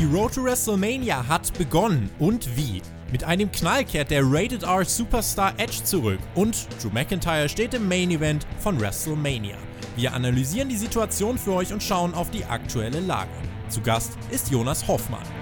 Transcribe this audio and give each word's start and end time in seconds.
Die 0.00 0.06
Road 0.06 0.32
to 0.32 0.42
WrestleMania 0.42 1.28
hat 1.28 1.52
begonnen 1.58 2.08
und 2.18 2.56
wie? 2.56 2.80
Mit 3.12 3.22
einem 3.22 3.52
Knall 3.52 3.84
kehrt 3.84 4.10
der 4.10 4.22
Rated 4.24 4.62
R 4.62 4.82
Superstar 4.82 5.52
Edge 5.58 5.84
zurück 5.84 6.20
und 6.34 6.66
Drew 6.82 6.88
McIntyre 6.90 7.50
steht 7.50 7.74
im 7.74 7.86
Main 7.86 8.10
Event 8.10 8.46
von 8.60 8.80
WrestleMania. 8.80 9.58
Wir 9.96 10.14
analysieren 10.14 10.70
die 10.70 10.78
Situation 10.78 11.36
für 11.36 11.52
euch 11.52 11.70
und 11.70 11.82
schauen 11.82 12.14
auf 12.14 12.30
die 12.30 12.46
aktuelle 12.46 13.00
Lage. 13.00 13.28
Zu 13.68 13.82
Gast 13.82 14.16
ist 14.30 14.50
Jonas 14.50 14.88
Hoffmann. 14.88 15.39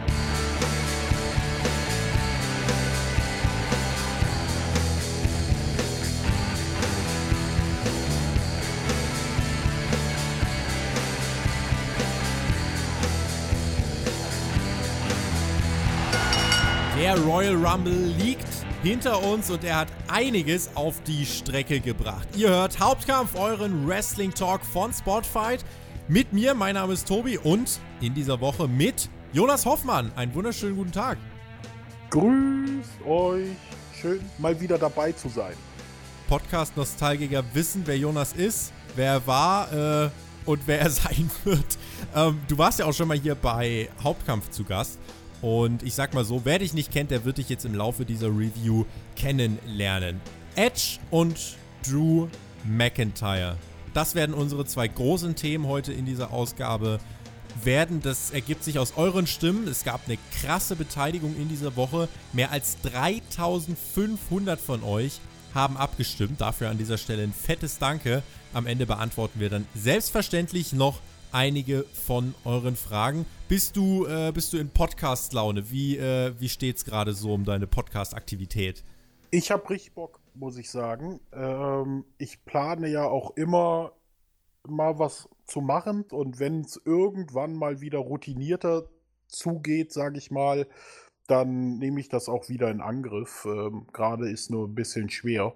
Der 17.08 17.18
Royal 17.20 17.54
Rumble 17.54 18.12
liegt 18.18 18.46
hinter 18.82 19.22
uns 19.22 19.50
und 19.50 19.64
er 19.64 19.76
hat 19.76 19.88
einiges 20.08 20.68
auf 20.74 21.02
die 21.04 21.24
Strecke 21.24 21.80
gebracht. 21.80 22.28
Ihr 22.36 22.50
hört 22.50 22.78
Hauptkampf, 22.80 23.34
euren 23.34 23.88
Wrestling 23.88 24.30
Talk 24.30 24.60
von 24.62 24.92
Spotfight. 24.92 25.64
Mit 26.06 26.34
mir, 26.34 26.52
mein 26.52 26.74
Name 26.74 26.92
ist 26.92 27.08
Tobi 27.08 27.38
und 27.38 27.80
in 28.02 28.12
dieser 28.12 28.42
Woche 28.42 28.68
mit 28.68 29.08
Jonas 29.32 29.64
Hoffmann. 29.64 30.12
Einen 30.16 30.34
wunderschönen 30.34 30.76
guten 30.76 30.92
Tag. 30.92 31.16
Grüßt 32.10 33.02
euch. 33.06 33.56
Schön, 33.98 34.20
mal 34.36 34.60
wieder 34.60 34.76
dabei 34.76 35.12
zu 35.12 35.30
sein. 35.30 35.54
Podcast-Nostalgiker 36.28 37.42
wissen, 37.54 37.84
wer 37.86 37.96
Jonas 37.96 38.34
ist, 38.34 38.70
wer 38.96 39.12
er 39.12 39.26
war 39.26 39.72
äh, 39.72 40.10
und 40.45 40.60
wer 40.66 40.82
er 40.82 40.90
sein 40.90 41.30
wird. 41.45 41.78
Ähm, 42.15 42.38
du 42.48 42.59
warst 42.59 42.80
ja 42.80 42.84
auch 42.84 42.93
schon 42.93 43.09
mal 43.09 43.18
hier 43.18 43.34
bei 43.34 43.88
Hauptkampf 44.04 44.50
zu 44.50 44.62
Gast. 44.62 44.98
Und 45.40 45.82
ich 45.82 45.94
sag 45.94 46.14
mal 46.14 46.24
so, 46.24 46.44
wer 46.44 46.58
dich 46.58 46.74
nicht 46.74 46.90
kennt, 46.90 47.10
der 47.10 47.24
wird 47.24 47.38
dich 47.38 47.48
jetzt 47.48 47.64
im 47.64 47.74
Laufe 47.74 48.04
dieser 48.04 48.28
Review 48.28 48.84
kennenlernen. 49.16 50.20
Edge 50.56 50.98
und 51.10 51.56
Drew 51.88 52.28
McIntyre. 52.64 53.56
Das 53.94 54.14
werden 54.14 54.34
unsere 54.34 54.64
zwei 54.66 54.88
großen 54.88 55.36
Themen 55.36 55.66
heute 55.66 55.92
in 55.92 56.06
dieser 56.06 56.32
Ausgabe 56.32 56.98
werden. 57.62 58.02
Das 58.02 58.30
ergibt 58.30 58.64
sich 58.64 58.78
aus 58.78 58.94
euren 58.96 59.26
Stimmen. 59.26 59.66
Es 59.68 59.84
gab 59.84 60.02
eine 60.06 60.18
krasse 60.40 60.76
Beteiligung 60.76 61.36
in 61.36 61.48
dieser 61.48 61.76
Woche. 61.76 62.09
Mehr 62.32 62.50
als 62.50 62.80
3500 62.82 64.60
von 64.60 64.82
euch 64.82 65.20
haben 65.54 65.76
abgestimmt. 65.76 66.41
Dafür 66.41 66.70
an 66.70 66.78
dieser 66.78 66.98
Stelle 66.98 67.22
ein 67.22 67.32
fettes 67.32 67.78
Danke. 67.78 68.22
Am 68.53 68.66
Ende 68.66 68.86
beantworten 68.86 69.41
wir 69.41 69.50
dann 69.50 69.66
selbstverständlich 69.75 70.72
noch 70.72 71.00
einige 71.32 71.84
von 71.93 72.34
euren 72.44 72.76
Fragen. 72.76 73.26
Bist 73.48 73.76
du, 73.76 74.06
äh, 74.06 74.32
bist 74.32 74.53
du 74.53 74.59
in 74.59 74.71
Podcast-Laune? 74.71 75.71
Wie, 75.71 75.97
äh, 75.97 76.34
wie 76.38 76.48
steht 76.48 76.76
es 76.76 76.84
gerade 76.84 77.12
so 77.12 77.34
um 77.34 77.44
deine 77.44 77.66
Podcast-Aktivität? 77.66 78.84
Ich 79.31 79.50
habe 79.50 79.69
richtig 79.71 79.94
Bock, 79.94 80.21
muss 80.34 80.56
ich 80.56 80.71
sagen. 80.71 81.21
Ähm, 81.32 82.04
ich 82.19 82.44
plane 82.44 82.88
ja 82.88 83.04
auch 83.04 83.37
immer 83.37 83.93
mal 84.66 84.99
was 84.99 85.28
zu 85.47 85.60
machen 85.60 86.04
und 86.10 86.38
wenn 86.41 86.60
es 86.60 86.81
irgendwann 86.84 87.54
mal 87.54 87.81
wieder 87.81 87.99
routinierter 87.99 88.84
zugeht, 89.26 89.93
sage 89.93 90.19
ich 90.19 90.31
mal, 90.31 90.66
dann 91.26 91.78
nehme 91.78 92.00
ich 92.00 92.09
das 92.09 92.28
auch 92.28 92.49
wieder 92.49 92.71
in 92.71 92.81
Angriff. 92.81 93.47
Ähm, 93.47 93.87
Gerade 93.93 94.31
ist 94.31 94.50
nur 94.50 94.66
ein 94.66 94.75
bisschen 94.75 95.10
schwer. 95.10 95.54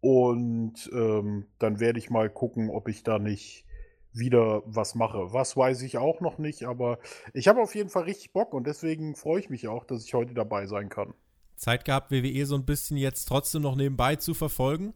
Und 0.00 0.88
ähm, 0.92 1.46
dann 1.58 1.80
werde 1.80 1.98
ich 1.98 2.10
mal 2.10 2.30
gucken, 2.30 2.70
ob 2.70 2.88
ich 2.88 3.02
da 3.02 3.18
nicht 3.18 3.64
wieder 4.12 4.62
was 4.66 4.94
mache. 4.94 5.32
Was 5.32 5.56
weiß 5.56 5.82
ich 5.82 5.98
auch 5.98 6.20
noch 6.20 6.38
nicht, 6.38 6.64
aber 6.64 6.98
ich 7.34 7.48
habe 7.48 7.60
auf 7.60 7.74
jeden 7.74 7.90
Fall 7.90 8.04
richtig 8.04 8.32
Bock 8.32 8.54
und 8.54 8.66
deswegen 8.66 9.14
freue 9.14 9.40
ich 9.40 9.50
mich 9.50 9.68
auch, 9.68 9.84
dass 9.84 10.04
ich 10.04 10.14
heute 10.14 10.34
dabei 10.34 10.66
sein 10.66 10.88
kann. 10.88 11.14
Zeit 11.56 11.84
gehabt, 11.84 12.10
WWE 12.10 12.46
so 12.46 12.54
ein 12.54 12.64
bisschen 12.64 12.96
jetzt 12.96 13.26
trotzdem 13.26 13.62
noch 13.62 13.76
nebenbei 13.76 14.16
zu 14.16 14.34
verfolgen? 14.34 14.94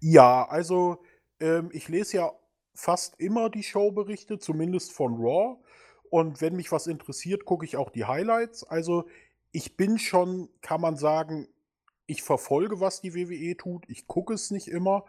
Ja, 0.00 0.46
also 0.48 1.02
ähm, 1.40 1.70
ich 1.72 1.88
lese 1.88 2.18
ja 2.18 2.32
fast 2.74 3.20
immer 3.20 3.50
die 3.50 3.64
Showberichte, 3.64 4.38
zumindest 4.38 4.92
von 4.92 5.14
Raw. 5.14 5.58
Und 6.10 6.40
wenn 6.40 6.56
mich 6.56 6.72
was 6.72 6.86
interessiert, 6.86 7.44
gucke 7.44 7.64
ich 7.64 7.76
auch 7.76 7.90
die 7.90 8.04
Highlights. 8.04 8.64
Also 8.64 9.06
ich 9.52 9.76
bin 9.76 9.98
schon, 9.98 10.48
kann 10.60 10.80
man 10.80 10.96
sagen, 10.96 11.48
ich 12.06 12.22
verfolge, 12.22 12.80
was 12.80 13.00
die 13.00 13.14
WWE 13.14 13.56
tut. 13.56 13.84
Ich 13.88 14.06
gucke 14.06 14.32
es 14.32 14.50
nicht 14.50 14.68
immer. 14.68 15.04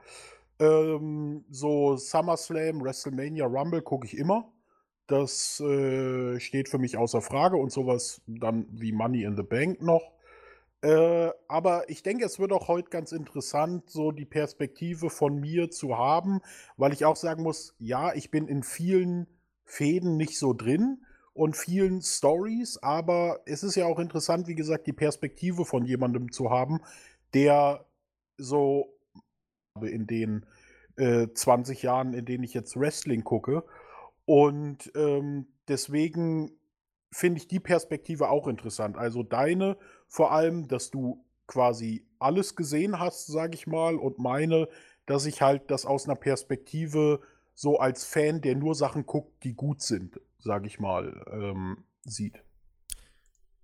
Ähm, 0.59 1.45
so 1.49 1.95
SummerSlam, 1.95 2.81
WrestleMania, 2.83 3.45
Rumble 3.45 3.81
gucke 3.81 4.05
ich 4.07 4.17
immer. 4.17 4.51
Das 5.07 5.59
äh, 5.59 6.39
steht 6.39 6.69
für 6.69 6.77
mich 6.77 6.97
außer 6.97 7.21
Frage 7.21 7.57
und 7.57 7.71
sowas 7.71 8.21
dann 8.27 8.67
wie 8.71 8.91
Money 8.91 9.23
in 9.23 9.35
the 9.35 9.43
Bank 9.43 9.81
noch. 9.81 10.11
Äh, 10.81 11.31
aber 11.47 11.89
ich 11.89 12.03
denke, 12.03 12.25
es 12.25 12.39
wird 12.39 12.53
auch 12.53 12.67
heute 12.67 12.89
ganz 12.89 13.11
interessant, 13.11 13.89
so 13.89 14.11
die 14.11 14.25
Perspektive 14.25 15.09
von 15.09 15.39
mir 15.39 15.71
zu 15.71 15.97
haben, 15.97 16.41
weil 16.77 16.93
ich 16.93 17.05
auch 17.05 17.17
sagen 17.17 17.43
muss, 17.43 17.75
ja, 17.79 18.13
ich 18.13 18.31
bin 18.31 18.47
in 18.47 18.63
vielen 18.63 19.27
Fäden 19.65 20.15
nicht 20.15 20.37
so 20.37 20.53
drin 20.53 21.03
und 21.33 21.57
vielen 21.57 22.01
Stories, 22.01 22.77
aber 22.77 23.41
es 23.45 23.63
ist 23.63 23.75
ja 23.75 23.85
auch 23.85 23.99
interessant, 23.99 24.47
wie 24.47 24.55
gesagt, 24.55 24.87
die 24.87 24.93
Perspektive 24.93 25.65
von 25.65 25.85
jemandem 25.85 26.31
zu 26.31 26.49
haben, 26.49 26.79
der 27.33 27.85
so 28.37 28.98
in 29.81 30.07
den 30.07 30.45
äh, 30.97 31.27
20 31.33 31.83
Jahren, 31.83 32.13
in 32.13 32.25
denen 32.25 32.43
ich 32.43 32.53
jetzt 32.53 32.75
Wrestling 32.77 33.23
gucke. 33.23 33.63
Und 34.25 34.91
ähm, 34.95 35.47
deswegen 35.67 36.51
finde 37.11 37.39
ich 37.39 37.47
die 37.47 37.59
Perspektive 37.59 38.29
auch 38.29 38.47
interessant. 38.47 38.97
Also 38.97 39.23
deine 39.23 39.77
vor 40.07 40.31
allem, 40.31 40.67
dass 40.67 40.91
du 40.91 41.25
quasi 41.47 42.05
alles 42.19 42.55
gesehen 42.55 42.99
hast, 42.99 43.27
sage 43.27 43.55
ich 43.55 43.65
mal, 43.65 43.95
und 43.95 44.19
meine, 44.19 44.67
dass 45.05 45.25
ich 45.25 45.41
halt 45.41 45.71
das 45.71 45.85
aus 45.85 46.05
einer 46.05 46.15
Perspektive 46.15 47.21
so 47.55 47.79
als 47.79 48.05
Fan, 48.05 48.41
der 48.41 48.55
nur 48.55 48.75
Sachen 48.75 49.05
guckt, 49.05 49.43
die 49.43 49.53
gut 49.53 49.81
sind, 49.81 50.19
sage 50.37 50.67
ich 50.67 50.79
mal, 50.79 51.25
ähm, 51.31 51.83
sieht. 52.05 52.43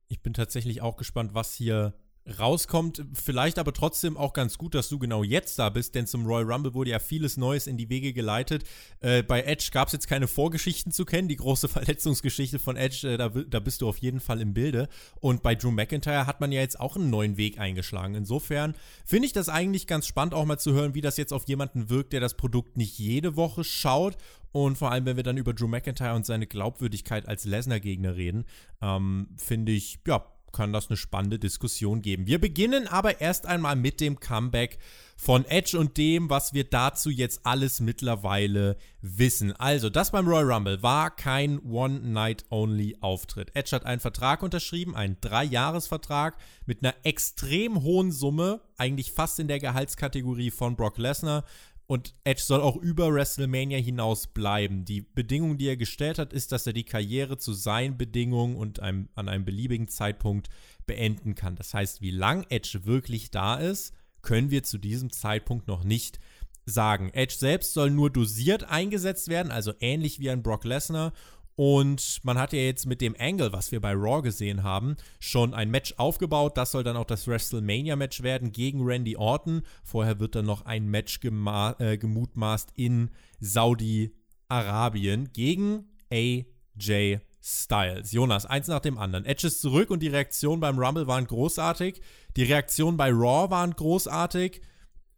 Ich 0.07 0.21
bin 0.21 0.33
tatsächlich 0.33 0.81
auch 0.81 0.97
gespannt, 0.97 1.33
was 1.33 1.53
hier 1.53 1.93
rauskommt. 2.39 3.03
Vielleicht 3.13 3.59
aber 3.59 3.73
trotzdem 3.73 4.17
auch 4.17 4.33
ganz 4.33 4.57
gut, 4.57 4.75
dass 4.75 4.89
du 4.89 4.97
genau 4.99 5.23
jetzt 5.23 5.59
da 5.59 5.69
bist, 5.69 5.95
denn 5.95 6.07
zum 6.07 6.25
Royal 6.25 6.51
Rumble 6.51 6.73
wurde 6.73 6.91
ja 6.91 6.99
vieles 6.99 7.37
Neues 7.37 7.67
in 7.67 7.77
die 7.77 7.89
Wege 7.89 8.13
geleitet. 8.13 8.63
Äh, 8.99 9.23
bei 9.23 9.43
Edge 9.43 9.69
gab 9.71 9.87
es 9.87 9.93
jetzt 9.93 10.07
keine 10.07 10.27
Vorgeschichten 10.27 10.91
zu 10.91 11.05
kennen. 11.05 11.27
Die 11.27 11.35
große 11.35 11.67
Verletzungsgeschichte 11.69 12.59
von 12.59 12.75
Edge, 12.75 13.07
äh, 13.13 13.17
da, 13.17 13.29
da, 13.29 13.59
bist 13.59 13.81
du 13.81 13.87
auf 13.87 13.97
jeden 13.97 14.19
Fall 14.19 14.41
im 14.41 14.53
Bilde. 14.53 14.87
Und 15.19 15.43
bei 15.43 15.55
Drew 15.55 15.71
McIntyre 15.71 16.27
hat 16.27 16.41
man 16.41 16.51
ja 16.51 16.61
jetzt 16.61 16.79
auch 16.79 16.95
einen 16.95 17.09
neuen 17.09 17.37
Weg 17.37 17.59
eingeschlagen. 17.59 18.15
Insofern 18.15 18.75
finde 19.05 19.27
ich 19.27 19.33
das 19.33 19.49
eigentlich 19.49 19.87
ganz 19.87 20.07
spannend, 20.07 20.33
auch 20.33 20.45
mal 20.45 20.57
zu 20.57 20.73
hören, 20.73 20.95
wie 20.95 21.01
das 21.01 21.17
jetzt 21.17 21.33
auf 21.33 21.47
jemanden 21.47 21.89
wirkt, 21.89 22.13
der 22.13 22.21
das 22.21 22.35
Produkt 22.35 22.77
nicht 22.77 22.97
jede 22.97 23.35
Woche 23.35 23.63
schaut 23.63 24.17
und 24.55 24.77
vor 24.77 24.89
allem, 24.89 25.05
wenn 25.05 25.17
wir 25.17 25.23
dann 25.23 25.35
über 25.35 25.53
Drew 25.53 25.67
McIntyre 25.67 26.15
und 26.15 26.25
seine 26.25 26.47
Glaubwürdigkeit 26.47 27.27
als 27.27 27.43
Lesnar-Gegner 27.43 28.15
reden, 28.15 28.45
ähm, 28.81 29.27
finde 29.35 29.73
ich, 29.73 29.99
ja, 30.07 30.25
kann 30.55 30.71
das 30.71 30.89
eine 30.89 30.97
spannende 30.97 31.37
Diskussion 31.37 32.01
geben. 32.01 32.27
Wir 32.27 32.39
beginnen 32.39 32.87
aber 32.87 33.19
erst 33.19 33.45
einmal 33.45 33.75
mit 33.75 33.99
dem 33.99 34.19
Comeback 34.19 34.79
von 35.17 35.45
Edge 35.45 35.77
und 35.77 35.97
dem, 35.97 36.29
was 36.29 36.53
wir 36.53 36.63
dazu 36.63 37.09
jetzt 37.09 37.41
alles 37.43 37.81
mittlerweile 37.81 38.77
wissen. 39.01 39.51
Also, 39.53 39.89
das 39.89 40.11
beim 40.11 40.27
Royal 40.27 40.51
Rumble 40.51 40.81
war 40.81 41.13
kein 41.13 41.59
One-Night-Only-Auftritt. 41.59 43.51
Edge 43.53 43.75
hat 43.75 43.85
einen 43.85 43.99
Vertrag 43.99 44.43
unterschrieben, 44.43 44.95
einen 44.95 45.17
Drei-Jahres-Vertrag 45.21 46.37
mit 46.65 46.83
einer 46.83 46.95
extrem 47.03 47.83
hohen 47.83 48.11
Summe, 48.11 48.61
eigentlich 48.77 49.11
fast 49.11 49.39
in 49.39 49.47
der 49.47 49.59
Gehaltskategorie 49.59 50.51
von 50.51 50.75
Brock 50.75 50.97
Lesnar. 50.97 51.43
Und 51.87 52.15
Edge 52.23 52.41
soll 52.41 52.61
auch 52.61 52.77
über 52.77 53.13
WrestleMania 53.13 53.77
hinaus 53.77 54.27
bleiben. 54.27 54.85
Die 54.85 55.01
Bedingung, 55.01 55.57
die 55.57 55.67
er 55.67 55.77
gestellt 55.77 56.17
hat, 56.17 56.33
ist, 56.33 56.51
dass 56.51 56.65
er 56.65 56.73
die 56.73 56.83
Karriere 56.83 57.37
zu 57.37 57.53
seinen 57.53 57.97
Bedingungen 57.97 58.55
und 58.55 58.79
einem, 58.79 59.09
an 59.13 59.29
einem 59.29 59.45
beliebigen 59.45 59.87
Zeitpunkt 59.87 60.49
beenden 60.87 61.35
kann. 61.35 61.55
Das 61.55 61.73
heißt, 61.73 62.01
wie 62.01 62.11
lang 62.11 62.45
Edge 62.49 62.85
wirklich 62.85 63.29
da 63.29 63.55
ist, 63.55 63.93
können 64.23 64.49
wir 64.49 64.63
zu 64.63 64.79
diesem 64.79 65.11
Zeitpunkt 65.11 65.67
noch 65.67 65.83
nicht 65.83 66.19
sagen. 66.65 67.11
Edge 67.13 67.35
selbst 67.37 67.73
soll 67.73 67.91
nur 67.91 68.09
dosiert 68.09 68.63
eingesetzt 68.63 69.27
werden, 69.27 69.51
also 69.51 69.73
ähnlich 69.79 70.19
wie 70.19 70.31
ein 70.31 70.41
Brock 70.41 70.63
Lesnar. 70.63 71.13
Und 71.55 72.19
man 72.23 72.37
hat 72.37 72.51
ja 72.51 72.59
jetzt 72.59 72.85
mit 72.85 72.99
dem 72.99 73.15
Angle, 73.17 73.53
was 73.53 73.71
wir 73.71 73.79
bei 73.79 73.93
Raw 73.93 74.21
gesehen 74.21 74.63
haben, 74.63 74.97
schon 75.19 75.53
ein 75.53 75.71
Match 75.71 75.93
aufgebaut. 75.97 76.57
Das 76.57 76.71
soll 76.71 76.83
dann 76.83 76.97
auch 76.97 77.05
das 77.05 77.27
WrestleMania-Match 77.27 78.23
werden 78.23 78.51
gegen 78.51 78.83
Randy 78.83 79.15
Orton. 79.15 79.61
Vorher 79.83 80.19
wird 80.19 80.35
dann 80.35 80.45
noch 80.45 80.65
ein 80.65 80.87
Match 80.87 81.19
äh, 81.23 81.97
gemutmaßt 81.97 82.73
in 82.75 83.09
Saudi-Arabien 83.39 85.31
gegen 85.31 85.85
AJ 86.11 87.21
Styles. 87.41 88.11
Jonas, 88.11 88.45
eins 88.45 88.67
nach 88.67 88.79
dem 88.79 88.97
anderen. 88.97 89.23
Edge 89.23 89.47
ist 89.47 89.61
zurück 89.61 89.91
und 89.91 90.01
die 90.01 90.07
Reaktionen 90.07 90.59
beim 90.59 90.79
Rumble 90.79 91.07
waren 91.07 91.27
großartig. 91.27 92.01
Die 92.35 92.43
Reaktionen 92.43 92.97
bei 92.97 93.11
Raw 93.11 93.49
waren 93.49 93.71
großartig. 93.71 94.61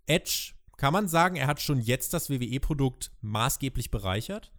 Edge, 0.05 0.51
kann 0.75 0.93
man 0.93 1.07
sagen, 1.07 1.37
er 1.37 1.47
hat 1.47 1.61
schon 1.61 1.79
jetzt 1.79 2.13
das 2.13 2.29
WWE-Produkt 2.29 3.11
maßgeblich 3.21 3.89
bereichert? 3.89 4.51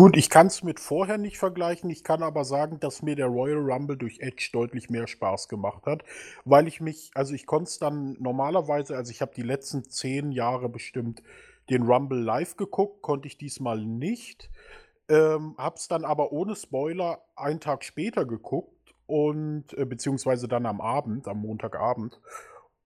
Gut, 0.00 0.16
ich 0.16 0.30
kann 0.30 0.46
es 0.46 0.62
mit 0.62 0.80
vorher 0.80 1.18
nicht 1.18 1.36
vergleichen. 1.36 1.90
Ich 1.90 2.04
kann 2.04 2.22
aber 2.22 2.46
sagen, 2.46 2.80
dass 2.80 3.02
mir 3.02 3.16
der 3.16 3.26
Royal 3.26 3.58
Rumble 3.58 3.98
durch 3.98 4.20
Edge 4.20 4.48
deutlich 4.50 4.88
mehr 4.88 5.06
Spaß 5.06 5.46
gemacht 5.46 5.84
hat, 5.84 6.04
weil 6.46 6.66
ich 6.68 6.80
mich, 6.80 7.10
also 7.12 7.34
ich 7.34 7.44
konnte 7.44 7.68
es 7.68 7.78
dann 7.78 8.16
normalerweise, 8.18 8.96
also 8.96 9.10
ich 9.10 9.20
habe 9.20 9.34
die 9.34 9.42
letzten 9.42 9.84
zehn 9.84 10.32
Jahre 10.32 10.70
bestimmt 10.70 11.22
den 11.68 11.82
Rumble 11.82 12.18
live 12.18 12.56
geguckt, 12.56 13.02
konnte 13.02 13.28
ich 13.28 13.36
diesmal 13.36 13.84
nicht. 13.84 14.48
Ähm, 15.10 15.54
hab's 15.58 15.86
dann 15.86 16.06
aber 16.06 16.32
ohne 16.32 16.56
Spoiler 16.56 17.22
einen 17.36 17.60
Tag 17.60 17.84
später 17.84 18.24
geguckt 18.24 18.94
und 19.04 19.76
äh, 19.76 19.84
beziehungsweise 19.84 20.48
dann 20.48 20.64
am 20.64 20.80
Abend, 20.80 21.28
am 21.28 21.42
Montagabend. 21.42 22.22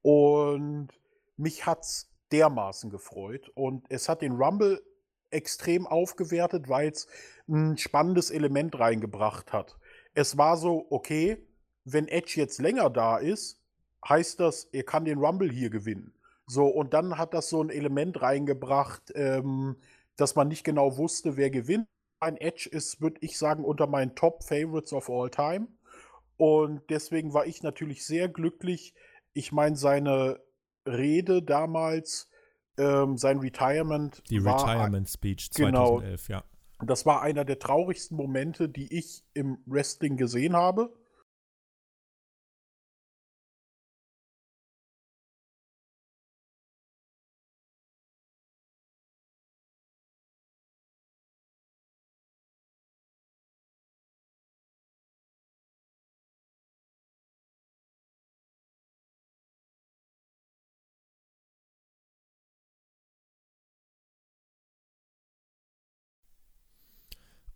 Und 0.03 0.89
mich 1.37 1.65
hat's 1.65 2.11
dermaßen 2.33 2.91
gefreut. 2.91 3.53
Und 3.55 3.87
es 3.89 4.09
hat 4.09 4.21
den 4.21 4.33
Rumble 4.33 4.83
extrem 5.31 5.87
aufgewertet, 5.87 6.69
weil 6.69 6.91
es 6.91 7.06
ein 7.49 7.76
spannendes 7.76 8.31
Element 8.31 8.79
reingebracht 8.79 9.53
hat. 9.53 9.76
Es 10.15 10.38
war 10.38 10.56
so, 10.56 10.87
okay, 10.91 11.38
wenn 11.85 12.09
Edge 12.09 12.35
jetzt 12.37 12.61
länger 12.61 12.91
da 12.91 13.19
ist, 13.19 13.61
heißt 14.09 14.41
das, 14.41 14.65
er 14.73 14.85
kann 14.85 15.05
den 15.05 15.19
Rumble 15.19 15.50
hier 15.50 15.71
gewinnen. 15.71 16.15
So, 16.47 16.67
und 16.67 16.93
dann 16.94 17.17
hat 17.19 17.35
das 17.35 17.49
so 17.49 17.62
ein 17.62 17.71
Element 17.71 18.21
reingebracht, 18.21 19.12
ähm, 19.15 19.76
dass 20.17 20.35
man 20.35 20.49
nicht 20.49 20.65
genau 20.65 20.97
wusste, 20.97 21.37
wer 21.37 21.50
gewinnt. 21.50 21.88
Ein 22.20 22.37
Edge 22.37 22.69
ist, 22.70 23.00
würde 23.00 23.19
ich 23.20 23.38
sagen, 23.38 23.65
unter 23.65 23.87
meinen 23.87 24.15
Top 24.15 24.44
Favorites 24.44 24.93
of 24.93 25.11
all 25.11 25.31
time. 25.31 25.69
Und 26.37 26.82
deswegen 26.91 27.32
war 27.32 27.47
ich 27.47 27.62
natürlich 27.62 28.06
sehr 28.06 28.29
glücklich. 28.29 28.94
Ich 29.32 29.53
meine, 29.53 29.77
seine 29.77 30.41
Rede 30.87 31.43
damals 31.43 32.29
ähm, 32.79 33.17
sein 33.17 33.38
Retirement. 33.38 34.23
Die 34.31 34.44
war, 34.44 34.67
Retirement 34.67 35.09
Speech 35.09 35.50
2011, 35.53 36.26
genau, 36.26 36.38
ja. 36.38 36.44
Das 36.85 37.06
war 37.06 37.23
einer 37.23 37.44
der 37.44 37.59
traurigsten 37.59 38.17
Momente, 38.17 38.69
die 38.69 38.93
ich 38.97 39.25
im 39.32 39.59
Wrestling 39.67 40.17
gesehen 40.17 40.55
habe. 40.55 40.93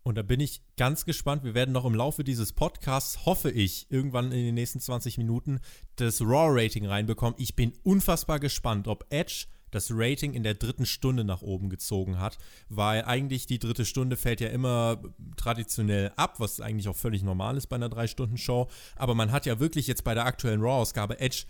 Und 0.09 0.15
da 0.15 0.23
bin 0.23 0.39
ich 0.39 0.63
ganz 0.75 1.05
gespannt. 1.05 1.43
Wir 1.43 1.53
werden 1.53 1.71
noch 1.71 1.85
im 1.85 1.93
Laufe 1.93 2.23
dieses 2.23 2.51
Podcasts, 2.51 3.27
hoffe 3.27 3.51
ich, 3.51 3.85
irgendwann 3.91 4.31
in 4.31 4.43
den 4.43 4.55
nächsten 4.55 4.79
20 4.79 5.19
Minuten 5.19 5.59
das 5.97 6.19
Raw-Rating 6.19 6.87
reinbekommen. 6.87 7.35
Ich 7.37 7.55
bin 7.55 7.73
unfassbar 7.83 8.39
gespannt, 8.39 8.87
ob 8.87 9.05
Edge 9.11 9.45
das 9.69 9.91
Rating 9.93 10.33
in 10.33 10.41
der 10.41 10.55
dritten 10.55 10.87
Stunde 10.87 11.23
nach 11.23 11.43
oben 11.43 11.69
gezogen 11.69 12.19
hat, 12.19 12.39
weil 12.69 13.03
eigentlich 13.03 13.45
die 13.45 13.59
dritte 13.59 13.85
Stunde 13.85 14.17
fällt 14.17 14.41
ja 14.41 14.47
immer 14.47 14.99
traditionell 15.37 16.11
ab, 16.15 16.39
was 16.39 16.59
eigentlich 16.59 16.87
auch 16.87 16.95
völlig 16.95 17.21
normal 17.21 17.55
ist 17.55 17.67
bei 17.67 17.75
einer 17.75 17.89
Drei-Stunden-Show. 17.89 18.67
Aber 18.95 19.13
man 19.13 19.31
hat 19.31 19.45
ja 19.45 19.59
wirklich 19.59 19.85
jetzt 19.85 20.03
bei 20.03 20.15
der 20.15 20.25
aktuellen 20.25 20.61
Raw-Ausgabe 20.61 21.19
Edge 21.19 21.43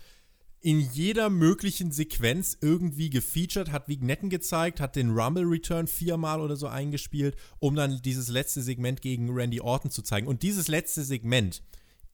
in 0.62 0.80
jeder 0.80 1.30
möglichen 1.30 1.90
Sequenz 1.90 2.56
irgendwie 2.60 3.08
gefeatured, 3.08 3.72
hat 3.72 3.88
Vignetten 3.88 4.28
gezeigt, 4.28 4.80
hat 4.80 4.94
den 4.94 5.10
Rumble 5.10 5.44
Return 5.44 5.86
viermal 5.86 6.40
oder 6.40 6.56
so 6.56 6.66
eingespielt, 6.66 7.36
um 7.60 7.74
dann 7.74 8.02
dieses 8.02 8.28
letzte 8.28 8.60
Segment 8.60 9.00
gegen 9.00 9.30
Randy 9.30 9.60
Orton 9.60 9.90
zu 9.90 10.02
zeigen. 10.02 10.26
Und 10.26 10.42
dieses 10.42 10.68
letzte 10.68 11.02
Segment, 11.02 11.62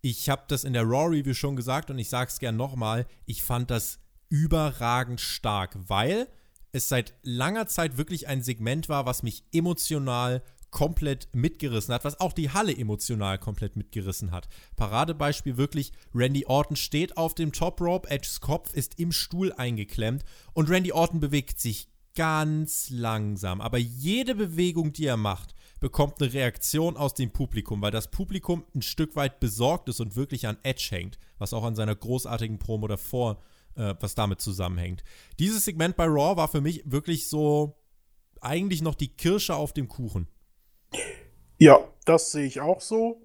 ich 0.01 0.29
habe 0.29 0.45
das 0.47 0.63
in 0.63 0.75
der 0.75 0.85
Raw 0.85 1.09
Review 1.09 1.35
schon 1.35 1.57
gesagt 1.57 1.91
und 1.91 1.99
ich 1.99 2.09
sage 2.09 2.31
es 2.31 2.39
gern 2.39 2.57
nochmal, 2.57 3.07
ich 3.25 3.43
fand 3.43 3.71
das 3.71 3.99
überragend 4.29 5.21
stark, 5.21 5.77
weil 5.89 6.29
es 6.71 6.89
seit 6.89 7.15
langer 7.23 7.67
Zeit 7.67 7.97
wirklich 7.97 8.29
ein 8.29 8.43
Segment 8.43 8.89
war, 8.89 9.07
was 9.07 9.23
mich 9.25 9.45
emotional 9.53 10.43
komplett 10.71 11.29
mitgerissen 11.35 11.95
hat, 11.95 12.05
was 12.05 12.21
auch 12.21 12.33
die 12.33 12.51
Halle 12.51 12.77
emotional 12.77 13.39
komplett 13.39 13.77
mitgerissen 13.77 14.31
hat. 14.31 14.49
Paradebeispiel 14.77 15.57
wirklich, 15.57 15.93
Randy 16.15 16.45
Orton 16.47 16.77
steht 16.77 17.17
auf 17.17 17.35
dem 17.35 17.53
Top 17.53 17.81
Rope, 17.81 18.11
Edges 18.11 18.41
Kopf 18.41 18.75
ist 18.75 18.99
im 18.99 19.13
Stuhl 19.13 19.53
eingeklemmt 19.53 20.25
und 20.53 20.69
Randy 20.69 20.93
Orton 20.93 21.21
bewegt 21.21 21.61
sich 21.61 21.89
ganz 22.15 22.91
langsam. 22.91 23.61
Aber 23.61 23.79
jede 23.79 24.35
Bewegung, 24.35 24.93
die 24.93 25.07
er 25.07 25.17
macht, 25.17 25.55
bekommt 25.81 26.21
eine 26.21 26.33
Reaktion 26.33 26.97
aus 26.97 27.15
dem 27.15 27.31
Publikum, 27.31 27.83
weil 27.83 27.91
das 27.91 28.11
Publikum 28.11 28.65
ein 28.75 28.83
Stück 28.83 29.15
weit 29.15 29.39
besorgt 29.39 29.89
ist 29.89 30.01
und 30.01 30.17
wirklich 30.17 30.47
an 30.47 30.57
Edge 30.63 30.89
hängt, 30.91 31.19
was 31.39 31.53
auch 31.53 31.63
an 31.63 31.77
seiner 31.77 31.95
großartigen 31.95 32.59
Promo 32.59 32.89
davor, 32.89 33.43
äh, 33.75 33.95
was 34.01 34.15
damit 34.15 34.41
zusammenhängt. 34.41 35.05
Dieses 35.39 35.65
Segment 35.65 35.97
bei 35.97 36.07
Raw 36.07 36.37
war 36.37 36.49
für 36.49 36.63
mich 36.63 36.83
wirklich 36.87 37.29
so 37.29 37.79
eigentlich 38.41 38.83
noch 38.83 38.95
die 38.95 39.09
Kirsche 39.09 39.55
auf 39.55 39.73
dem 39.73 39.89
Kuchen. 39.89 40.29
Ja, 41.59 41.81
das 42.05 42.33
sehe 42.33 42.47
ich 42.47 42.61
auch 42.61 42.81
so. 42.81 43.23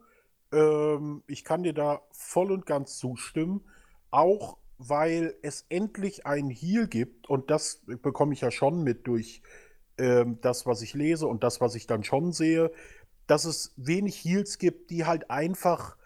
Ähm, 0.52 1.24
ich 1.28 1.44
kann 1.44 1.64
dir 1.64 1.74
da 1.74 2.02
voll 2.12 2.52
und 2.52 2.66
ganz 2.66 2.98
zustimmen. 2.98 3.62
Auch 4.10 4.58
weil 4.78 5.36
es 5.42 5.66
endlich 5.70 6.26
einen 6.26 6.50
Heal 6.50 6.88
gibt 6.88 7.30
und 7.30 7.52
das 7.52 7.82
bekomme 7.86 8.34
ich 8.34 8.42
ja 8.42 8.50
schon 8.50 8.84
mit 8.84 9.06
durch 9.06 9.42
ähm, 9.98 10.40
das, 10.42 10.66
was 10.66 10.82
ich 10.82 10.96
lese 10.96 11.28
und 11.28 11.44
das, 11.44 11.62
was 11.62 11.76
ich 11.76 11.86
dann 11.86 12.04
schon 12.04 12.32
sehe, 12.32 12.72
dass 13.28 13.46
es 13.46 13.74
wenig 13.78 14.26
Heals 14.26 14.58
gibt, 14.58 14.90
die 14.90 15.06
halt 15.06 15.30
einfach 15.30 15.98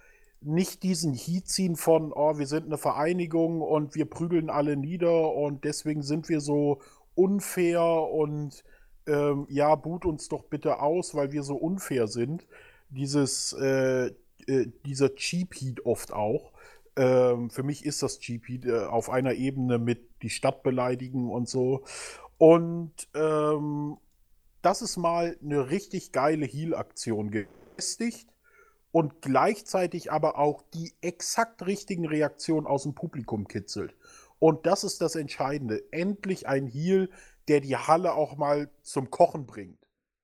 nicht 0.41 0.83
diesen 0.83 1.13
Heat 1.13 1.47
ziehen 1.47 1.75
von, 1.75 2.11
oh, 2.13 2.37
wir 2.37 2.47
sind 2.47 2.65
eine 2.65 2.77
Vereinigung 2.77 3.61
und 3.61 3.95
wir 3.95 4.05
prügeln 4.09 4.49
alle 4.49 4.75
nieder 4.75 5.33
und 5.33 5.63
deswegen 5.63 6.03
sind 6.03 6.29
wir 6.29 6.41
so 6.41 6.81
unfair 7.15 7.81
und 7.83 8.63
ähm, 9.07 9.47
ja, 9.49 9.75
boot 9.75 10.05
uns 10.05 10.29
doch 10.29 10.43
bitte 10.43 10.79
aus, 10.79 11.15
weil 11.15 11.31
wir 11.31 11.43
so 11.43 11.55
unfair 11.55 12.07
sind. 12.07 12.47
Dieses, 12.89 13.53
äh, 13.53 14.11
äh, 14.47 14.67
dieser 14.85 15.15
Cheap 15.15 15.53
Heat 15.55 15.85
oft 15.85 16.13
auch. 16.13 16.51
Ähm, 16.95 17.49
für 17.49 17.63
mich 17.63 17.85
ist 17.85 18.03
das 18.03 18.19
Cheap 18.19 18.47
Heat 18.47 18.65
äh, 18.65 18.85
auf 18.85 19.09
einer 19.09 19.33
Ebene 19.33 19.79
mit 19.79 20.21
die 20.21 20.29
Stadt 20.29 20.63
beleidigen 20.63 21.29
und 21.29 21.49
so. 21.49 21.83
Und 22.37 22.93
ähm, 23.13 23.97
das 24.61 24.81
ist 24.81 24.97
mal 24.97 25.37
eine 25.43 25.69
richtig 25.69 26.11
geile 26.11 26.45
Heal-Aktion 26.45 27.31
gefestigt 27.31 28.29
und 28.91 29.21
gleichzeitig 29.21 30.11
aber 30.11 30.37
auch 30.39 30.63
die 30.73 30.93
exakt 31.01 31.65
richtigen 31.65 32.07
Reaktionen 32.07 32.65
aus 32.65 32.83
dem 32.83 32.95
Publikum 32.95 33.47
kitzelt. 33.47 33.95
Und 34.39 34.65
das 34.65 34.83
ist 34.83 35.01
das 35.01 35.15
Entscheidende. 35.15 35.83
Endlich 35.91 36.47
ein 36.47 36.67
Heal, 36.67 37.09
der 37.47 37.61
die 37.61 37.77
Halle 37.77 38.13
auch 38.13 38.37
mal 38.37 38.69
zum 38.81 39.11
Kochen 39.11 39.45
bringt. 39.45 39.79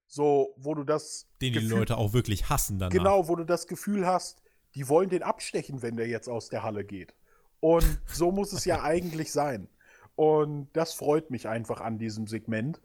So, 0.07 0.53
wo 0.57 0.75
du 0.75 0.83
das. 0.83 1.27
Den 1.41 1.53
Gefühl, 1.53 1.69
die 1.69 1.75
Leute 1.75 1.97
auch 1.97 2.13
wirklich 2.13 2.49
hassen 2.49 2.79
dann. 2.79 2.89
Genau, 2.89 3.27
wo 3.27 3.35
du 3.35 3.45
das 3.45 3.67
Gefühl 3.67 4.05
hast, 4.05 4.41
die 4.75 4.89
wollen 4.89 5.09
den 5.09 5.23
abstechen, 5.23 5.81
wenn 5.81 5.95
der 5.95 6.07
jetzt 6.07 6.27
aus 6.27 6.49
der 6.49 6.63
Halle 6.63 6.83
geht. 6.83 7.13
Und 7.59 8.01
so 8.07 8.31
muss 8.31 8.51
es 8.51 8.65
ja 8.65 8.83
eigentlich 8.83 9.31
sein. 9.31 9.69
Und 10.15 10.69
das 10.73 10.93
freut 10.93 11.31
mich 11.31 11.47
einfach 11.47 11.79
an 11.81 11.97
diesem 11.97 12.27
Segment. 12.27 12.81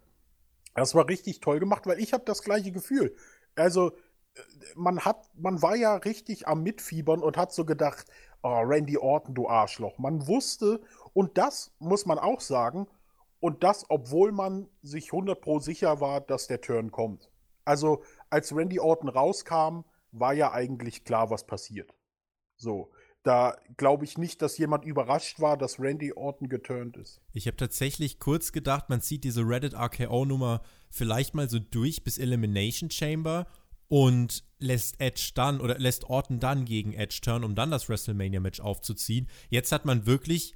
Das 0.75 0.95
war 0.95 1.09
richtig 1.09 1.39
toll 1.39 1.59
gemacht, 1.59 1.85
weil 1.85 1.99
ich 1.99 2.13
habe 2.13 2.23
das 2.25 2.43
gleiche 2.43 2.71
Gefühl. 2.71 3.15
Also, 3.55 3.91
äh, 4.35 4.41
man 4.75 5.01
hat, 5.01 5.29
man 5.35 5.61
war 5.61 5.75
ja 5.75 5.95
richtig 5.95 6.47
am 6.47 6.63
Mitfiebern 6.63 7.21
und 7.21 7.35
hat 7.35 7.51
so 7.51 7.65
gedacht, 7.65 8.05
oh, 8.43 8.59
Randy 8.59 8.97
Orton, 8.97 9.35
du 9.35 9.49
Arschloch. 9.49 9.97
Man 9.97 10.27
wusste, 10.27 10.79
und 11.13 11.37
das 11.37 11.73
muss 11.79 12.05
man 12.05 12.19
auch 12.19 12.41
sagen, 12.41 12.87
und 13.39 13.63
das, 13.63 13.85
obwohl 13.89 14.31
man 14.31 14.67
sich 14.81 15.13
100 15.13 15.39
pro 15.39 15.59
sicher 15.59 16.01
war, 16.01 16.21
dass 16.21 16.47
der 16.47 16.61
Turn 16.61 16.91
kommt. 16.91 17.29
Also, 17.65 18.03
als 18.29 18.55
Randy 18.55 18.79
Orton 18.79 19.09
rauskam, 19.09 19.81
war 20.11 20.33
ja 20.33 20.51
eigentlich 20.51 21.03
klar, 21.03 21.29
was 21.29 21.45
passiert. 21.45 21.93
So, 22.55 22.91
da 23.23 23.57
glaube 23.75 24.05
ich 24.05 24.17
nicht, 24.17 24.41
dass 24.41 24.57
jemand 24.57 24.85
überrascht 24.85 25.39
war, 25.39 25.57
dass 25.57 25.79
Randy 25.79 26.13
Orton 26.13 26.47
geturnt 26.47 26.95
ist. 26.95 27.21
Ich 27.33 27.45
habe 27.45 27.57
tatsächlich 27.57 28.19
kurz 28.19 28.51
gedacht, 28.53 28.89
man 28.89 29.01
zieht 29.01 29.25
diese 29.25 29.41
Reddit 29.41 29.73
RKO-Nummer 29.73 30.61
vielleicht 30.89 31.35
mal 31.35 31.49
so 31.49 31.59
durch 31.59 32.03
bis 32.03 32.17
Elimination 32.17 32.89
Chamber 32.89 33.45
und 33.89 34.43
lässt 34.59 34.99
Edge 34.99 35.31
dann 35.35 35.61
oder 35.61 35.77
lässt 35.77 36.05
Orton 36.05 36.39
dann 36.39 36.65
gegen 36.65 36.93
Edge 36.93 37.19
turn, 37.21 37.43
um 37.43 37.53
dann 37.53 37.69
das 37.69 37.89
WrestleMania-Match 37.89 38.59
aufzuziehen. 38.59 39.27
Jetzt 39.49 39.71
hat 39.71 39.85
man 39.85 40.05
wirklich 40.05 40.53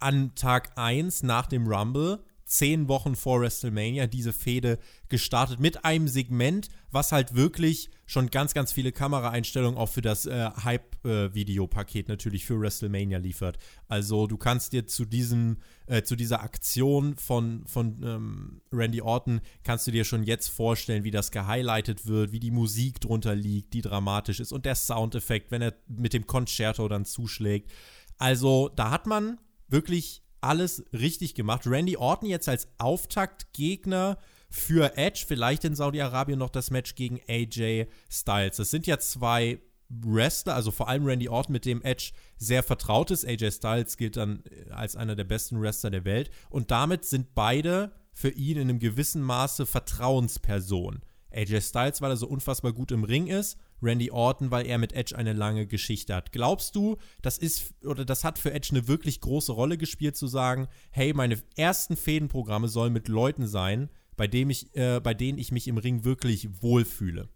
an 0.00 0.34
Tag 0.34 0.72
1 0.76 1.22
nach 1.22 1.46
dem 1.46 1.66
Rumble 1.66 2.22
zehn 2.50 2.88
Wochen 2.88 3.14
vor 3.14 3.40
WrestleMania 3.40 4.08
diese 4.08 4.32
Fehde 4.32 4.78
gestartet 5.08 5.60
mit 5.60 5.84
einem 5.84 6.08
Segment, 6.08 6.68
was 6.90 7.12
halt 7.12 7.36
wirklich 7.36 7.90
schon 8.06 8.28
ganz, 8.28 8.54
ganz 8.54 8.72
viele 8.72 8.90
Kameraeinstellungen 8.90 9.78
auch 9.78 9.88
für 9.88 10.02
das 10.02 10.26
äh, 10.26 10.50
Hype-Videopaket 10.64 12.08
äh, 12.08 12.12
natürlich 12.12 12.44
für 12.44 12.60
WrestleMania 12.60 13.18
liefert. 13.18 13.58
Also 13.86 14.26
du 14.26 14.36
kannst 14.36 14.72
dir 14.72 14.88
zu 14.88 15.04
diesem, 15.04 15.58
äh, 15.86 16.02
zu 16.02 16.16
dieser 16.16 16.42
Aktion 16.42 17.16
von, 17.16 17.64
von 17.66 18.02
ähm, 18.02 18.60
Randy 18.72 19.00
Orton, 19.00 19.40
kannst 19.62 19.86
du 19.86 19.92
dir 19.92 20.04
schon 20.04 20.24
jetzt 20.24 20.48
vorstellen, 20.48 21.04
wie 21.04 21.12
das 21.12 21.30
gehighlightet 21.30 22.08
wird, 22.08 22.32
wie 22.32 22.40
die 22.40 22.50
Musik 22.50 23.00
drunter 23.00 23.36
liegt, 23.36 23.74
die 23.74 23.82
dramatisch 23.82 24.40
ist 24.40 24.50
und 24.50 24.66
der 24.66 24.74
Soundeffekt, 24.74 25.52
wenn 25.52 25.62
er 25.62 25.74
mit 25.86 26.14
dem 26.14 26.26
Concerto 26.26 26.88
dann 26.88 27.04
zuschlägt. 27.04 27.70
Also 28.18 28.70
da 28.74 28.90
hat 28.90 29.06
man 29.06 29.38
wirklich 29.70 30.22
alles 30.40 30.84
richtig 30.92 31.34
gemacht. 31.34 31.66
Randy 31.66 31.96
Orton 31.96 32.28
jetzt 32.28 32.48
als 32.48 32.68
Auftaktgegner 32.78 34.18
für 34.48 34.96
Edge, 34.96 35.24
vielleicht 35.26 35.64
in 35.64 35.74
Saudi-Arabien 35.74 36.38
noch 36.38 36.50
das 36.50 36.70
Match 36.70 36.94
gegen 36.94 37.20
AJ 37.28 37.86
Styles. 38.10 38.56
Das 38.56 38.70
sind 38.70 38.86
ja 38.86 38.98
zwei 38.98 39.60
Wrestler, 39.88 40.54
also 40.54 40.70
vor 40.70 40.88
allem 40.88 41.04
Randy 41.04 41.28
Orton, 41.28 41.52
mit 41.52 41.64
dem 41.64 41.82
Edge 41.82 42.12
sehr 42.36 42.62
vertraut 42.62 43.10
ist. 43.10 43.26
AJ 43.26 43.52
Styles 43.52 43.96
gilt 43.96 44.16
dann 44.16 44.42
als 44.70 44.96
einer 44.96 45.16
der 45.16 45.24
besten 45.24 45.60
Wrestler 45.60 45.90
der 45.90 46.04
Welt. 46.04 46.30
Und 46.48 46.70
damit 46.70 47.04
sind 47.04 47.34
beide 47.34 47.92
für 48.12 48.30
ihn 48.30 48.56
in 48.56 48.70
einem 48.70 48.78
gewissen 48.78 49.22
Maße 49.22 49.66
Vertrauenspersonen. 49.66 51.02
AJ 51.32 51.60
Styles, 51.60 52.00
weil 52.00 52.10
er 52.10 52.16
so 52.16 52.26
unfassbar 52.26 52.72
gut 52.72 52.90
im 52.92 53.04
Ring 53.04 53.26
ist 53.26 53.56
Randy 53.82 54.10
Orton, 54.10 54.50
weil 54.50 54.66
er 54.66 54.78
mit 54.78 54.92
Edge 54.92 55.16
eine 55.16 55.32
lange 55.32 55.66
Geschichte 55.66 56.14
hat. 56.14 56.32
Glaubst 56.32 56.74
du, 56.76 56.96
das 57.22 57.38
ist 57.38 57.74
oder 57.84 58.04
das 58.04 58.24
hat 58.24 58.38
für 58.38 58.52
Edge 58.52 58.68
eine 58.72 58.88
wirklich 58.88 59.20
große 59.20 59.52
Rolle 59.52 59.78
gespielt, 59.78 60.16
zu 60.16 60.26
sagen, 60.26 60.68
hey, 60.90 61.12
meine 61.12 61.38
ersten 61.56 61.96
Fädenprogramme 61.96 62.68
sollen 62.68 62.92
mit 62.92 63.08
Leuten 63.08 63.46
sein, 63.46 63.90
bei, 64.16 64.26
dem 64.26 64.50
ich, 64.50 64.74
äh, 64.76 65.00
bei 65.00 65.14
denen 65.14 65.38
ich 65.38 65.52
mich 65.52 65.68
im 65.68 65.78
Ring 65.78 66.04
wirklich 66.04 66.62
wohlfühle? 66.62 67.28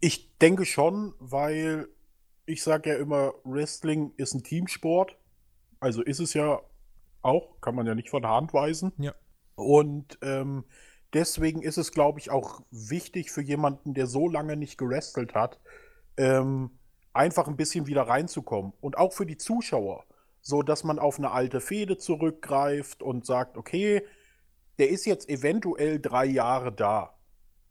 Ich 0.00 0.36
denke 0.38 0.64
schon, 0.64 1.14
weil 1.18 1.88
ich 2.46 2.62
sage 2.62 2.90
ja 2.90 2.96
immer, 2.96 3.34
Wrestling 3.44 4.12
ist 4.16 4.34
ein 4.34 4.42
Teamsport. 4.42 5.16
Also 5.80 6.02
ist 6.02 6.20
es 6.20 6.34
ja 6.34 6.60
auch, 7.22 7.60
kann 7.60 7.74
man 7.74 7.86
ja 7.86 7.94
nicht 7.94 8.10
von 8.10 8.22
der 8.22 8.30
Hand 8.30 8.52
weisen. 8.54 8.92
Ja. 8.98 9.14
Und 9.54 10.18
ähm, 10.22 10.64
deswegen 11.14 11.62
ist 11.62 11.78
es, 11.78 11.92
glaube 11.92 12.18
ich, 12.18 12.30
auch 12.30 12.60
wichtig 12.70 13.30
für 13.30 13.42
jemanden, 13.42 13.94
der 13.94 14.06
so 14.06 14.28
lange 14.28 14.56
nicht 14.56 14.76
gerestelt 14.76 15.34
hat, 15.34 15.60
ähm, 16.16 16.70
einfach 17.12 17.48
ein 17.48 17.56
bisschen 17.56 17.86
wieder 17.86 18.02
reinzukommen. 18.02 18.72
Und 18.80 18.98
auch 18.98 19.12
für 19.12 19.26
die 19.26 19.38
Zuschauer, 19.38 20.04
so 20.42 20.62
dass 20.62 20.84
man 20.84 20.98
auf 20.98 21.18
eine 21.18 21.30
alte 21.30 21.60
Fehde 21.60 21.96
zurückgreift 21.96 23.02
und 23.02 23.24
sagt, 23.24 23.56
okay, 23.56 24.02
der 24.78 24.90
ist 24.90 25.06
jetzt 25.06 25.28
eventuell 25.28 26.00
drei 26.00 26.26
Jahre 26.26 26.72
da. 26.72 27.14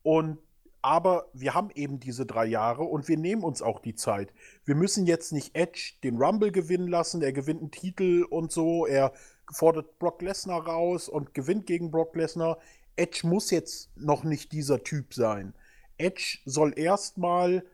Und 0.02 0.40
aber 0.82 1.30
wir 1.32 1.54
haben 1.54 1.70
eben 1.76 2.02
diese 2.02 2.26
drei 2.26 2.46
Jahre 2.46 2.84
und 2.84 3.08
wir 3.08 3.18
nehmen 3.18 3.44
uns 3.44 3.62
auch 3.62 3.80
die 3.80 3.96
Zeit. 3.96 4.34
Wir 4.66 4.76
müssen 4.76 5.06
jetzt 5.06 5.32
nicht 5.32 5.56
Edge 5.56 5.94
den 6.04 6.18
Rumble 6.18 6.52
gewinnen 6.52 6.90
lassen, 6.90 7.22
er 7.22 7.32
gewinnt 7.32 7.62
einen 7.62 7.72
Titel 7.72 8.26
und 8.30 8.52
so, 8.52 8.86
er 8.86 9.14
fordert 9.50 9.98
Brock 9.98 10.22
Lesnar 10.22 10.68
raus 10.68 11.08
und 11.08 11.34
gewinnt 11.34 11.68
gegen 11.68 11.90
Brock 11.90 12.16
Lesnar. 12.18 12.60
Edge 12.96 13.22
muss 13.24 13.52
jetzt 13.52 13.90
noch 13.98 14.24
nicht 14.24 14.52
dieser 14.52 14.84
Typ 14.84 15.14
sein. 15.14 15.54
Edge 15.98 16.40
soll 16.46 16.78
erstmal 16.78 17.66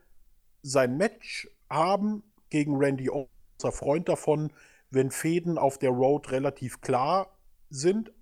sein 0.62 0.96
Match 0.96 1.48
haben 1.68 2.22
gegen 2.50 2.76
Randy 2.76 3.10
Orton, 3.10 3.28
Freund 3.72 4.08
davon, 4.08 4.52
wenn 4.90 5.10
Fäden 5.10 5.58
auf 5.58 5.78
der 5.78 5.90
Road 5.90 6.30
relativ 6.32 6.80
klar 6.80 7.36
sind. 7.68 8.12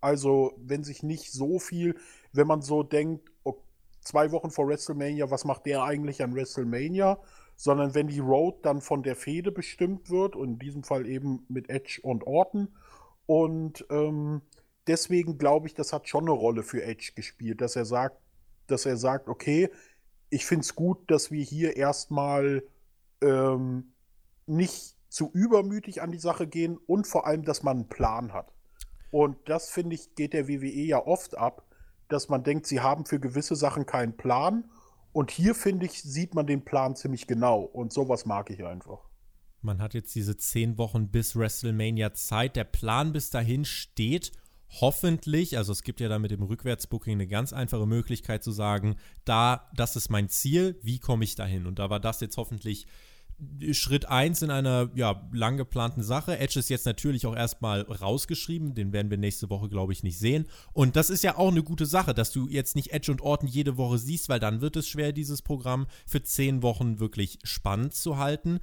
Also, 0.00 0.54
wenn 0.58 0.84
sich 0.84 1.02
nicht 1.02 1.32
so 1.32 1.58
viel, 1.58 1.96
wenn 2.32 2.46
man 2.46 2.62
so 2.62 2.82
denkt, 2.82 3.30
okay, 3.44 3.62
zwei 4.06 4.30
Wochen 4.32 4.50
vor 4.50 4.68
WrestleMania, 4.68 5.30
was 5.30 5.44
macht 5.44 5.66
der 5.66 5.82
eigentlich 5.82 6.22
an 6.22 6.34
WrestleMania? 6.34 7.18
Sondern 7.56 7.94
wenn 7.94 8.08
die 8.08 8.20
Road 8.20 8.64
dann 8.64 8.80
von 8.80 9.02
der 9.02 9.16
Fehde 9.16 9.50
bestimmt 9.50 10.10
wird, 10.10 10.36
und 10.36 10.54
in 10.54 10.58
diesem 10.58 10.84
Fall 10.84 11.06
eben 11.06 11.44
mit 11.48 11.68
Edge 11.68 12.00
und 12.02 12.26
Orton. 12.26 12.68
Und 13.26 13.84
ähm, 13.90 14.42
deswegen 14.86 15.38
glaube 15.38 15.66
ich, 15.66 15.74
das 15.74 15.92
hat 15.92 16.08
schon 16.08 16.24
eine 16.24 16.32
Rolle 16.32 16.62
für 16.62 16.82
Edge 16.82 17.12
gespielt, 17.14 17.60
dass 17.60 17.76
er 17.76 17.84
sagt, 17.84 18.20
dass 18.66 18.86
er 18.86 18.96
sagt, 18.96 19.28
okay, 19.28 19.70
ich 20.30 20.44
finde 20.44 20.62
es 20.62 20.74
gut, 20.74 21.10
dass 21.10 21.30
wir 21.30 21.42
hier 21.42 21.76
erstmal 21.76 22.64
ähm, 23.22 23.92
nicht 24.46 24.96
zu 25.08 25.30
übermütig 25.32 26.02
an 26.02 26.10
die 26.10 26.18
Sache 26.18 26.46
gehen 26.46 26.76
und 26.86 27.06
vor 27.06 27.26
allem, 27.26 27.44
dass 27.44 27.62
man 27.62 27.78
einen 27.78 27.88
Plan 27.88 28.32
hat. 28.32 28.52
Und 29.10 29.36
das, 29.46 29.70
finde 29.70 29.94
ich, 29.94 30.14
geht 30.14 30.32
der 30.32 30.48
WWE 30.48 30.66
ja 30.66 31.06
oft 31.06 31.38
ab, 31.38 31.64
dass 32.08 32.28
man 32.28 32.42
denkt, 32.42 32.66
sie 32.66 32.80
haben 32.80 33.06
für 33.06 33.18
gewisse 33.18 33.56
Sachen 33.56 33.86
keinen 33.86 34.16
Plan. 34.16 34.70
Und 35.12 35.30
hier, 35.30 35.54
finde 35.54 35.86
ich, 35.86 36.02
sieht 36.02 36.34
man 36.34 36.46
den 36.46 36.64
Plan 36.64 36.96
ziemlich 36.96 37.26
genau. 37.26 37.62
Und 37.62 37.92
sowas 37.92 38.26
mag 38.26 38.50
ich 38.50 38.64
einfach. 38.64 39.08
Man 39.62 39.80
hat 39.80 39.94
jetzt 39.94 40.14
diese 40.14 40.36
zehn 40.36 40.76
Wochen 40.76 41.08
bis 41.08 41.34
WrestleMania 41.34 42.12
Zeit. 42.12 42.56
Der 42.56 42.64
Plan 42.64 43.12
bis 43.12 43.30
dahin 43.30 43.64
steht 43.64 44.32
hoffentlich, 44.68 45.56
also 45.56 45.72
es 45.72 45.82
gibt 45.82 46.00
ja 46.00 46.08
da 46.08 46.18
mit 46.18 46.30
dem 46.30 46.42
Rückwärtsbooking 46.42 47.14
eine 47.14 47.26
ganz 47.26 47.52
einfache 47.52 47.86
Möglichkeit 47.86 48.42
zu 48.42 48.50
sagen, 48.50 48.96
da, 49.24 49.68
das 49.74 49.96
ist 49.96 50.10
mein 50.10 50.28
Ziel, 50.28 50.78
wie 50.82 50.98
komme 50.98 51.24
ich 51.24 51.34
dahin? 51.34 51.66
Und 51.66 51.78
da 51.78 51.90
war 51.90 52.00
das 52.00 52.20
jetzt 52.20 52.36
hoffentlich 52.36 52.86
Schritt 53.72 54.06
1 54.06 54.42
in 54.42 54.50
einer 54.50 54.90
ja, 54.94 55.28
lang 55.30 55.58
geplanten 55.58 56.02
Sache. 56.02 56.38
Edge 56.38 56.58
ist 56.58 56.70
jetzt 56.70 56.86
natürlich 56.86 57.26
auch 57.26 57.36
erstmal 57.36 57.82
rausgeschrieben, 57.82 58.74
den 58.74 58.94
werden 58.94 59.10
wir 59.10 59.18
nächste 59.18 59.50
Woche, 59.50 59.68
glaube 59.68 59.92
ich, 59.92 60.02
nicht 60.02 60.18
sehen. 60.18 60.46
Und 60.72 60.96
das 60.96 61.10
ist 61.10 61.22
ja 61.22 61.36
auch 61.36 61.50
eine 61.50 61.62
gute 61.62 61.84
Sache, 61.84 62.14
dass 62.14 62.32
du 62.32 62.48
jetzt 62.48 62.76
nicht 62.76 62.92
Edge 62.92 63.12
und 63.12 63.20
Orton 63.20 63.48
jede 63.48 63.76
Woche 63.76 63.98
siehst, 63.98 64.30
weil 64.30 64.40
dann 64.40 64.62
wird 64.62 64.76
es 64.76 64.88
schwer, 64.88 65.12
dieses 65.12 65.42
Programm 65.42 65.86
für 66.06 66.22
zehn 66.22 66.62
Wochen 66.62 66.98
wirklich 66.98 67.38
spannend 67.44 67.94
zu 67.94 68.16
halten 68.16 68.60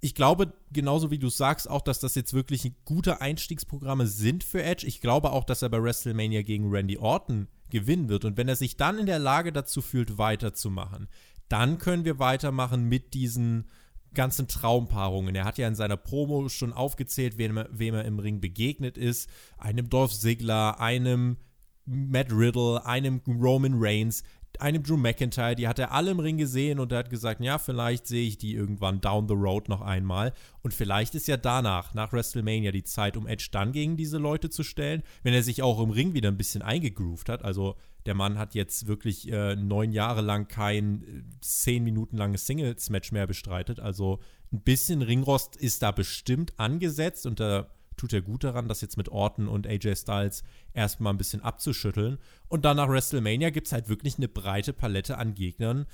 ich 0.00 0.14
glaube, 0.14 0.52
genauso 0.72 1.10
wie 1.10 1.18
du 1.18 1.28
sagst, 1.28 1.68
auch, 1.68 1.82
dass 1.82 2.00
das 2.00 2.14
jetzt 2.14 2.32
wirklich 2.32 2.72
gute 2.84 3.20
Einstiegsprogramme 3.20 4.06
sind 4.06 4.44
für 4.44 4.62
Edge. 4.62 4.86
Ich 4.86 5.00
glaube 5.00 5.32
auch, 5.32 5.44
dass 5.44 5.62
er 5.62 5.68
bei 5.68 5.82
WrestleMania 5.82 6.42
gegen 6.42 6.70
Randy 6.70 6.96
Orton 6.96 7.48
gewinnen 7.68 8.08
wird. 8.08 8.24
Und 8.24 8.36
wenn 8.36 8.48
er 8.48 8.56
sich 8.56 8.76
dann 8.76 8.98
in 8.98 9.06
der 9.06 9.18
Lage 9.18 9.52
dazu 9.52 9.82
fühlt, 9.82 10.16
weiterzumachen, 10.16 11.08
dann 11.48 11.78
können 11.78 12.04
wir 12.04 12.18
weitermachen 12.18 12.84
mit 12.84 13.12
diesen 13.12 13.68
ganzen 14.14 14.48
Traumpaarungen. 14.48 15.34
Er 15.34 15.44
hat 15.44 15.58
ja 15.58 15.68
in 15.68 15.74
seiner 15.74 15.96
Promo 15.96 16.48
schon 16.48 16.72
aufgezählt, 16.72 17.36
wem 17.38 17.58
er, 17.58 17.68
wem 17.70 17.94
er 17.94 18.04
im 18.06 18.18
Ring 18.18 18.40
begegnet 18.40 18.96
ist. 18.96 19.28
Einem 19.58 19.90
Dolph 19.90 20.12
Ziggler, 20.12 20.80
einem 20.80 21.36
Matt 21.84 22.32
Riddle, 22.32 22.84
einem 22.86 23.20
Roman 23.26 23.74
Reigns 23.76 24.22
einem 24.58 24.82
Drew 24.82 24.96
McIntyre, 24.96 25.54
die 25.54 25.68
hat 25.68 25.78
er 25.78 25.92
alle 25.92 26.10
im 26.10 26.20
Ring 26.20 26.36
gesehen 26.38 26.80
und 26.80 26.92
er 26.92 26.98
hat 26.98 27.10
gesagt, 27.10 27.40
ja, 27.40 27.58
vielleicht 27.58 28.06
sehe 28.06 28.26
ich 28.26 28.38
die 28.38 28.54
irgendwann 28.54 29.00
down 29.00 29.28
the 29.28 29.34
road 29.34 29.68
noch 29.68 29.80
einmal. 29.80 30.32
Und 30.62 30.74
vielleicht 30.74 31.14
ist 31.14 31.28
ja 31.28 31.36
danach, 31.36 31.94
nach 31.94 32.12
WrestleMania, 32.12 32.72
die 32.72 32.82
Zeit, 32.82 33.16
um 33.16 33.26
Edge 33.26 33.48
dann 33.52 33.72
gegen 33.72 33.96
diese 33.96 34.18
Leute 34.18 34.50
zu 34.50 34.62
stellen, 34.62 35.02
wenn 35.22 35.34
er 35.34 35.42
sich 35.42 35.62
auch 35.62 35.80
im 35.80 35.90
Ring 35.90 36.14
wieder 36.14 36.28
ein 36.28 36.36
bisschen 36.36 36.62
eingegroovt 36.62 37.28
hat. 37.28 37.44
Also 37.44 37.76
der 38.06 38.14
Mann 38.14 38.38
hat 38.38 38.54
jetzt 38.54 38.86
wirklich 38.86 39.30
äh, 39.30 39.56
neun 39.56 39.92
Jahre 39.92 40.22
lang 40.22 40.48
kein 40.48 41.02
äh, 41.02 41.22
zehn 41.40 41.84
Minuten 41.84 42.16
langes 42.16 42.46
Singles-Match 42.46 43.12
mehr 43.12 43.26
bestreitet. 43.26 43.80
Also 43.80 44.20
ein 44.52 44.62
bisschen 44.62 45.02
Ringrost 45.02 45.56
ist 45.56 45.82
da 45.82 45.92
bestimmt 45.92 46.54
angesetzt 46.58 47.26
und 47.26 47.40
da 47.40 47.68
tut 48.00 48.12
er 48.14 48.22
gut 48.22 48.44
daran, 48.44 48.66
das 48.66 48.80
jetzt 48.80 48.96
mit 48.96 49.10
Orton 49.10 49.46
und 49.46 49.66
AJ 49.66 49.96
Styles 49.96 50.42
erstmal 50.72 51.12
ein 51.12 51.18
bisschen 51.18 51.42
abzuschütteln. 51.42 52.18
Und 52.48 52.64
dann 52.64 52.78
nach 52.78 52.88
WrestleMania 52.88 53.50
gibt 53.50 53.66
es 53.66 53.72
halt 53.74 53.90
wirklich 53.90 54.16
eine 54.16 54.28
breite 54.28 54.72
Palette 54.72 55.18
an 55.18 55.34
Gegnern, 55.34 55.86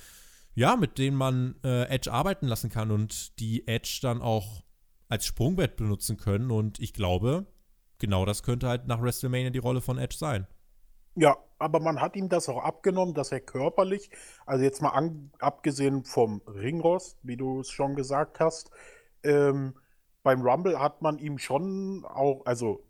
ja, 0.55 0.77
mit 0.77 0.99
denen 0.99 1.17
man 1.17 1.57
äh, 1.65 1.85
Edge 1.89 2.13
arbeiten 2.13 2.47
lassen 2.47 2.71
kann 2.71 2.93
und 2.93 3.39
die 3.41 3.67
Edge 3.67 3.99
dann 4.03 4.23
auch 4.23 4.63
als 5.09 5.27
Sprungbrett 5.27 5.77
benutzen 5.77 6.17
können. 6.17 6.53
Und 6.53 6.79
ich 6.79 6.93
glaube, 6.93 7.47
genau 7.99 8.25
das 8.25 8.45
könnte 8.45 8.69
halt 8.69 8.87
nach 8.87 9.03
WrestleMania 9.03 9.51
die 9.51 9.59
Rolle 9.59 9.81
von 9.81 9.99
Edge 9.99 10.17
sein. 10.17 10.47
Ja, 11.17 11.37
aber 11.59 11.81
man 11.81 12.01
hat 12.01 12.15
ihm 12.15 12.29
das 12.29 12.49
auch 12.49 12.63
abgenommen, 12.63 13.15
dass 13.15 13.33
er 13.33 13.41
körperlich, 13.41 14.11
also 14.45 14.63
jetzt 14.63 14.81
mal 14.81 14.91
an, 14.91 15.33
abgesehen 15.41 16.05
vom 16.05 16.41
Ringrost, 16.47 17.19
wie 17.23 17.37
du 17.37 17.61
es 17.61 17.71
schon 17.71 17.97
gesagt 17.97 18.39
hast, 18.39 18.71
ähm, 19.25 19.75
beim 20.27 20.43
Rumble 20.43 20.81
hat 20.81 21.03
man 21.03 21.21
ihm 21.21 21.39
schon 21.39 22.05
auch, 22.05 22.45
also 22.47 22.83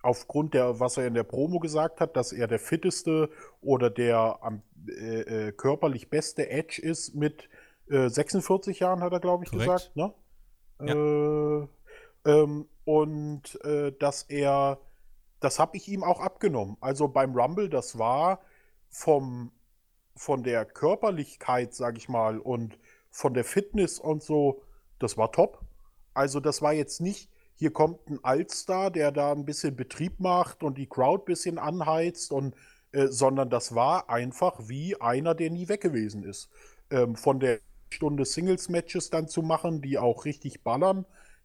aufgrund 0.00 0.54
der, 0.54 0.78
was 0.78 0.96
er 0.96 1.08
in 1.08 1.14
der 1.14 1.24
Promo 1.24 1.58
gesagt 1.58 2.00
hat, 2.00 2.16
dass 2.16 2.30
er 2.30 2.46
der 2.46 2.60
fitteste 2.60 3.30
oder 3.60 3.90
der 3.90 4.38
am, 4.42 4.62
äh, 4.86 5.48
äh 5.48 5.52
körperlich 5.52 6.08
beste 6.08 6.48
Edge 6.48 6.80
ist 6.80 7.16
mit 7.16 7.48
äh, 7.90 8.08
46 8.08 8.78
Jahren, 8.78 9.00
hat 9.00 9.12
er, 9.12 9.18
glaube 9.18 9.42
ich, 9.42 9.50
Korrekt. 9.50 9.92
gesagt. 9.92 9.96
Ne? 9.96 10.14
Ja. 10.86 11.64
Äh, 11.64 11.68
ähm, 12.26 12.68
und 12.84 13.60
äh, 13.64 13.90
dass 13.98 14.22
er, 14.22 14.78
das 15.40 15.58
habe 15.58 15.76
ich 15.76 15.88
ihm 15.88 16.04
auch 16.04 16.20
abgenommen. 16.20 16.76
Also 16.80 17.08
beim 17.08 17.34
Rumble, 17.34 17.68
das 17.68 17.98
war 17.98 18.38
vom, 18.88 19.50
von 20.14 20.44
der 20.44 20.64
Körperlichkeit, 20.64 21.74
sage 21.74 21.98
ich 21.98 22.08
mal, 22.08 22.38
und 22.38 22.78
von 23.10 23.34
der 23.34 23.42
Fitness 23.42 23.98
und 23.98 24.22
so, 24.22 24.62
das 25.00 25.18
war 25.18 25.32
top. 25.32 25.64
Also 26.18 26.40
das 26.40 26.60
war 26.60 26.74
jetzt 26.74 27.00
nicht 27.00 27.30
hier 27.58 27.72
kommt 27.72 28.08
ein 28.08 28.20
Altstar, 28.22 28.90
der 28.90 29.10
da 29.10 29.32
ein 29.32 29.44
bisschen 29.44 29.74
Betrieb 29.74 30.20
macht 30.20 30.62
und 30.62 30.78
die 30.78 30.86
Crowd 30.86 31.22
ein 31.22 31.26
bisschen 31.26 31.58
anheizt, 31.58 32.32
und, 32.32 32.54
äh, 32.92 33.08
sondern 33.08 33.50
das 33.50 33.74
war 33.74 34.08
einfach 34.08 34.68
wie 34.68 35.00
einer, 35.00 35.34
der 35.34 35.50
nie 35.50 35.68
weg 35.68 35.80
gewesen 35.80 36.22
ist. 36.22 36.50
Ähm, 36.90 37.16
von 37.16 37.40
der 37.40 37.58
Stunde 37.90 38.24
Singles-Matches 38.24 39.10
dann 39.10 39.26
zu 39.26 39.42
machen, 39.42 39.82
die 39.82 39.98
auch 39.98 40.24
richtig 40.24 40.62
ballern, 40.62 41.04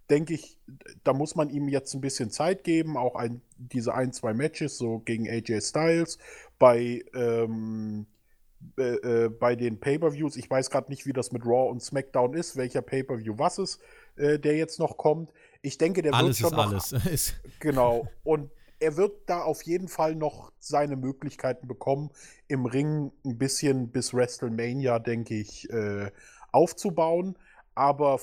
denke 0.10 0.36
ich, 0.36 0.60
da 1.04 1.14
muss 1.14 1.36
man 1.36 1.50
ihm 1.50 1.68
jetzt 1.68 1.96
ein 1.96 2.02
bisschen 2.02 2.30
Zeit 2.30 2.64
geben, 2.64 2.96
auch 2.96 3.16
ein, 3.16 3.42
diese 3.58 3.96
ein, 3.96 4.14
zwei 4.14 4.36
Matches, 4.36 4.78
so 4.78 5.00
gegen 5.00 5.28
AJ 5.28 5.62
Styles, 5.62 6.20
bei, 6.60 7.04
ähm, 7.16 8.06
äh, 8.78 8.84
äh, 9.26 9.30
bei 9.30 9.56
den 9.56 9.80
Pay-Per-Views, 9.80 10.38
ich 10.38 10.48
weiß 10.48 10.70
gerade 10.70 10.92
nicht, 10.92 11.08
wie 11.08 11.14
das 11.14 11.32
mit 11.32 11.44
Raw 11.44 11.72
und 11.72 11.82
SmackDown 11.82 12.36
ist, 12.36 12.56
welcher 12.56 12.84
Pay-Per-View 12.84 13.40
was 13.40 13.58
ist, 13.58 13.80
äh, 14.16 14.40
der 14.40 14.56
jetzt 14.56 14.80
noch 14.80 14.98
kommt. 14.98 15.32
Ich 15.62 15.78
denke, 15.78 16.02
der 16.02 16.14
alles 16.14 16.42
wird 16.42 16.54
schon 16.54 16.76
ist 16.76 16.92
noch, 16.92 17.06
alles. 17.06 17.34
genau, 17.60 18.08
und 18.24 18.50
er 18.80 18.98
wird 18.98 19.30
da 19.30 19.42
auf 19.42 19.62
jeden 19.64 19.88
Fall 19.88 20.16
noch 20.16 20.52
seine 20.60 20.98
Möglichkeiten 20.98 21.68
bekommen, 21.68 22.10
im 22.48 22.66
Ring 22.66 23.12
ein 23.26 23.38
bisschen 23.38 23.90
bis 23.90 24.14
WrestleMania, 24.14 25.00
denke 25.00 25.36
ich, 25.36 25.70
äh, 25.70 26.12
aufzubauen. 26.52 27.38
Aber 27.76 28.20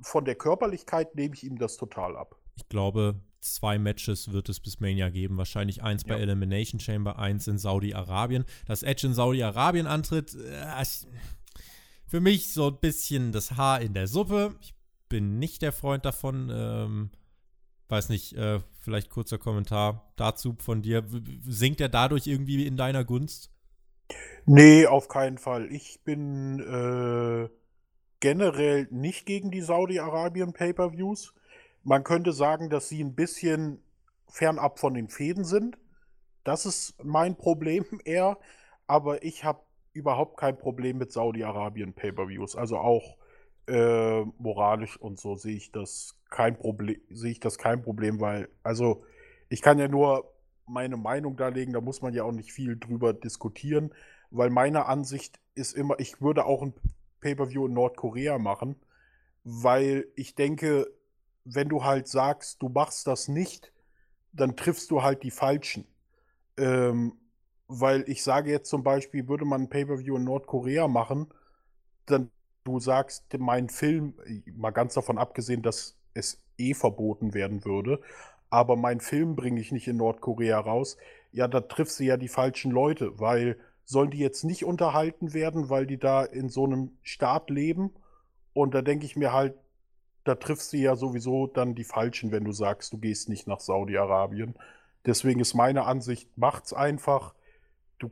von 0.00 0.24
der 0.24 0.34
Körperlichkeit 0.34 1.14
nehme 1.14 1.34
ich 1.34 1.44
ihm 1.44 1.58
das 1.58 1.76
total 1.76 2.16
ab. 2.16 2.36
Ich 2.56 2.68
glaube, 2.68 3.20
zwei 3.40 3.78
Matches 3.78 4.32
wird 4.32 4.48
es 4.48 4.60
bis 4.60 4.80
Mania 4.80 5.10
geben. 5.10 5.36
Wahrscheinlich 5.36 5.82
eins 5.82 6.04
bei 6.04 6.18
Elimination 6.18 6.80
Chamber, 6.80 7.18
eins 7.18 7.46
in 7.46 7.58
Saudi-Arabien. 7.58 8.44
Dass 8.66 8.82
Edge 8.82 9.06
in 9.06 9.14
Saudi-Arabien 9.14 9.86
antritt, 9.86 10.34
äh, 10.34 10.84
für 12.06 12.20
mich 12.20 12.52
so 12.52 12.68
ein 12.68 12.80
bisschen 12.80 13.32
das 13.32 13.52
Haar 13.52 13.80
in 13.82 13.92
der 13.92 14.06
Suppe. 14.06 14.56
Ich 14.62 14.74
bin 15.08 15.38
nicht 15.38 15.62
der 15.62 15.72
Freund 15.72 16.04
davon. 16.04 16.50
Ähm, 16.52 17.10
weiß 17.88 18.08
nicht, 18.10 18.34
äh, 18.34 18.60
vielleicht 18.80 19.10
kurzer 19.10 19.38
Kommentar 19.38 20.12
dazu 20.16 20.56
von 20.58 20.82
dir. 20.82 21.04
Sinkt 21.46 21.80
er 21.80 21.88
dadurch 21.88 22.26
irgendwie 22.26 22.66
in 22.66 22.76
deiner 22.76 23.04
Gunst? 23.04 23.50
Nee, 24.46 24.86
auf 24.86 25.08
keinen 25.08 25.38
Fall. 25.38 25.70
Ich 25.72 26.00
bin 26.04 26.60
äh, 26.60 27.48
generell 28.20 28.88
nicht 28.90 29.26
gegen 29.26 29.50
die 29.50 29.60
Saudi-Arabien 29.60 30.52
Pay-per-Views. 30.52 31.34
Man 31.84 32.04
könnte 32.04 32.32
sagen, 32.32 32.70
dass 32.70 32.88
sie 32.88 33.02
ein 33.02 33.14
bisschen 33.14 33.82
fernab 34.28 34.78
von 34.78 34.94
den 34.94 35.08
Fäden 35.08 35.44
sind. 35.44 35.78
Das 36.44 36.66
ist 36.66 36.94
mein 37.02 37.36
Problem 37.36 37.84
eher. 38.04 38.38
Aber 38.86 39.22
ich 39.22 39.44
habe 39.44 39.60
überhaupt 39.92 40.38
kein 40.38 40.56
Problem 40.58 40.98
mit 40.98 41.12
Saudi-Arabien 41.12 41.92
Pay-per-Views. 41.94 42.56
Also 42.56 42.78
auch 42.78 43.16
äh, 43.68 44.24
moralisch 44.38 44.96
und 44.96 45.20
so 45.20 45.36
sehe 45.36 45.56
ich 45.56 45.70
das 45.72 46.16
kein 46.30 46.56
Problem, 46.58 47.00
sehe 47.10 47.32
ich 47.32 47.40
das 47.40 47.58
kein 47.58 47.82
Problem, 47.82 48.20
weil, 48.20 48.48
also 48.62 49.04
ich 49.48 49.62
kann 49.62 49.78
ja 49.78 49.88
nur 49.88 50.32
meine 50.66 50.96
Meinung 50.96 51.36
darlegen, 51.36 51.72
da 51.74 51.80
muss 51.80 52.02
man 52.02 52.14
ja 52.14 52.24
auch 52.24 52.32
nicht 52.32 52.52
viel 52.52 52.78
drüber 52.78 53.12
diskutieren, 53.12 53.94
weil 54.30 54.50
meine 54.50 54.86
Ansicht 54.86 55.38
ist 55.54 55.74
immer, 55.74 55.98
ich 56.00 56.20
würde 56.20 56.44
auch 56.44 56.62
ein 56.62 56.74
Pay-per-View 57.20 57.66
in 57.66 57.74
Nordkorea 57.74 58.38
machen, 58.38 58.76
weil 59.44 60.06
ich 60.14 60.34
denke, 60.34 60.86
wenn 61.44 61.68
du 61.68 61.84
halt 61.84 62.08
sagst, 62.08 62.62
du 62.62 62.68
machst 62.68 63.06
das 63.06 63.28
nicht, 63.28 63.72
dann 64.32 64.56
triffst 64.56 64.90
du 64.90 65.02
halt 65.02 65.22
die 65.22 65.30
Falschen. 65.30 65.86
Ähm, 66.56 67.14
weil 67.66 68.04
ich 68.08 68.22
sage 68.22 68.50
jetzt 68.50 68.68
zum 68.68 68.82
Beispiel, 68.82 69.28
würde 69.28 69.44
man 69.44 69.62
ein 69.62 69.68
Pay-per-View 69.68 70.16
in 70.16 70.24
Nordkorea 70.24 70.88
machen, 70.88 71.28
dann 72.06 72.30
du 72.68 72.80
sagst, 72.80 73.24
mein 73.38 73.68
Film, 73.68 74.14
mal 74.54 74.70
ganz 74.70 74.94
davon 74.94 75.18
abgesehen, 75.18 75.62
dass 75.62 75.98
es 76.14 76.42
eh 76.56 76.74
verboten 76.74 77.34
werden 77.34 77.64
würde, 77.64 78.00
aber 78.50 78.76
mein 78.76 79.00
Film 79.00 79.36
bringe 79.36 79.60
ich 79.60 79.72
nicht 79.72 79.88
in 79.88 79.96
Nordkorea 79.96 80.58
raus, 80.58 80.96
ja, 81.32 81.48
da 81.48 81.60
triffst 81.60 82.00
du 82.00 82.04
ja 82.04 82.16
die 82.16 82.28
falschen 82.28 82.70
Leute, 82.70 83.18
weil 83.18 83.58
sollen 83.84 84.10
die 84.10 84.18
jetzt 84.18 84.44
nicht 84.44 84.64
unterhalten 84.64 85.32
werden, 85.32 85.70
weil 85.70 85.86
die 85.86 85.98
da 85.98 86.24
in 86.24 86.48
so 86.48 86.64
einem 86.64 86.98
Staat 87.02 87.50
leben? 87.50 87.90
Und 88.52 88.74
da 88.74 88.82
denke 88.82 89.06
ich 89.06 89.16
mir 89.16 89.32
halt, 89.32 89.54
da 90.24 90.34
triffst 90.34 90.72
du 90.72 90.76
ja 90.76 90.94
sowieso 90.94 91.46
dann 91.46 91.74
die 91.74 91.84
Falschen, 91.84 92.30
wenn 92.32 92.44
du 92.44 92.52
sagst, 92.52 92.92
du 92.92 92.98
gehst 92.98 93.30
nicht 93.30 93.46
nach 93.46 93.60
Saudi-Arabien. 93.60 94.54
Deswegen 95.06 95.40
ist 95.40 95.54
meine 95.54 95.84
Ansicht, 95.84 96.28
macht's 96.36 96.74
einfach. 96.74 97.34
Du, 97.98 98.10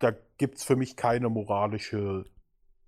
da 0.00 0.12
gibt 0.36 0.58
es 0.58 0.64
für 0.64 0.76
mich 0.76 0.96
keine 0.96 1.30
moralische 1.30 2.26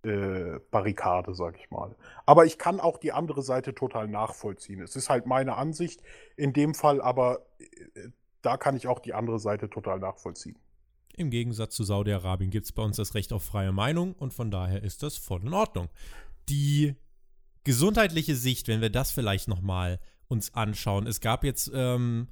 äh, 0.07 0.61
Barrikade, 0.71 1.35
sag 1.35 1.59
ich 1.59 1.71
mal. 1.71 1.97
Aber 2.25 2.47
ich 2.47 2.59
kann 2.59 2.81
auch 2.81 2.99
die 2.99 3.12
andere 3.12 3.42
Seite 3.42 3.75
total 3.75 4.09
nachvollziehen. 4.09 4.81
Es 4.81 4.97
ist 4.97 5.11
halt 5.11 5.27
meine 5.27 5.57
Ansicht 5.57 6.03
in 6.37 6.53
dem 6.53 6.75
Fall, 6.75 7.01
aber 7.01 7.47
äh, 7.59 8.09
da 8.42 8.57
kann 8.57 8.77
ich 8.77 8.87
auch 8.87 9.01
die 9.01 9.14
andere 9.14 9.38
Seite 9.38 9.69
total 9.69 9.99
nachvollziehen. 9.99 10.57
Im 11.16 11.31
Gegensatz 11.31 11.75
zu 11.75 11.83
Saudi-Arabien 11.83 12.51
gibt 12.51 12.66
es 12.66 12.73
bei 12.73 12.83
uns 12.83 12.97
das 12.97 13.14
Recht 13.14 13.33
auf 13.33 13.42
freie 13.42 13.73
Meinung 13.73 14.12
und 14.12 14.33
von 14.33 14.51
daher 14.51 14.83
ist 14.83 15.03
das 15.03 15.16
voll 15.16 15.42
in 15.42 15.53
Ordnung. 15.53 15.88
Die 16.49 16.95
gesundheitliche 17.64 18.37
Sicht, 18.37 18.69
wenn 18.69 18.81
wir 18.81 18.90
das 18.90 19.11
vielleicht 19.11 19.49
nochmal 19.49 19.99
uns 20.29 20.55
anschauen. 20.55 21.07
Es 21.07 21.21
gab 21.21 21.42
jetzt 21.42 21.71
ähm, 21.75 22.29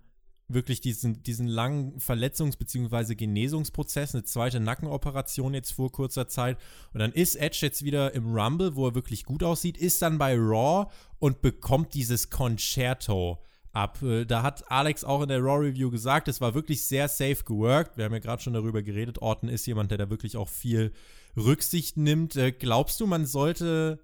wirklich 0.48 0.80
diesen, 0.80 1.22
diesen 1.22 1.46
langen 1.46 1.98
Verletzungs- 1.98 2.58
bzw. 2.58 3.14
Genesungsprozess, 3.14 4.14
eine 4.14 4.24
zweite 4.24 4.60
Nackenoperation 4.60 5.54
jetzt 5.54 5.72
vor 5.72 5.90
kurzer 5.90 6.28
Zeit. 6.28 6.58
Und 6.92 7.00
dann 7.00 7.12
ist 7.12 7.36
Edge 7.36 7.58
jetzt 7.62 7.84
wieder 7.84 8.12
im 8.14 8.34
Rumble, 8.34 8.76
wo 8.76 8.88
er 8.88 8.94
wirklich 8.94 9.24
gut 9.24 9.42
aussieht, 9.42 9.78
ist 9.78 10.02
dann 10.02 10.18
bei 10.18 10.34
Raw 10.36 10.90
und 11.18 11.40
bekommt 11.40 11.94
dieses 11.94 12.30
Concerto 12.30 13.38
ab. 13.72 14.02
Äh, 14.02 14.24
da 14.24 14.42
hat 14.42 14.70
Alex 14.70 15.04
auch 15.04 15.22
in 15.22 15.28
der 15.28 15.40
Raw 15.40 15.66
Review 15.66 15.90
gesagt, 15.90 16.28
es 16.28 16.40
war 16.40 16.54
wirklich 16.54 16.84
sehr 16.84 17.08
safe 17.08 17.42
geworkt. 17.44 17.96
Wir 17.96 18.04
haben 18.04 18.12
ja 18.12 18.20
gerade 18.20 18.42
schon 18.42 18.52
darüber 18.52 18.82
geredet. 18.82 19.20
Orton 19.20 19.48
ist 19.48 19.66
jemand, 19.66 19.90
der 19.90 19.98
da 19.98 20.10
wirklich 20.10 20.36
auch 20.36 20.48
viel 20.48 20.92
Rücksicht 21.36 21.96
nimmt. 21.96 22.36
Äh, 22.36 22.52
glaubst 22.52 23.00
du, 23.00 23.06
man 23.06 23.26
sollte 23.26 24.00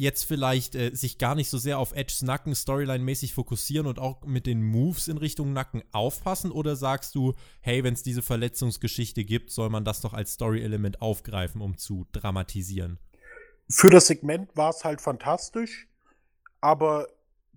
jetzt 0.00 0.24
vielleicht 0.24 0.74
äh, 0.74 0.94
sich 0.94 1.18
gar 1.18 1.34
nicht 1.34 1.50
so 1.50 1.58
sehr 1.58 1.78
auf 1.78 1.92
Edges 1.92 2.22
Nacken 2.22 2.54
Storyline-mäßig 2.54 3.34
fokussieren 3.34 3.86
und 3.86 3.98
auch 3.98 4.24
mit 4.24 4.46
den 4.46 4.62
Moves 4.62 5.08
in 5.08 5.18
Richtung 5.18 5.52
Nacken 5.52 5.82
aufpassen? 5.92 6.50
Oder 6.50 6.74
sagst 6.74 7.14
du, 7.14 7.34
hey, 7.60 7.84
wenn 7.84 7.94
es 7.94 8.02
diese 8.02 8.22
Verletzungsgeschichte 8.22 9.24
gibt, 9.24 9.50
soll 9.50 9.68
man 9.68 9.84
das 9.84 10.00
doch 10.00 10.14
als 10.14 10.32
Story-Element 10.32 11.02
aufgreifen, 11.02 11.60
um 11.60 11.76
zu 11.76 12.06
dramatisieren? 12.12 12.98
Für 13.68 13.90
das 13.90 14.06
Segment 14.06 14.56
war 14.56 14.70
es 14.70 14.84
halt 14.84 15.02
fantastisch, 15.02 15.86
aber 16.60 17.06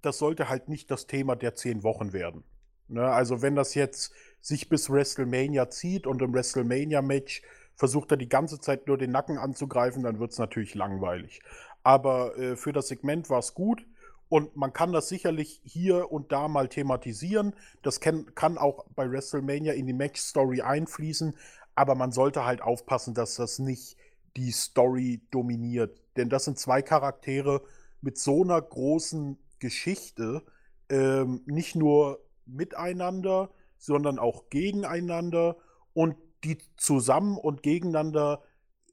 das 0.01 0.17
sollte 0.17 0.49
halt 0.49 0.67
nicht 0.67 0.91
das 0.91 1.07
Thema 1.07 1.35
der 1.37 1.55
zehn 1.55 1.81
Wochen 1.81 2.11
werden. 2.11 2.43
Ne? 2.89 3.03
Also 3.03 3.41
wenn 3.41 3.55
das 3.55 3.73
jetzt 3.73 4.11
sich 4.41 4.67
bis 4.67 4.89
WrestleMania 4.89 5.69
zieht 5.69 6.05
und 6.05 6.21
im 6.21 6.33
WrestleMania-Match 6.33 7.41
versucht 7.75 8.11
er 8.11 8.17
die 8.17 8.29
ganze 8.29 8.59
Zeit 8.59 8.87
nur 8.87 8.97
den 8.97 9.11
Nacken 9.11 9.37
anzugreifen, 9.37 10.03
dann 10.03 10.19
wird 10.19 10.31
es 10.31 10.37
natürlich 10.37 10.75
langweilig. 10.75 11.41
Aber 11.83 12.37
äh, 12.37 12.55
für 12.55 12.73
das 12.73 12.87
Segment 12.87 13.29
war 13.29 13.39
es 13.39 13.53
gut 13.53 13.85
und 14.29 14.55
man 14.55 14.73
kann 14.73 14.91
das 14.91 15.09
sicherlich 15.09 15.61
hier 15.63 16.11
und 16.11 16.31
da 16.31 16.47
mal 16.47 16.67
thematisieren. 16.67 17.55
Das 17.81 17.99
kann, 17.99 18.33
kann 18.35 18.57
auch 18.57 18.85
bei 18.95 19.09
WrestleMania 19.09 19.73
in 19.73 19.85
die 19.85 19.93
Match-Story 19.93 20.61
einfließen, 20.61 21.35
aber 21.75 21.95
man 21.95 22.11
sollte 22.11 22.45
halt 22.45 22.61
aufpassen, 22.61 23.13
dass 23.13 23.35
das 23.35 23.59
nicht 23.59 23.97
die 24.35 24.51
Story 24.51 25.21
dominiert. 25.31 26.01
Denn 26.17 26.29
das 26.29 26.45
sind 26.45 26.57
zwei 26.57 26.81
Charaktere 26.81 27.61
mit 28.01 28.17
so 28.17 28.43
einer 28.43 28.61
großen 28.61 29.37
Geschichte 29.59 30.43
ähm, 30.89 31.41
nicht 31.45 31.75
nur 31.75 32.19
miteinander, 32.45 33.49
sondern 33.77 34.19
auch 34.19 34.49
gegeneinander 34.49 35.57
und 35.93 36.15
die 36.43 36.57
zusammen 36.77 37.37
und 37.37 37.63
gegeneinander 37.63 38.41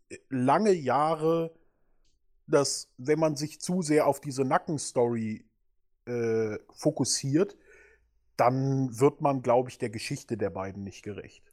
äh, 0.08 0.16
lange 0.28 0.72
Jahre, 0.72 1.52
dass 2.50 2.88
wenn 2.98 3.18
man 3.18 3.36
sich 3.36 3.60
zu 3.60 3.82
sehr 3.82 4.06
auf 4.06 4.20
diese 4.20 4.44
Nackenstory 4.44 5.44
äh, 6.06 6.58
fokussiert, 6.70 7.56
dann 8.36 8.98
wird 8.98 9.20
man, 9.20 9.42
glaube 9.42 9.70
ich, 9.70 9.78
der 9.78 9.90
Geschichte 9.90 10.36
der 10.36 10.50
beiden 10.50 10.82
nicht 10.82 11.02
gerecht. 11.02 11.44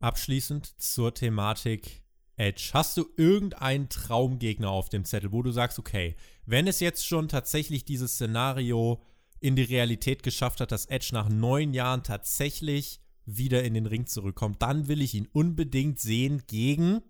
Abschließend 0.00 0.80
zur 0.80 1.12
Thematik 1.12 2.02
Edge. 2.36 2.70
Hast 2.72 2.96
du 2.96 3.04
irgendeinen 3.18 3.90
Traumgegner 3.90 4.70
auf 4.70 4.88
dem 4.88 5.04
Zettel, 5.04 5.30
wo 5.30 5.42
du 5.42 5.50
sagst, 5.50 5.78
okay, 5.78 6.16
wenn 6.46 6.66
es 6.66 6.80
jetzt 6.80 7.06
schon 7.06 7.28
tatsächlich 7.28 7.84
dieses 7.84 8.14
Szenario 8.14 9.02
in 9.40 9.56
die 9.56 9.62
Realität 9.62 10.22
geschafft 10.22 10.60
hat, 10.60 10.72
dass 10.72 10.86
Edge 10.86 11.10
nach 11.12 11.28
neun 11.28 11.74
Jahren 11.74 12.02
tatsächlich 12.02 13.00
wieder 13.26 13.62
in 13.62 13.74
den 13.74 13.86
Ring 13.86 14.06
zurückkommt, 14.06 14.62
dann 14.62 14.88
will 14.88 15.02
ich 15.02 15.14
ihn 15.14 15.28
unbedingt 15.32 16.00
sehen 16.00 16.42
gegen. 16.46 17.02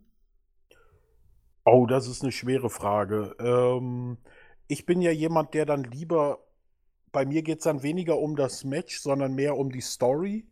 Oh, 1.72 1.86
das 1.86 2.06
ist 2.08 2.22
eine 2.22 2.32
schwere 2.32 2.68
Frage. 2.70 3.34
Ähm, 3.38 4.18
ich 4.66 4.86
bin 4.86 5.00
ja 5.02 5.10
jemand, 5.12 5.54
der 5.54 5.66
dann 5.66 5.84
lieber, 5.84 6.38
bei 7.12 7.26
mir 7.26 7.42
geht 7.42 7.58
es 7.58 7.64
dann 7.64 7.82
weniger 7.82 8.18
um 8.18 8.36
das 8.36 8.64
Match, 8.64 9.00
sondern 9.00 9.34
mehr 9.34 9.56
um 9.56 9.70
die 9.72 9.80
Story, 9.82 10.46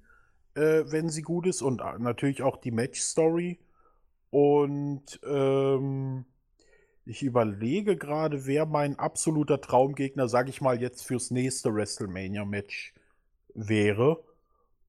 äh, 0.54 0.84
wenn 0.86 1.08
sie 1.10 1.22
gut 1.22 1.46
ist 1.46 1.62
und 1.62 1.80
äh, 1.82 1.98
natürlich 1.98 2.42
auch 2.42 2.56
die 2.58 2.72
Match-Story. 2.72 3.60
Und 4.30 5.20
ähm, 5.24 6.26
Ich 7.06 7.22
überlege 7.22 7.96
gerade, 7.96 8.46
wer 8.46 8.66
mein 8.66 8.98
absoluter 8.98 9.60
Traumgegner, 9.60 10.28
sage 10.28 10.50
ich 10.50 10.60
mal, 10.62 10.80
jetzt 10.80 11.02
fürs 11.06 11.30
nächste 11.32 11.74
WrestleMania-Match 11.74 12.94
wäre. 13.54 14.24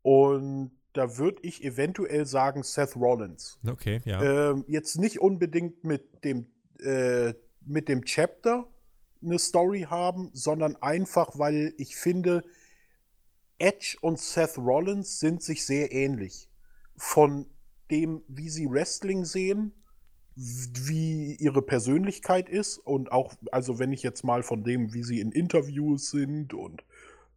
Und 0.03 0.71
da 0.93 1.17
würde 1.17 1.39
ich 1.43 1.63
eventuell 1.63 2.25
sagen 2.25 2.63
Seth 2.63 2.95
Rollins. 2.95 3.59
Okay, 3.67 4.01
ja. 4.05 4.51
Ähm, 4.51 4.65
jetzt 4.67 4.97
nicht 4.97 5.19
unbedingt 5.19 5.83
mit 5.83 6.23
dem, 6.23 6.47
äh, 6.79 7.33
mit 7.65 7.87
dem 7.89 8.03
Chapter 8.05 8.67
eine 9.21 9.39
Story 9.39 9.87
haben, 9.89 10.31
sondern 10.33 10.75
einfach, 10.77 11.37
weil 11.37 11.73
ich 11.77 11.95
finde, 11.95 12.43
Edge 13.59 13.97
und 14.01 14.19
Seth 14.19 14.57
Rollins 14.57 15.19
sind 15.19 15.43
sich 15.43 15.65
sehr 15.65 15.91
ähnlich. 15.91 16.49
Von 16.95 17.45
dem, 17.91 18.23
wie 18.27 18.49
sie 18.49 18.69
Wrestling 18.69 19.25
sehen, 19.25 19.73
wie 20.35 21.35
ihre 21.35 21.61
Persönlichkeit 21.61 22.47
ist 22.47 22.77
und 22.77 23.11
auch, 23.11 23.33
also 23.51 23.77
wenn 23.77 23.91
ich 23.91 24.03
jetzt 24.03 24.23
mal 24.23 24.41
von 24.41 24.63
dem, 24.63 24.93
wie 24.93 25.03
sie 25.03 25.19
in 25.19 25.33
Interviews 25.33 26.11
sind 26.11 26.53
und 26.53 26.83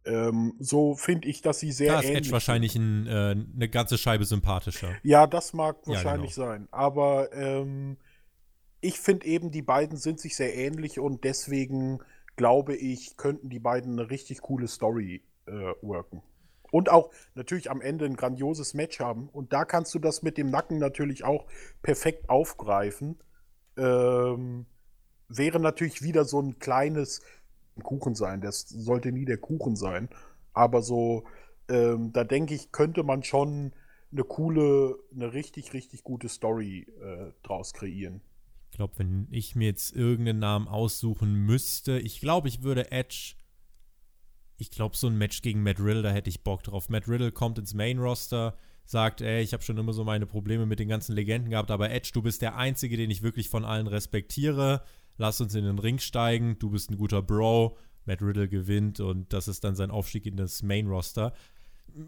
ähm, 0.05 0.53
so 0.59 0.95
finde 0.95 1.27
ich, 1.27 1.41
dass 1.41 1.59
sie 1.59 1.71
sehr 1.71 1.93
da 1.93 1.99
ist 2.01 2.09
Edge 2.09 2.31
wahrscheinlich 2.31 2.75
ein, 2.75 3.07
äh, 3.07 3.35
eine 3.55 3.69
ganze 3.69 3.97
Scheibe 3.97 4.25
sympathischer. 4.25 4.89
Ja, 5.03 5.27
das 5.27 5.53
mag 5.53 5.77
wahrscheinlich 5.85 6.35
ja, 6.35 6.43
genau. 6.43 6.53
sein. 6.53 6.67
Aber 6.71 7.31
ähm, 7.33 7.97
ich 8.81 8.99
finde 8.99 9.25
eben, 9.25 9.51
die 9.51 9.61
beiden 9.61 9.97
sind 9.97 10.19
sich 10.19 10.35
sehr 10.35 10.55
ähnlich 10.55 10.99
und 10.99 11.23
deswegen 11.23 11.99
glaube 12.35 12.75
ich, 12.75 13.17
könnten 13.17 13.49
die 13.49 13.59
beiden 13.59 13.99
eine 13.99 14.09
richtig 14.09 14.41
coole 14.41 14.67
Story 14.67 15.23
äh, 15.45 15.51
worken. 15.81 16.21
Und 16.71 16.89
auch 16.89 17.11
natürlich 17.35 17.69
am 17.69 17.81
Ende 17.81 18.05
ein 18.05 18.15
grandioses 18.15 18.73
Match 18.73 18.99
haben. 18.99 19.29
Und 19.29 19.53
da 19.53 19.63
kannst 19.63 19.93
du 19.93 19.99
das 19.99 20.23
mit 20.23 20.37
dem 20.39 20.49
Nacken 20.49 20.79
natürlich 20.79 21.23
auch 21.23 21.45
perfekt 21.83 22.29
aufgreifen. 22.29 23.19
Ähm, 23.77 24.65
wäre 25.27 25.59
natürlich 25.59 26.01
wieder 26.01 26.25
so 26.25 26.41
ein 26.41 26.57
kleines 26.57 27.21
Kuchen 27.81 28.13
sein. 28.13 28.41
Das 28.41 28.67
sollte 28.67 29.11
nie 29.11 29.25
der 29.25 29.37
Kuchen 29.37 29.75
sein. 29.75 30.09
Aber 30.53 30.81
so, 30.81 31.23
ähm, 31.69 32.13
da 32.13 32.23
denke 32.23 32.53
ich, 32.53 32.71
könnte 32.71 33.03
man 33.03 33.23
schon 33.23 33.73
eine 34.11 34.23
coole, 34.23 34.95
eine 35.13 35.33
richtig, 35.33 35.73
richtig 35.73 36.03
gute 36.03 36.29
Story 36.29 36.85
äh, 37.01 37.31
draus 37.41 37.73
kreieren. 37.73 38.21
Ich 38.69 38.77
glaube, 38.77 38.93
wenn 38.97 39.27
ich 39.31 39.55
mir 39.55 39.67
jetzt 39.67 39.95
irgendeinen 39.95 40.39
Namen 40.39 40.67
aussuchen 40.67 41.33
müsste, 41.33 41.99
ich 41.99 42.19
glaube, 42.19 42.47
ich 42.47 42.63
würde 42.63 42.91
Edge. 42.91 43.35
Ich 44.57 44.71
glaube, 44.71 44.95
so 44.95 45.07
ein 45.07 45.17
Match 45.17 45.41
gegen 45.41 45.63
Matt 45.63 45.79
Riddle, 45.79 46.03
da 46.03 46.11
hätte 46.11 46.29
ich 46.29 46.43
Bock 46.43 46.63
drauf. 46.63 46.89
Matt 46.89 47.07
Riddle 47.07 47.31
kommt 47.31 47.57
ins 47.59 47.73
Main 47.73 47.99
Roster, 47.99 48.55
sagt, 48.85 49.21
ey, 49.21 49.41
ich 49.41 49.53
habe 49.53 49.63
schon 49.63 49.77
immer 49.77 49.93
so 49.93 50.03
meine 50.03 50.25
Probleme 50.25 50.65
mit 50.65 50.79
den 50.79 50.87
ganzen 50.87 51.13
Legenden 51.13 51.51
gehabt, 51.51 51.71
aber 51.71 51.91
Edge, 51.91 52.11
du 52.13 52.21
bist 52.21 52.41
der 52.41 52.55
Einzige, 52.55 52.97
den 52.97 53.09
ich 53.09 53.23
wirklich 53.23 53.49
von 53.49 53.65
allen 53.65 53.87
respektiere. 53.87 54.83
Lass 55.17 55.41
uns 55.41 55.55
in 55.55 55.63
den 55.63 55.79
Ring 55.79 55.99
steigen, 55.99 56.57
du 56.59 56.69
bist 56.69 56.89
ein 56.89 56.97
guter 56.97 57.21
Bro 57.21 57.77
Matt 58.05 58.21
Riddle 58.21 58.49
gewinnt 58.49 58.99
und 58.99 59.31
das 59.31 59.47
ist 59.47 59.63
dann 59.63 59.75
sein 59.75 59.91
Aufstieg 59.91 60.25
in 60.25 60.35
das 60.35 60.63
Main-Roster. 60.63 61.33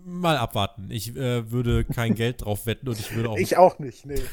Mal 0.06 0.38
abwarten. 0.38 0.90
Ich 0.90 1.16
äh, 1.16 1.52
würde 1.52 1.86
kein 1.86 2.16
Geld 2.16 2.44
drauf 2.44 2.66
wetten 2.66 2.90
und 2.90 3.00
ich 3.00 3.16
würde 3.16 3.30
auch. 3.30 3.38
Ich 3.38 3.58
auch 3.58 3.80
nicht, 3.80 4.06
nee. 4.06 4.22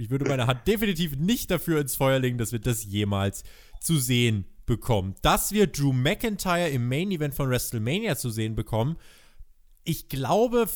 Ich 0.00 0.10
würde 0.10 0.26
meine 0.26 0.46
Hand 0.46 0.60
definitiv 0.68 1.16
nicht 1.16 1.50
dafür 1.50 1.80
ins 1.80 1.96
Feuer 1.96 2.20
legen, 2.20 2.38
dass 2.38 2.52
wir 2.52 2.60
das 2.60 2.84
jemals 2.84 3.42
zu 3.80 3.98
sehen 3.98 4.44
bekommen. 4.64 5.16
Dass 5.22 5.50
wir 5.50 5.66
Drew 5.66 5.92
McIntyre 5.92 6.68
im 6.68 6.88
Main 6.88 7.10
Event 7.10 7.34
von 7.34 7.50
WrestleMania 7.50 8.14
zu 8.14 8.30
sehen 8.30 8.54
bekommen, 8.54 8.96
ich 9.88 10.10
glaube, 10.10 10.68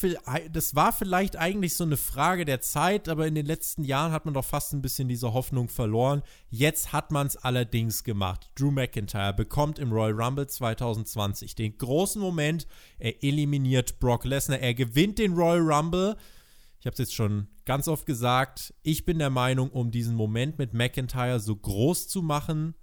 das 0.51 0.75
war 0.75 0.91
vielleicht 0.91 1.37
eigentlich 1.37 1.77
so 1.77 1.85
eine 1.85 1.99
Frage 1.99 2.47
der 2.47 2.63
Zeit, 2.63 3.11
aber 3.11 3.27
in 3.27 3.35
den 3.35 3.45
letzten 3.45 3.85
Jahren 3.85 4.11
hat 4.11 4.25
man 4.25 4.33
doch 4.33 4.45
fast 4.47 4.73
ein 4.73 4.81
bisschen 4.81 5.07
diese 5.07 5.35
Hoffnung 5.35 5.69
verloren. 5.69 6.23
Jetzt 6.49 6.95
hat 6.95 7.13
man 7.13 7.27
es 7.27 7.37
allerdings 7.37 8.05
gemacht. 8.05 8.51
Drew 8.55 8.71
McIntyre 8.71 9.35
bekommt 9.35 9.79
im 9.79 9.93
Royal 9.93 10.19
Rumble 10.19 10.47
2020 10.47 11.55
den 11.55 11.77
großen 11.77 12.23
Moment. 12.23 12.67
Er 12.99 13.23
eliminiert 13.23 14.01
Brock 14.01 14.25
Lesnar. 14.25 14.61
Er 14.61 14.73
gewinnt 14.73 15.19
den 15.19 15.35
Royal 15.35 15.61
Rumble. 15.61 16.17
Ich 16.81 16.87
habe 16.87 16.95
es 16.95 16.99
jetzt 16.99 17.15
schon 17.15 17.49
ganz 17.67 17.89
oft 17.89 18.07
gesagt. 18.07 18.73
Ich 18.83 19.05
bin 19.05 19.19
der 19.19 19.29
Meinung, 19.29 19.69
um 19.73 19.91
diesen 19.91 20.17
Moment 20.17 20.57
mit 20.57 20.73
McIntyre 20.73 21.39
so 21.39 21.55
groß 21.55 22.09
zu 22.09 22.23
machen, 22.23 22.75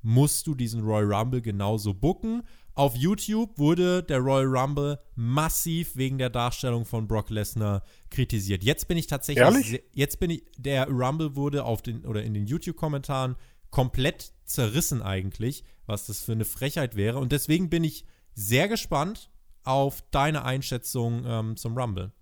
musst 0.00 0.46
du 0.46 0.54
diesen 0.54 0.80
Royal 0.80 1.12
Rumble 1.12 1.42
genauso 1.42 1.92
bucken. 1.92 2.44
Auf 2.76 2.94
YouTube 2.94 3.58
wurde 3.58 4.02
der 4.02 4.18
Royal 4.18 4.54
Rumble 4.54 4.98
massiv 5.14 5.96
wegen 5.96 6.18
der 6.18 6.28
Darstellung 6.28 6.84
von 6.84 7.08
Brock 7.08 7.30
Lesnar 7.30 7.82
kritisiert. 8.10 8.62
Jetzt 8.62 8.86
bin 8.86 8.98
ich 8.98 9.06
tatsächlich, 9.06 9.82
jetzt 9.94 10.20
bin 10.20 10.28
ich, 10.28 10.44
der 10.58 10.86
Rumble 10.86 11.36
wurde 11.36 11.64
auf 11.64 11.80
den 11.80 12.04
oder 12.04 12.22
in 12.22 12.34
den 12.34 12.44
YouTube-Kommentaren 12.44 13.36
komplett 13.70 14.34
zerrissen 14.44 15.00
eigentlich, 15.00 15.64
was 15.86 16.06
das 16.06 16.20
für 16.20 16.32
eine 16.32 16.44
Frechheit 16.44 16.96
wäre. 16.96 17.18
Und 17.18 17.32
deswegen 17.32 17.70
bin 17.70 17.82
ich 17.82 18.04
sehr 18.34 18.68
gespannt 18.68 19.30
auf 19.64 20.02
deine 20.10 20.44
Einschätzung 20.44 21.24
ähm, 21.26 21.56
zum 21.56 21.78
Rumble. 21.78 22.12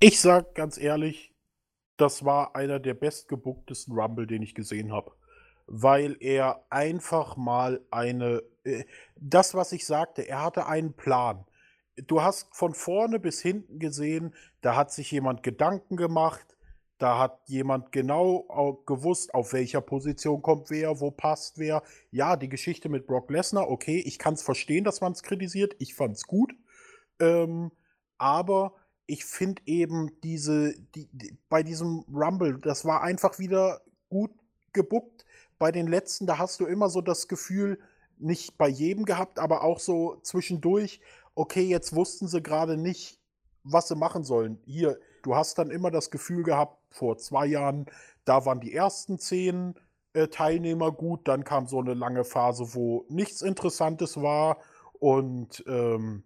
Ich 0.00 0.18
sag 0.18 0.54
ganz 0.54 0.78
ehrlich, 0.78 1.34
das 1.98 2.24
war 2.24 2.56
einer 2.56 2.80
der 2.80 2.94
bestgebucktesten 2.94 3.92
Rumble, 3.92 4.26
den 4.26 4.40
ich 4.40 4.54
gesehen 4.54 4.92
habe 4.92 5.12
weil 5.68 6.16
er 6.20 6.64
einfach 6.70 7.36
mal 7.36 7.80
eine, 7.90 8.42
äh, 8.64 8.84
das, 9.16 9.54
was 9.54 9.72
ich 9.72 9.86
sagte, 9.86 10.22
er 10.22 10.42
hatte 10.42 10.66
einen 10.66 10.94
Plan. 10.94 11.44
Du 12.06 12.22
hast 12.22 12.48
von 12.56 12.74
vorne 12.74 13.20
bis 13.20 13.40
hinten 13.40 13.78
gesehen, 13.78 14.34
da 14.62 14.76
hat 14.76 14.92
sich 14.92 15.10
jemand 15.10 15.42
Gedanken 15.42 15.96
gemacht, 15.96 16.56
da 16.96 17.18
hat 17.18 17.40
jemand 17.46 17.92
genau 17.92 18.82
gewusst, 18.86 19.34
auf 19.34 19.52
welcher 19.52 19.80
Position 19.80 20.42
kommt 20.42 20.70
wer, 20.70 21.00
wo 21.00 21.10
passt 21.10 21.58
wer. 21.58 21.82
Ja, 22.10 22.36
die 22.36 22.48
Geschichte 22.48 22.88
mit 22.88 23.06
Brock 23.06 23.30
Lesnar, 23.30 23.68
okay, 23.68 24.02
ich 24.04 24.18
kann 24.18 24.34
es 24.34 24.42
verstehen, 24.42 24.84
dass 24.84 25.00
man 25.00 25.12
es 25.12 25.22
kritisiert, 25.22 25.76
ich 25.78 25.94
fand 25.94 26.16
es 26.16 26.26
gut. 26.26 26.54
Ähm, 27.20 27.70
aber 28.16 28.74
ich 29.06 29.24
finde 29.24 29.62
eben 29.66 30.20
diese, 30.22 30.74
die, 30.94 31.08
die, 31.12 31.36
bei 31.48 31.62
diesem 31.62 32.04
Rumble, 32.12 32.58
das 32.58 32.84
war 32.84 33.02
einfach 33.02 33.38
wieder 33.38 33.80
gut 34.08 34.32
gebuckt 34.72 35.17
bei 35.58 35.72
den 35.72 35.86
letzten, 35.86 36.26
da 36.26 36.38
hast 36.38 36.60
du 36.60 36.66
immer 36.66 36.88
so 36.88 37.00
das 37.00 37.28
Gefühl, 37.28 37.78
nicht 38.18 38.58
bei 38.58 38.68
jedem 38.68 39.04
gehabt, 39.04 39.38
aber 39.38 39.62
auch 39.62 39.78
so 39.78 40.16
zwischendurch, 40.22 41.00
okay, 41.34 41.62
jetzt 41.62 41.94
wussten 41.94 42.26
sie 42.28 42.42
gerade 42.42 42.76
nicht, 42.76 43.20
was 43.62 43.88
sie 43.88 43.96
machen 43.96 44.24
sollen. 44.24 44.58
Hier, 44.64 44.98
du 45.22 45.36
hast 45.36 45.58
dann 45.58 45.70
immer 45.70 45.90
das 45.90 46.10
Gefühl 46.10 46.42
gehabt, 46.42 46.78
vor 46.90 47.18
zwei 47.18 47.46
Jahren, 47.46 47.86
da 48.24 48.44
waren 48.44 48.60
die 48.60 48.74
ersten 48.74 49.18
zehn 49.18 49.74
äh, 50.14 50.28
Teilnehmer 50.28 50.90
gut, 50.90 51.28
dann 51.28 51.44
kam 51.44 51.66
so 51.66 51.80
eine 51.80 51.94
lange 51.94 52.24
Phase, 52.24 52.74
wo 52.74 53.04
nichts 53.08 53.42
Interessantes 53.42 54.20
war 54.20 54.58
und 54.94 55.62
ähm, 55.66 56.24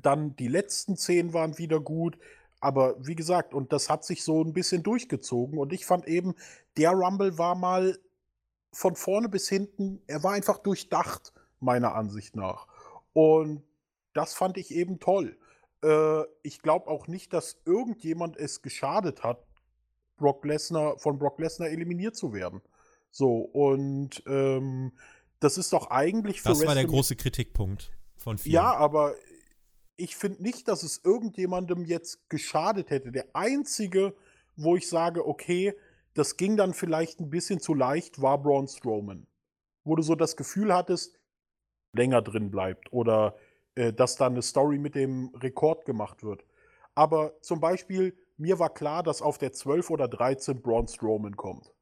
dann 0.00 0.36
die 0.36 0.48
letzten 0.48 0.96
zehn 0.96 1.32
waren 1.32 1.58
wieder 1.58 1.80
gut. 1.80 2.18
Aber 2.60 2.96
wie 2.98 3.14
gesagt, 3.14 3.54
und 3.54 3.72
das 3.72 3.90
hat 3.90 4.04
sich 4.04 4.24
so 4.24 4.42
ein 4.42 4.52
bisschen 4.52 4.82
durchgezogen. 4.82 5.58
Und 5.58 5.72
ich 5.72 5.84
fand 5.84 6.08
eben, 6.08 6.34
der 6.76 6.92
Rumble 6.92 7.36
war 7.36 7.54
mal 7.54 7.98
von 8.74 8.96
vorne 8.96 9.28
bis 9.28 9.48
hinten, 9.48 10.02
er 10.06 10.22
war 10.22 10.32
einfach 10.32 10.58
durchdacht, 10.58 11.32
meiner 11.60 11.94
Ansicht 11.94 12.36
nach. 12.36 12.66
Und 13.12 13.62
das 14.12 14.34
fand 14.34 14.58
ich 14.58 14.74
eben 14.74 14.98
toll. 14.98 15.38
Äh, 15.82 16.22
ich 16.42 16.60
glaube 16.60 16.88
auch 16.88 17.06
nicht, 17.06 17.32
dass 17.32 17.60
irgendjemand 17.64 18.36
es 18.36 18.62
geschadet 18.62 19.22
hat, 19.22 19.46
Brock 20.16 20.44
Lesnar, 20.44 20.98
von 20.98 21.18
Brock 21.18 21.38
Lesnar 21.38 21.68
eliminiert 21.68 22.16
zu 22.16 22.32
werden. 22.32 22.60
So, 23.10 23.38
und 23.38 24.22
ähm, 24.26 24.92
das 25.40 25.56
ist 25.58 25.72
doch 25.72 25.90
eigentlich 25.90 26.42
für 26.42 26.50
Das 26.50 26.66
war 26.66 26.74
der 26.74 26.86
große 26.86 27.16
Kritikpunkt 27.16 27.92
von 28.16 28.38
vielen. 28.38 28.54
Ja, 28.54 28.74
aber 28.74 29.14
ich 29.96 30.16
finde 30.16 30.42
nicht, 30.42 30.66
dass 30.66 30.82
es 30.82 31.00
irgendjemandem 31.04 31.84
jetzt 31.84 32.28
geschadet 32.28 32.90
hätte. 32.90 33.12
Der 33.12 33.26
einzige, 33.34 34.14
wo 34.56 34.76
ich 34.76 34.88
sage, 34.88 35.26
okay, 35.26 35.74
das 36.14 36.36
ging 36.36 36.56
dann 36.56 36.74
vielleicht 36.74 37.20
ein 37.20 37.30
bisschen 37.30 37.60
zu 37.60 37.74
leicht, 37.74 38.22
war 38.22 38.40
Braun 38.40 38.68
Strowman. 38.68 39.26
Wo 39.84 39.96
du 39.96 40.02
so 40.02 40.14
das 40.14 40.36
Gefühl 40.36 40.72
hattest, 40.72 41.20
länger 41.92 42.22
drin 42.22 42.50
bleibt 42.50 42.92
oder 42.92 43.36
äh, 43.74 43.92
dass 43.92 44.16
dann 44.16 44.32
eine 44.32 44.42
Story 44.42 44.78
mit 44.78 44.94
dem 44.94 45.34
Rekord 45.34 45.84
gemacht 45.84 46.22
wird. 46.22 46.44
Aber 46.94 47.40
zum 47.40 47.60
Beispiel, 47.60 48.16
mir 48.36 48.58
war 48.58 48.72
klar, 48.72 49.02
dass 49.02 49.22
auf 49.22 49.38
der 49.38 49.52
12 49.52 49.90
oder 49.90 50.08
13 50.08 50.62
Braun 50.62 50.88
Strowman 50.88 51.36
kommt. 51.36 51.72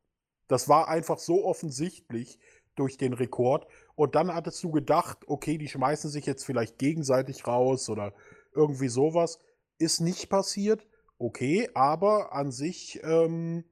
Das 0.49 0.69
war 0.69 0.89
einfach 0.89 1.19
so 1.19 1.45
offensichtlich 1.45 2.39
durch 2.75 2.97
den 2.97 3.13
Rekord. 3.13 3.67
Und 3.95 4.15
dann 4.15 4.35
hattest 4.35 4.63
du 4.65 4.71
gedacht, 4.71 5.19
okay, 5.27 5.59
die 5.59 5.69
schmeißen 5.69 6.11
sich 6.11 6.27
jetzt 6.27 6.45
vielleicht 6.45 6.79
gegenseitig 6.79 7.47
raus 7.47 7.89
oder 7.89 8.15
irgendwie 8.55 8.89
sowas. 8.89 9.39
Ist 9.79 10.01
nicht 10.01 10.29
passiert, 10.29 10.87
okay, 11.19 11.69
aber 11.75 12.33
an 12.35 12.51
sich 12.51 13.01
ähm, 13.03 13.65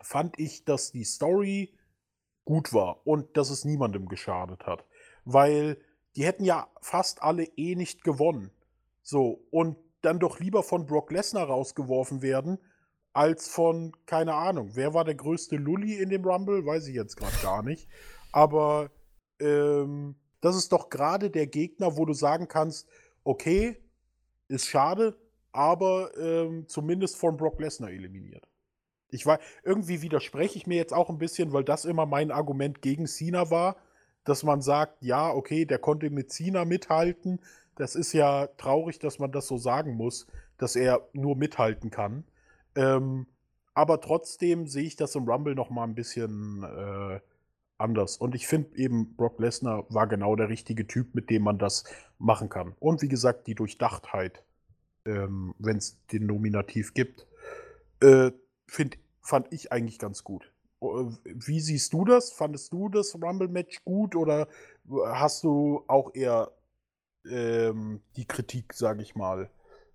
fand 0.00 0.38
ich, 0.38 0.64
dass 0.64 0.92
die 0.92 1.04
Story 1.04 1.74
gut 2.44 2.72
war 2.72 3.06
und 3.06 3.36
dass 3.36 3.50
es 3.50 3.64
niemandem 3.64 4.08
geschadet 4.08 4.66
hat. 4.66 4.84
Weil 5.24 5.78
die 6.16 6.24
hätten 6.24 6.44
ja 6.44 6.68
fast 6.80 7.22
alle 7.22 7.44
eh 7.44 7.74
nicht 7.74 8.02
gewonnen. 8.04 8.50
So, 9.02 9.44
und 9.50 9.76
dann 10.00 10.18
doch 10.18 10.40
lieber 10.40 10.62
von 10.62 10.86
Brock 10.86 11.10
Lesnar 11.10 11.46
rausgeworfen 11.46 12.22
werden, 12.22 12.58
als 13.12 13.48
von, 13.48 13.92
keine 14.06 14.34
Ahnung, 14.34 14.70
wer 14.74 14.94
war 14.94 15.04
der 15.04 15.14
größte 15.14 15.56
Lulli 15.56 15.94
in 15.94 16.10
dem 16.10 16.24
Rumble? 16.24 16.64
Weiß 16.64 16.86
ich 16.86 16.94
jetzt 16.94 17.16
gerade 17.16 17.36
gar 17.42 17.62
nicht. 17.62 17.88
Aber 18.32 18.90
ähm, 19.40 20.14
das 20.40 20.56
ist 20.56 20.72
doch 20.72 20.88
gerade 20.88 21.30
der 21.30 21.46
Gegner, 21.46 21.96
wo 21.96 22.04
du 22.04 22.12
sagen 22.12 22.48
kannst, 22.48 22.88
okay, 23.24 23.82
ist 24.46 24.66
schade, 24.66 25.18
aber 25.52 26.16
ähm, 26.16 26.68
zumindest 26.68 27.16
von 27.16 27.36
Brock 27.36 27.60
Lesnar 27.60 27.90
eliminiert. 27.90 28.48
Ich 29.10 29.26
war, 29.26 29.38
irgendwie 29.62 30.02
widerspreche 30.02 30.56
ich 30.56 30.66
mir 30.66 30.76
jetzt 30.76 30.92
auch 30.92 31.08
ein 31.10 31.18
bisschen, 31.18 31.52
weil 31.52 31.64
das 31.64 31.84
immer 31.84 32.06
mein 32.06 32.30
Argument 32.30 32.82
gegen 32.82 33.06
Cena 33.06 33.50
war, 33.50 33.76
dass 34.24 34.42
man 34.42 34.60
sagt, 34.60 35.02
ja, 35.02 35.30
okay, 35.30 35.64
der 35.64 35.78
konnte 35.78 36.10
mit 36.10 36.30
Cena 36.30 36.64
mithalten. 36.64 37.40
Das 37.76 37.94
ist 37.94 38.12
ja 38.12 38.48
traurig, 38.58 38.98
dass 38.98 39.18
man 39.18 39.32
das 39.32 39.46
so 39.46 39.56
sagen 39.56 39.94
muss, 39.94 40.26
dass 40.58 40.76
er 40.76 41.08
nur 41.12 41.36
mithalten 41.36 41.90
kann. 41.90 42.24
Ähm, 42.74 43.26
aber 43.74 44.00
trotzdem 44.00 44.66
sehe 44.66 44.84
ich 44.84 44.96
das 44.96 45.14
im 45.14 45.28
Rumble 45.28 45.54
noch 45.54 45.70
mal 45.70 45.84
ein 45.84 45.94
bisschen 45.94 46.64
äh, 46.64 47.20
anders. 47.78 48.16
Und 48.16 48.34
ich 48.34 48.46
finde 48.46 48.76
eben, 48.76 49.14
Brock 49.14 49.38
Lesnar 49.38 49.86
war 49.88 50.06
genau 50.06 50.36
der 50.36 50.48
richtige 50.48 50.86
Typ, 50.86 51.14
mit 51.14 51.30
dem 51.30 51.44
man 51.44 51.58
das 51.58 51.84
machen 52.18 52.48
kann. 52.48 52.74
Und 52.80 53.02
wie 53.02 53.08
gesagt, 53.08 53.46
die 53.46 53.54
Durchdachtheit, 53.54 54.42
ähm, 55.06 55.54
wenn 55.58 55.76
es 55.78 56.04
den 56.12 56.26
Nominativ 56.26 56.92
gibt, 56.92 57.26
äh, 58.00 58.32
find, 58.68 58.98
fand 59.20 59.52
ich 59.52 59.72
eigentlich 59.72 59.98
ganz 59.98 60.22
gut. 60.22 60.52
Wie 60.80 61.60
siehst 61.60 61.92
du 61.92 62.04
das? 62.04 62.30
Fandest 62.30 62.72
du 62.72 62.88
das 62.88 63.14
Rumble-Match 63.14 63.84
gut 63.84 64.14
oder 64.14 64.46
hast 65.06 65.42
du 65.42 65.82
auch 65.88 66.14
eher 66.14 66.52
ähm, 67.28 68.00
die 68.16 68.26
Kritik, 68.26 68.72
sage 68.74 69.02
ich 69.02 69.16
mal, 69.16 69.50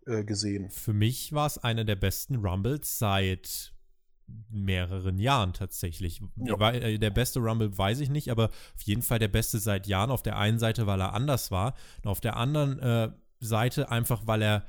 äh, 0.06 0.26
gesehen. 0.26 0.70
Für 0.70 0.94
mich 0.94 1.32
war 1.32 1.48
es 1.48 1.58
einer 1.58 1.86
der 1.86 1.96
besten 1.96 2.36
Rumbles 2.36 3.00
seit 3.00 3.74
mehreren 4.50 5.20
Jahren 5.20 5.54
tatsächlich. 5.54 6.22
Ja. 6.36 6.72
Äh, 6.72 6.98
der 6.98 7.10
beste 7.10 7.40
Rumble 7.40 7.78
weiß 7.78 8.00
ich 8.00 8.10
nicht, 8.10 8.30
aber 8.30 8.50
auf 8.76 8.82
jeden 8.82 9.02
Fall 9.02 9.20
der 9.20 9.28
beste 9.28 9.60
seit 9.60 9.88
Jahren. 9.88 10.12
Auf 10.12 10.24
der 10.24 10.38
einen 10.38 10.60
Seite, 10.60 10.88
weil 10.88 11.00
er 11.00 11.14
anders 11.14 11.52
war, 11.52 11.76
und 12.04 12.10
auf 12.10 12.20
der 12.20 12.36
anderen 12.36 12.80
äh, 12.80 13.12
Seite 13.40 13.90
einfach, 13.90 14.24
weil 14.26 14.42
er 14.42 14.66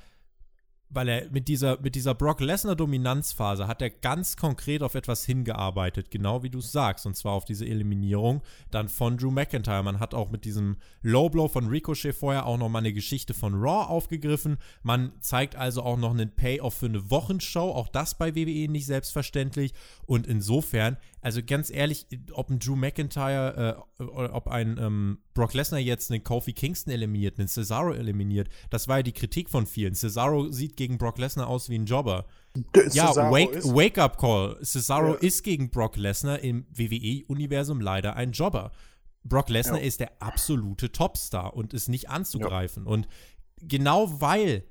weil 0.89 1.09
er 1.09 1.31
mit 1.31 1.49
dieser, 1.49 1.81
mit 1.81 1.95
dieser 1.95 2.15
Brock 2.15 2.41
Lesnar-Dominanzphase 2.41 3.67
hat 3.67 3.83
er 3.83 3.91
ganz 3.91 4.37
konkret 4.37 4.83
auf 4.83 4.95
etwas 4.95 5.25
hingearbeitet, 5.25 6.11
genau 6.11 6.43
wie 6.43 6.51
du 6.51 6.59
es 6.59 6.73
sagst, 6.73 7.07
und 7.07 7.17
zwar 7.17 7.33
auf 7.33 7.45
diese 7.45 7.67
Eliminierung 7.67 8.43
dann 8.71 8.89
von 8.89 9.17
Drew 9.17 9.31
McIntyre. 9.31 9.83
Man 9.83 9.99
hat 9.99 10.15
auch 10.15 10.31
mit 10.31 10.45
diesem 10.45 10.77
Low 11.03 11.29
Blow 11.29 11.49
von 11.49 11.67
Ricochet 11.69 12.15
vorher 12.15 12.47
auch 12.47 12.59
nochmal 12.59 12.81
eine 12.81 12.93
Geschichte 12.93 13.35
von 13.35 13.55
Raw 13.55 13.89
aufgegriffen. 13.89 14.59
Man 14.83 15.13
zeigt 15.21 15.57
also 15.57 15.83
auch 15.83 15.97
noch 15.97 16.13
einen 16.13 16.35
Payoff 16.35 16.75
für 16.75 16.87
eine 16.87 17.11
Wochenshow, 17.11 17.73
auch 17.73 17.89
das 17.89 18.17
bei 18.17 18.35
WWE 18.35 18.69
nicht 18.71 18.87
selbstverständlich. 18.87 19.73
Und 20.07 20.27
insofern, 20.27 20.97
also 21.21 21.41
ganz 21.45 21.71
ehrlich, 21.71 22.07
ob 22.33 22.51
ein 22.51 22.59
Drew 22.59 22.77
McIntyre, 22.77 23.85
äh, 23.99 24.03
ob 24.03 24.49
ein 24.49 24.77
ähm, 24.79 25.19
Brock 25.33 25.55
Lesnar 25.55 25.81
jetzt 25.81 26.11
einen 26.11 26.23
Kofi 26.23 26.53
Kingston 26.53 26.93
eliminiert, 26.93 27.39
einen 27.39 27.49
Cesaro 27.49 27.93
eliminiert, 27.93 28.49
das 28.71 28.87
war 28.87 28.99
ja 28.99 29.03
die 29.03 29.13
Kritik 29.13 29.51
von 29.51 29.67
vielen. 29.67 29.95
Cesaro 29.95 30.51
sieht 30.53 30.77
gegen 30.77 30.84
Brock 30.99 31.19
Lesnar 31.19 31.49
aus 31.49 31.69
wie 31.69 31.79
ein 31.79 31.87
Jobber. 31.87 32.27
ja, 32.93 33.15
wake, 33.31 33.65
wake, 33.65 33.99
up 33.99 34.19
call. 34.19 34.59
Cesaro 34.63 35.15
ja. 35.15 35.19
ist 35.21 35.43
gegen 35.43 35.71
Brock 35.71 35.97
Lesnar 35.97 36.41
im 36.41 36.67
WWE-Universum 36.71 37.81
leider 37.81 38.17
ein 38.17 38.33
Jobber. 38.33 38.71
Brock 39.25 39.49
Lesnar 39.49 39.81
ja. 39.81 39.87
ist 39.87 40.01
der 40.01 40.13
absolute 40.21 40.93
Topstar 40.93 41.55
und 41.55 41.73
ist 41.75 41.89
nicht 41.89 42.11
anzugreifen. 42.11 42.85
Ja. 42.85 42.91
Und 42.91 43.09
genau 43.61 44.21
weil 44.21 44.65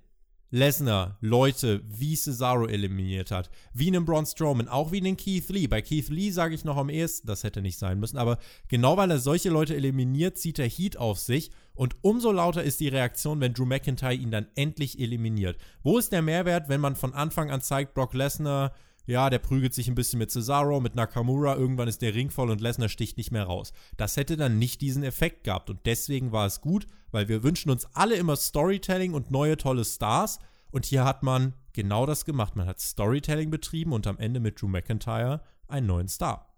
Lesnar 0.53 1.17
Leute 1.19 1.81
wie 1.87 2.15
Cesaro 2.15 2.67
eliminiert 2.67 3.31
hat, 3.31 3.49
wie 3.73 3.87
einen 3.87 4.05
Braun 4.05 4.27
Strowman, 4.27 4.67
auch 4.67 4.91
wie 4.91 4.99
einen 4.99 5.17
Keith 5.17 5.49
Lee. 5.49 5.65
Bei 5.65 5.81
Keith 5.81 6.09
Lee 6.09 6.29
sage 6.29 6.53
ich 6.53 6.63
noch 6.63 6.77
am 6.77 6.89
ehesten, 6.89 7.25
das 7.25 7.43
hätte 7.43 7.63
nicht 7.63 7.79
sein 7.79 7.99
müssen, 7.99 8.19
aber 8.19 8.37
genau 8.67 8.95
weil 8.95 9.09
er 9.09 9.17
solche 9.17 9.49
Leute 9.49 9.75
eliminiert, 9.75 10.37
zieht 10.37 10.59
er 10.59 10.69
Heat 10.69 10.95
auf 10.95 11.17
sich 11.17 11.49
und 11.73 11.95
umso 12.03 12.31
lauter 12.31 12.61
ist 12.63 12.79
die 12.81 12.87
Reaktion, 12.87 13.41
wenn 13.41 13.55
Drew 13.55 13.65
McIntyre 13.65 14.13
ihn 14.13 14.29
dann 14.29 14.45
endlich 14.53 14.99
eliminiert. 14.99 15.57
Wo 15.81 15.97
ist 15.97 16.11
der 16.11 16.21
Mehrwert, 16.21 16.69
wenn 16.69 16.81
man 16.81 16.95
von 16.95 17.15
Anfang 17.15 17.49
an 17.49 17.61
zeigt, 17.61 17.95
Brock 17.95 18.13
Lesnar 18.13 18.75
ja, 19.05 19.29
der 19.29 19.39
prügelt 19.39 19.73
sich 19.73 19.87
ein 19.87 19.95
bisschen 19.95 20.19
mit 20.19 20.31
Cesaro, 20.31 20.79
mit 20.79 20.95
Nakamura, 20.95 21.55
irgendwann 21.55 21.87
ist 21.87 22.01
der 22.01 22.13
Ring 22.13 22.29
voll 22.29 22.49
und 22.49 22.61
Lesnar 22.61 22.89
sticht 22.89 23.17
nicht 23.17 23.31
mehr 23.31 23.43
raus. 23.43 23.73
Das 23.97 24.17
hätte 24.17 24.37
dann 24.37 24.59
nicht 24.59 24.81
diesen 24.81 25.03
Effekt 25.03 25.43
gehabt 25.43 25.69
und 25.69 25.85
deswegen 25.85 26.31
war 26.31 26.45
es 26.45 26.61
gut, 26.61 26.87
weil 27.11 27.27
wir 27.27 27.43
wünschen 27.43 27.69
uns 27.69 27.87
alle 27.93 28.15
immer 28.15 28.35
Storytelling 28.35 29.13
und 29.13 29.31
neue 29.31 29.57
tolle 29.57 29.83
Stars 29.83 30.39
und 30.71 30.85
hier 30.85 31.03
hat 31.03 31.21
man 31.21 31.53
genau 31.73 32.05
das 32.05 32.25
gemacht. 32.25 32.55
Man 32.55 32.67
hat 32.67 32.79
Storytelling 32.79 33.51
betrieben 33.51 33.93
und 33.93 34.07
am 34.07 34.17
Ende 34.17 34.39
mit 34.39 34.61
Drew 34.61 34.67
McIntyre 34.67 35.41
einen 35.67 35.87
neuen 35.87 36.07
Star. 36.07 36.53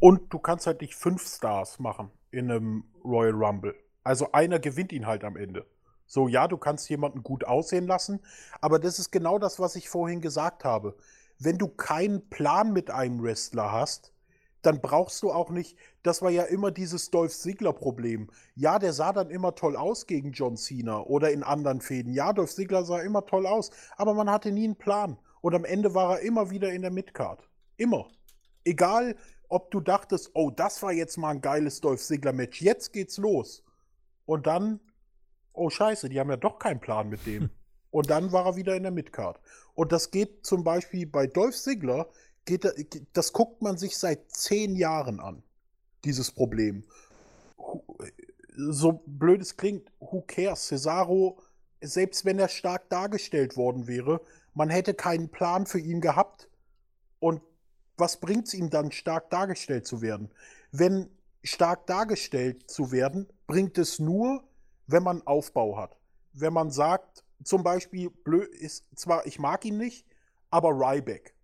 Und 0.00 0.32
du 0.32 0.38
kannst 0.38 0.66
halt 0.66 0.80
nicht 0.80 0.94
fünf 0.94 1.26
Stars 1.26 1.78
machen 1.78 2.10
in 2.30 2.50
einem 2.50 2.84
Royal 3.04 3.32
Rumble. 3.32 3.74
Also 4.04 4.32
einer 4.32 4.58
gewinnt 4.58 4.92
ihn 4.92 5.06
halt 5.06 5.24
am 5.24 5.36
Ende. 5.36 5.66
So, 6.06 6.28
ja, 6.28 6.48
du 6.48 6.56
kannst 6.56 6.88
jemanden 6.88 7.22
gut 7.22 7.44
aussehen 7.44 7.86
lassen, 7.86 8.20
aber 8.62 8.78
das 8.78 8.98
ist 8.98 9.10
genau 9.10 9.38
das, 9.38 9.60
was 9.60 9.76
ich 9.76 9.90
vorhin 9.90 10.22
gesagt 10.22 10.64
habe 10.64 10.96
wenn 11.38 11.58
du 11.58 11.68
keinen 11.68 12.28
Plan 12.28 12.72
mit 12.72 12.90
einem 12.90 13.22
Wrestler 13.22 13.72
hast, 13.72 14.12
dann 14.62 14.80
brauchst 14.80 15.22
du 15.22 15.30
auch 15.30 15.50
nicht, 15.50 15.76
das 16.02 16.20
war 16.20 16.30
ja 16.30 16.42
immer 16.42 16.70
dieses 16.70 17.10
Dolph 17.10 17.32
Ziggler-Problem. 17.32 18.28
Ja, 18.54 18.78
der 18.78 18.92
sah 18.92 19.12
dann 19.12 19.30
immer 19.30 19.54
toll 19.54 19.76
aus 19.76 20.06
gegen 20.06 20.32
John 20.32 20.56
Cena 20.56 21.00
oder 21.00 21.30
in 21.30 21.42
anderen 21.42 21.80
Fäden. 21.80 22.12
Ja, 22.12 22.32
Dolph 22.32 22.52
Ziggler 22.54 22.84
sah 22.84 23.00
immer 23.00 23.24
toll 23.24 23.46
aus, 23.46 23.70
aber 23.96 24.14
man 24.14 24.30
hatte 24.30 24.50
nie 24.50 24.64
einen 24.64 24.76
Plan. 24.76 25.16
Und 25.40 25.54
am 25.54 25.64
Ende 25.64 25.94
war 25.94 26.16
er 26.16 26.20
immer 26.20 26.50
wieder 26.50 26.72
in 26.72 26.82
der 26.82 26.90
Midcard. 26.90 27.48
Immer. 27.76 28.08
Egal, 28.64 29.16
ob 29.48 29.70
du 29.70 29.80
dachtest, 29.80 30.30
oh, 30.34 30.50
das 30.50 30.82
war 30.82 30.92
jetzt 30.92 31.16
mal 31.16 31.30
ein 31.30 31.40
geiles 31.40 31.80
Dolph 31.80 32.02
Ziggler-Match, 32.02 32.60
jetzt 32.60 32.92
geht's 32.92 33.16
los. 33.16 33.62
Und 34.26 34.46
dann, 34.46 34.80
oh 35.52 35.70
Scheiße, 35.70 36.08
die 36.08 36.18
haben 36.18 36.30
ja 36.30 36.36
doch 36.36 36.58
keinen 36.58 36.80
Plan 36.80 37.08
mit 37.08 37.24
dem. 37.26 37.50
Und 37.90 38.10
dann 38.10 38.32
war 38.32 38.44
er 38.44 38.56
wieder 38.56 38.76
in 38.76 38.82
der 38.82 38.92
Midcard. 38.92 39.40
Und 39.78 39.92
das 39.92 40.10
geht 40.10 40.44
zum 40.44 40.64
Beispiel 40.64 41.06
bei 41.06 41.28
Dolph 41.28 41.54
Ziggler, 41.54 42.08
geht, 42.44 42.66
das 43.12 43.32
guckt 43.32 43.62
man 43.62 43.78
sich 43.78 43.96
seit 43.96 44.28
zehn 44.28 44.74
Jahren 44.74 45.20
an, 45.20 45.44
dieses 46.02 46.32
Problem. 46.32 46.82
So 48.56 49.04
blöd 49.06 49.40
es 49.40 49.56
klingt, 49.56 49.88
who 50.00 50.24
cares? 50.26 50.66
Cesaro, 50.66 51.38
selbst 51.80 52.24
wenn 52.24 52.40
er 52.40 52.48
stark 52.48 52.88
dargestellt 52.88 53.56
worden 53.56 53.86
wäre, 53.86 54.20
man 54.52 54.68
hätte 54.68 54.94
keinen 54.94 55.28
Plan 55.28 55.64
für 55.64 55.78
ihn 55.78 56.00
gehabt. 56.00 56.48
Und 57.20 57.40
was 57.96 58.16
bringt 58.16 58.48
es 58.48 58.54
ihm 58.54 58.70
dann, 58.70 58.90
stark 58.90 59.30
dargestellt 59.30 59.86
zu 59.86 60.02
werden? 60.02 60.32
Wenn 60.72 61.08
stark 61.44 61.86
dargestellt 61.86 62.68
zu 62.68 62.90
werden, 62.90 63.28
bringt 63.46 63.78
es 63.78 64.00
nur, 64.00 64.42
wenn 64.88 65.04
man 65.04 65.24
Aufbau 65.24 65.76
hat. 65.76 65.96
Wenn 66.32 66.52
man 66.52 66.72
sagt, 66.72 67.22
zum 67.44 67.62
Beispiel 67.62 68.10
blöd 68.10 68.54
ist 68.54 68.86
zwar, 68.96 69.26
ich 69.26 69.38
mag 69.38 69.64
ihn 69.64 69.76
nicht, 69.76 70.06
aber 70.50 70.70
Ryback. 70.70 71.34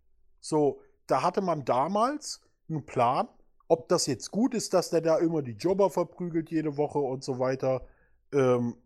So, 0.40 0.80
da 1.07 1.22
hatte 1.22 1.40
man 1.40 1.64
damals 1.64 2.40
einen 2.68 2.85
Plan, 2.85 3.28
ob 3.68 3.88
das 3.88 4.07
jetzt 4.07 4.30
gut 4.30 4.54
ist, 4.54 4.74
dass 4.74 4.90
der 4.90 5.00
da 5.00 5.18
immer 5.18 5.42
die 5.42 5.52
Jobber 5.52 5.90
verprügelt 5.90 6.50
jede 6.50 6.76
Woche 6.76 6.98
und 6.98 7.24
so 7.24 7.38
weiter. 7.38 7.87
Ähm, 8.33 8.76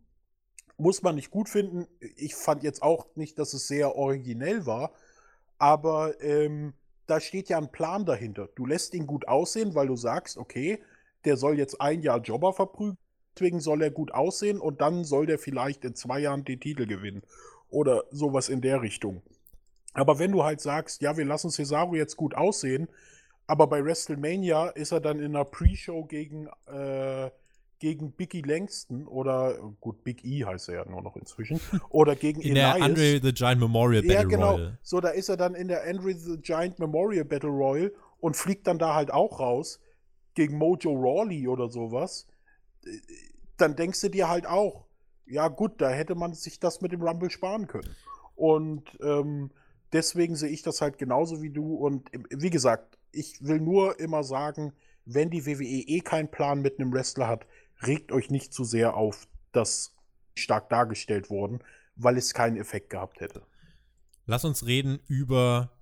muss 0.77 1.03
man 1.03 1.17
nicht 1.17 1.31
gut 1.31 1.49
finden. 1.49 1.89
Ich 2.17 2.37
fand 2.37 2.63
jetzt 2.63 2.83
auch 2.83 3.07
nicht, 3.17 3.39
dass 3.39 3.53
es 3.53 3.67
sehr 3.67 3.97
originell 3.97 4.67
war, 4.67 4.93
aber 5.59 6.21
ähm, 6.23 6.75
da 7.07 7.21
steht 7.21 7.49
ja 7.49 7.59
ein 7.59 7.73
Plan 7.73 8.05
dahinter. 8.05 8.49
Du 8.55 8.67
lässt 8.67 8.95
ihn 8.95 9.07
gut 9.07 9.27
aussehen, 9.27 9.75
weil 9.75 9.89
du 9.89 9.97
sagst, 9.97 10.37
okay, 10.37 10.81
der 11.25 11.37
soll 11.37 11.59
jetzt 11.59 11.81
ein 11.81 12.03
Jahr 12.03 12.21
Jobber 12.21 12.53
verprügeln 12.53 12.99
deswegen 13.39 13.61
soll 13.61 13.83
er 13.83 13.91
gut 13.91 14.13
aussehen 14.13 14.61
und 14.61 14.81
dann 14.81 15.05
soll 15.05 15.27
der 15.27 15.39
vielleicht 15.39 15.85
in 15.85 15.95
zwei 15.95 16.21
Jahren 16.21 16.45
den 16.45 16.61
Titel 16.61 16.87
gewinnen. 16.87 17.23
Oder 17.71 18.05
sowas 18.11 18.49
in 18.49 18.61
der 18.61 18.83
Richtung. 18.83 19.23
Aber 19.95 20.19
wenn 20.19 20.33
du 20.33 20.43
halt 20.43 20.61
sagst, 20.61 21.03
ja, 21.03 21.17
wir 21.17 21.25
lassen 21.25 21.51
Cesaro 21.51 21.95
jetzt 21.95 22.17
gut 22.17 22.35
aussehen, 22.35 22.89
aber 23.47 23.67
bei 23.67 23.85
WrestleMania 23.85 24.69
ist 24.69 24.93
er 24.93 25.01
dann 25.01 25.21
in 25.21 25.37
einer 25.37 25.45
Pre-Show 25.45 26.05
gegen, 26.05 26.49
äh, 26.67 27.31
gegen 27.79 28.13
Biggie 28.13 28.43
Langston 28.43 29.07
oder, 29.07 29.59
gut, 29.81 30.03
Big 30.05 30.25
E 30.25 30.45
heißt 30.45 30.69
er 30.69 30.75
ja 30.75 30.85
nur 30.89 31.03
noch 31.03 31.17
inzwischen, 31.17 31.61
oder 31.91 32.17
gegen 32.17 32.41
in 32.41 32.53
Elias. 32.53 32.77
der 32.77 32.85
Andre 32.85 33.21
the 33.23 33.33
Giant 33.33 33.61
Memorial 33.61 34.03
Battle 34.03 34.15
ja, 34.15 34.25
genau. 34.25 34.55
Royal. 34.55 34.79
So, 34.83 35.01
da 35.01 35.11
ist 35.11 35.29
er 35.29 35.37
dann 35.37 35.55
in 35.55 35.69
der 35.69 35.85
Andre 35.85 36.15
the 36.15 36.39
Giant 36.39 36.79
Memorial 36.79 37.25
Battle 37.25 37.51
Royal 37.51 37.93
und 38.21 38.37
fliegt 38.37 38.67
dann 38.67 38.79
da 38.79 38.95
halt 38.95 39.13
auch 39.13 39.41
raus 39.41 39.81
gegen 40.35 40.59
Mojo 40.59 40.93
Rawley 40.93 41.49
oder 41.49 41.69
sowas 41.69 42.27
dann 43.57 43.77
denkst 43.77 44.01
du 44.01 44.09
dir 44.09 44.29
halt 44.29 44.47
auch, 44.47 44.87
ja 45.27 45.49
gut, 45.49 45.81
da 45.81 45.91
hätte 45.91 46.15
man 46.15 46.35
sich 46.35 46.61
das 46.61 46.81
mit 46.81 46.93
dem 46.93 47.03
Rumble 47.03 47.31
sparen 47.31 47.67
können. 47.67 47.95
Und 48.35 48.85
ähm, 49.03 49.51
deswegen 49.93 50.37
sehe 50.37 50.51
ich 50.51 50.63
das 50.63 50.81
halt 50.81 50.99
genauso 50.99 51.43
wie 51.43 51.51
du. 51.51 51.75
Und 51.75 52.11
wie 52.31 52.51
gesagt, 52.51 52.99
ich 53.13 53.43
will 53.43 53.61
nur 53.61 53.99
immer 54.01 54.23
sagen, 54.25 54.73
wenn 55.05 55.31
die 55.31 55.47
WWE 55.47 55.65
eh 55.65 56.01
keinen 56.01 56.31
Plan 56.31 56.61
mit 56.61 56.79
einem 56.79 56.93
Wrestler 56.93 57.29
hat, 57.29 57.47
regt 57.87 58.13
euch 58.13 58.31
nicht 58.31 58.53
zu 58.53 58.65
sehr 58.65 58.95
auf, 58.95 59.27
dass 59.53 59.95
stark 60.35 60.69
dargestellt 60.69 61.31
worden, 61.31 61.61
weil 61.97 62.17
es 62.17 62.35
keinen 62.35 62.57
Effekt 62.57 62.91
gehabt 62.91 63.21
hätte. 63.21 63.43
Lass 64.27 64.45
uns 64.45 64.67
reden 64.67 65.01
über 65.09 65.73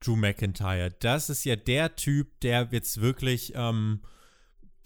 Drew 0.00 0.16
McIntyre. 0.16 0.90
Das 1.00 1.30
ist 1.30 1.44
ja 1.44 1.56
der 1.56 1.96
Typ, 1.96 2.40
der 2.40 2.68
jetzt 2.70 3.00
wirklich 3.00 3.52
ähm, 3.54 4.00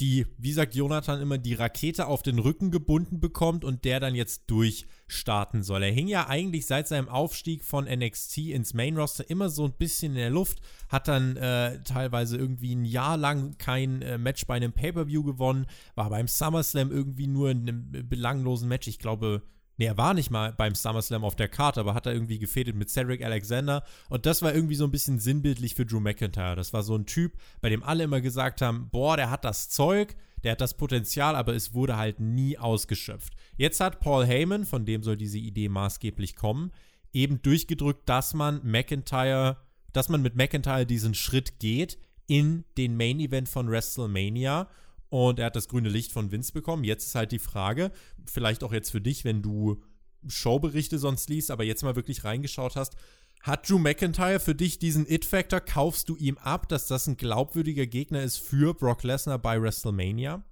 die, 0.01 0.27
wie 0.37 0.53
sagt 0.53 0.75
Jonathan 0.75 1.21
immer, 1.21 1.39
die 1.39 1.55
Rakete 1.55 2.07
auf 2.07 2.23
den 2.23 2.39
Rücken 2.39 2.71
gebunden 2.71 3.19
bekommt 3.19 3.65
und 3.65 3.85
der 3.85 3.99
dann 3.99 4.15
jetzt 4.15 4.45
durchstarten 4.49 5.65
soll. 5.65 5.83
Er 5.83 5.91
hing 5.91 6.07
ja 6.07 6.29
eigentlich 6.29 6.67
seit 6.67 6.87
seinem 6.87 7.09
Aufstieg 7.09 7.65
von 7.65 7.85
NXT 7.85 8.39
ins 8.39 8.75
Main 8.75 8.97
Roster 8.97 9.29
immer 9.29 9.49
so 9.49 9.65
ein 9.65 9.73
bisschen 9.73 10.13
in 10.13 10.19
der 10.19 10.31
Luft, 10.31 10.61
hat 10.89 11.09
dann 11.09 11.37
äh, 11.37 11.83
teilweise 11.83 12.37
irgendwie 12.37 12.77
ein 12.77 12.85
Jahr 12.85 13.17
lang 13.17 13.59
kein 13.59 14.03
äh, 14.03 14.19
Match 14.19 14.47
bei 14.47 14.55
einem 14.55 14.73
Pay-Per-View 14.73 15.25
gewonnen, 15.25 15.67
war 15.97 16.11
beim 16.11 16.29
SummerSlam 16.29 16.93
irgendwie 16.93 17.27
nur 17.27 17.51
in 17.51 17.69
einem 17.69 18.09
belanglosen 18.09 18.69
Match. 18.69 18.87
Ich 18.87 19.01
glaube, 19.01 19.43
Nee, 19.79 19.87
er 19.87 19.97
war 19.97 20.13
nicht 20.13 20.31
mal 20.31 20.53
beim 20.53 20.75
SummerSlam 20.75 21.25
auf 21.25 21.37
der 21.37 21.49
Karte, 21.49 21.81
aber 21.81 21.95
hat 21.95 22.07
er 22.07 22.13
irgendwie 22.13 22.41
gefädelt 22.41 22.77
mit 22.77 22.91
Cedric 22.91 23.25
Alexander. 23.25 23.85
Und 24.09 24.27
das 24.27 24.43
war 24.43 24.53
irgendwie 24.53 24.75
so 24.75 24.85
ein 24.85 24.91
bisschen 24.91 25.21
sinnbildlich 25.21 25.77
für 25.77 25.87
Drew 25.87 26.01
McIntyre. 26.01 26.57
Das 26.57 26.73
war 26.73 26.83
so 26.83 26.97
ein 26.97 27.07
Typ, 27.07 27.39
bei 27.61 27.69
dem 27.69 27.85
alle 27.85 28.05
immer 28.05 28.21
gesagt 28.21 28.61
haben: 28.61 28.89
Boah, 28.91 29.17
der 29.17 29.31
hat 29.31 29.45
das 29.45 29.69
Zeug, 29.69 30.17
der 30.43 30.53
hat 30.53 30.61
das 30.61 30.77
Potenzial, 30.77 31.37
aber 31.37 31.55
es 31.55 31.75
wurde 31.75 31.97
halt 31.97 32.19
nie 32.19 32.59
ausgeschöpft. 32.59 33.35
Jetzt 33.57 33.79
hat 33.79 34.01
Paul 34.01 34.27
Heyman, 34.27 34.67
von 34.67 34.85
dem 34.85 35.05
soll 35.05 35.17
diese 35.17 35.39
Idee 35.39 35.69
maßgeblich 35.69 36.35
kommen, 36.35 36.73
eben 37.13 37.41
durchgedrückt, 37.41 38.09
dass 38.09 38.35
man 38.35 38.61
McIntyre, 38.65 39.59
dass 39.93 40.09
man 40.09 40.23
mit 40.23 40.35
McIntyre 40.35 40.87
diesen 40.87 41.15
Schritt 41.15 41.61
geht 41.61 41.99
in 42.27 42.65
den 42.77 42.97
Main 42.97 43.21
Event 43.21 43.49
von 43.49 43.71
WrestleMania 43.71 44.69
und 45.11 45.39
er 45.39 45.47
hat 45.47 45.57
das 45.57 45.69
grüne 45.69 45.89
Licht 45.89 46.13
von 46.13 46.31
Vince 46.31 46.53
bekommen. 46.53 46.85
Jetzt 46.85 47.07
ist 47.07 47.15
halt 47.15 47.33
die 47.33 47.39
Frage, 47.39 47.91
vielleicht 48.27 48.63
auch 48.65 48.73
jetzt 48.73 48.91
für 48.91 49.01
dich, 49.01 49.25
wenn 49.25 49.43
du 49.43 49.83
Showberichte 50.27 50.99
sonst 50.99 51.31
liest, 51.31 51.51
aber 51.51 51.65
jetzt 51.65 51.83
mal 51.83 51.97
wirklich 51.97 52.25
reingeschaut 52.25 52.77
hast, 52.77 52.97
hat 53.43 53.69
Drew 53.69 53.79
McIntyre 53.79 54.41
für 54.41 54.55
dich 54.55 54.79
diesen 54.79 55.09
It-Factor? 55.09 55.61
Kaufst 55.61 56.09
du 56.09 56.17
ihm 56.17 56.39
ab, 56.39 56.69
dass 56.69 56.87
das 56.89 57.07
ein 57.07 57.17
glaubwürdiger 57.17 57.87
Gegner 57.87 58.23
ist 58.23 58.39
für 58.39 58.75
Brock 58.75 59.05
Lesnar 59.05 59.39
bei 59.39 59.63
WrestleMania? 59.63 60.43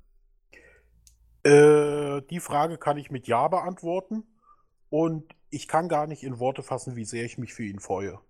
Äh, 1.43 2.23
die 2.31 2.41
Frage 2.41 2.79
kann 2.79 2.97
ich 2.97 3.11
mit 3.11 3.27
Ja 3.27 3.49
beantworten. 3.49 4.25
Und 4.89 5.35
ich 5.51 5.69
kann 5.69 5.89
gar 5.89 6.07
nicht 6.07 6.23
in 6.23 6.39
Worte 6.39 6.63
fassen, 6.63 6.97
wie 6.97 7.05
sehr 7.05 7.25
ich 7.25 7.39
mich 7.39 7.55
für 7.55 7.65
ihn 7.65 7.81
freue. 7.81 8.21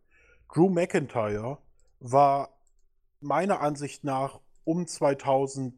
Drew 0.53 0.71
McIntyre 0.71 1.59
war 2.01 2.59
meiner 3.21 3.61
Ansicht 3.61 4.05
nach 4.05 4.41
um 4.65 4.87
2000 4.87 5.75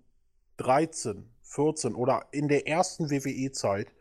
13, 0.59 1.29
14 1.43 1.95
oder 1.95 2.27
in 2.31 2.49
der 2.49 2.69
ersten 2.69 3.11
WWE-Zeit 3.11 3.93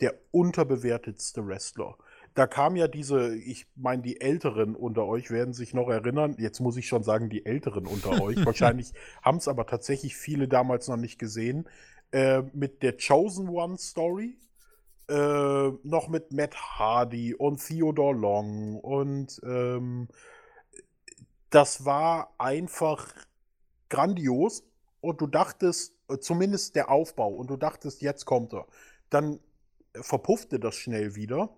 der 0.00 0.14
unterbewertetste 0.30 1.46
Wrestler. 1.46 1.96
Da 2.34 2.48
kam 2.48 2.74
ja 2.74 2.88
diese, 2.88 3.36
ich 3.36 3.66
meine, 3.76 4.02
die 4.02 4.20
Älteren 4.20 4.74
unter 4.74 5.06
euch 5.06 5.30
werden 5.30 5.54
sich 5.54 5.72
noch 5.72 5.88
erinnern. 5.88 6.34
Jetzt 6.38 6.60
muss 6.60 6.76
ich 6.76 6.88
schon 6.88 7.04
sagen, 7.04 7.30
die 7.30 7.46
Älteren 7.46 7.86
unter 7.86 8.20
euch. 8.22 8.44
Wahrscheinlich 8.44 8.92
haben 9.22 9.38
es 9.38 9.48
aber 9.48 9.66
tatsächlich 9.66 10.16
viele 10.16 10.48
damals 10.48 10.88
noch 10.88 10.96
nicht 10.96 11.18
gesehen. 11.18 11.68
Äh, 12.10 12.42
mit 12.52 12.82
der 12.82 12.96
Chosen 12.96 13.48
One 13.48 13.78
Story. 13.78 14.36
Äh, 15.08 15.70
noch 15.82 16.08
mit 16.08 16.32
Matt 16.32 16.56
Hardy 16.56 17.34
und 17.34 17.64
Theodore 17.64 18.16
Long. 18.16 18.80
Und 18.80 19.40
ähm, 19.44 20.08
das 21.50 21.84
war 21.84 22.34
einfach 22.38 23.14
grandios. 23.88 24.64
Und 25.00 25.20
du 25.20 25.28
dachtest, 25.28 25.93
zumindest 26.20 26.74
der 26.76 26.90
Aufbau 26.90 27.28
und 27.28 27.48
du 27.50 27.56
dachtest, 27.56 28.02
jetzt 28.02 28.24
kommt 28.24 28.52
er. 28.52 28.66
Dann 29.10 29.40
verpuffte 29.94 30.58
das 30.58 30.74
schnell 30.76 31.14
wieder. 31.14 31.50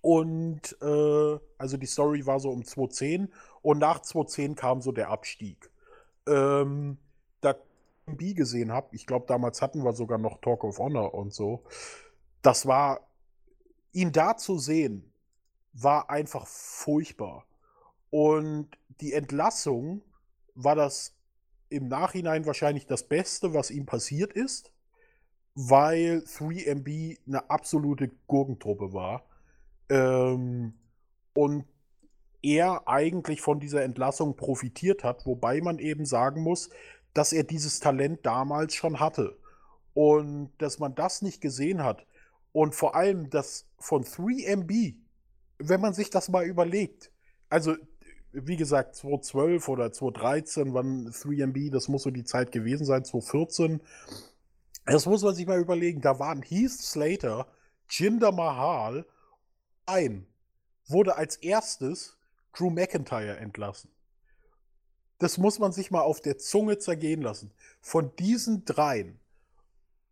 Und 0.00 0.76
äh, 0.80 1.38
also 1.58 1.76
die 1.76 1.86
Story 1.86 2.26
war 2.26 2.38
so 2.38 2.50
um 2.50 2.64
2010 2.64 3.32
und 3.62 3.78
nach 3.78 4.00
2010 4.00 4.54
kam 4.54 4.80
so 4.80 4.92
der 4.92 5.10
Abstieg. 5.10 5.70
Ähm, 6.28 6.98
da 7.40 7.56
B 8.06 8.34
gesehen 8.34 8.70
habe, 8.72 8.94
ich 8.94 9.06
glaube 9.06 9.26
damals 9.26 9.62
hatten 9.62 9.84
wir 9.84 9.92
sogar 9.92 10.18
noch 10.18 10.40
Talk 10.40 10.62
of 10.62 10.78
Honor 10.78 11.12
und 11.14 11.34
so. 11.34 11.64
Das 12.42 12.66
war 12.66 13.00
ihn 13.92 14.12
da 14.12 14.36
zu 14.36 14.58
sehen, 14.58 15.12
war 15.72 16.08
einfach 16.08 16.46
furchtbar. 16.46 17.44
Und 18.10 18.68
die 19.00 19.12
Entlassung 19.12 20.02
war 20.54 20.76
das 20.76 21.15
im 21.68 21.88
Nachhinein 21.88 22.46
wahrscheinlich 22.46 22.86
das 22.86 23.02
Beste, 23.04 23.54
was 23.54 23.70
ihm 23.70 23.86
passiert 23.86 24.32
ist, 24.32 24.72
weil 25.54 26.22
3MB 26.26 27.18
eine 27.26 27.50
absolute 27.50 28.10
Gurkentruppe 28.26 28.92
war. 28.92 29.24
Ähm, 29.88 30.74
und 31.34 31.64
er 32.42 32.86
eigentlich 32.86 33.40
von 33.40 33.60
dieser 33.60 33.82
Entlassung 33.82 34.36
profitiert 34.36 35.04
hat, 35.04 35.26
wobei 35.26 35.60
man 35.60 35.78
eben 35.78 36.04
sagen 36.04 36.42
muss, 36.42 36.70
dass 37.14 37.32
er 37.32 37.44
dieses 37.44 37.80
Talent 37.80 38.24
damals 38.24 38.74
schon 38.74 39.00
hatte. 39.00 39.36
Und 39.94 40.52
dass 40.58 40.78
man 40.78 40.94
das 40.94 41.22
nicht 41.22 41.40
gesehen 41.40 41.82
hat. 41.82 42.06
Und 42.52 42.74
vor 42.74 42.94
allem, 42.94 43.30
dass 43.30 43.66
von 43.78 44.04
3MB, 44.04 44.94
wenn 45.58 45.80
man 45.80 45.94
sich 45.94 46.10
das 46.10 46.28
mal 46.28 46.44
überlegt, 46.44 47.10
also 47.48 47.76
wie 48.44 48.56
gesagt, 48.56 48.96
2012 48.96 49.68
oder 49.68 49.92
2013, 49.92 50.74
wann 50.74 51.08
3MB, 51.08 51.70
das 51.70 51.88
muss 51.88 52.02
so 52.02 52.10
die 52.10 52.24
Zeit 52.24 52.52
gewesen 52.52 52.84
sein, 52.84 53.04
2014. 53.04 53.80
Das 54.84 55.06
muss 55.06 55.22
man 55.22 55.34
sich 55.34 55.46
mal 55.46 55.58
überlegen. 55.58 56.00
Da 56.00 56.18
waren 56.18 56.42
Heath 56.42 56.72
Slater, 56.72 57.46
Jinder 57.88 58.32
Mahal, 58.32 59.06
ein. 59.86 60.26
Wurde 60.86 61.16
als 61.16 61.36
erstes 61.36 62.16
Drew 62.52 62.70
McIntyre 62.70 63.38
entlassen. 63.38 63.90
Das 65.18 65.38
muss 65.38 65.58
man 65.58 65.72
sich 65.72 65.90
mal 65.90 66.02
auf 66.02 66.20
der 66.20 66.36
Zunge 66.36 66.78
zergehen 66.78 67.22
lassen. 67.22 67.52
Von 67.80 68.14
diesen 68.16 68.64
dreien. 68.66 69.18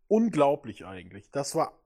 Unglaublich 0.07 0.85
eigentlich. 0.85 1.29
Das 1.31 1.53
war 1.53 1.79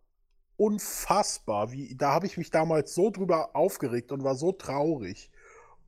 unfassbar. 0.55 1.71
Wie, 1.71 1.95
da 1.95 2.11
habe 2.13 2.27
ich 2.27 2.37
mich 2.37 2.49
damals 2.49 2.95
so 2.95 3.11
drüber 3.11 3.55
aufgeregt 3.55 4.11
und 4.11 4.23
war 4.23 4.35
so 4.35 4.53
traurig. 4.53 5.29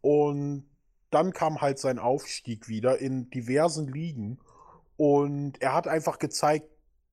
Und 0.02 0.66
dann 1.10 1.34
kam 1.34 1.62
halt 1.62 1.80
sein 1.80 2.00
Aufstieg 2.00 2.68
wieder 2.68 3.00
in 3.00 3.30
diversen 3.30 3.88
Ligen. 3.88 4.40
Und 4.98 5.62
er 5.62 5.74
hat 5.74 5.88
einfach 5.88 6.20
gezeigt, 6.20 6.68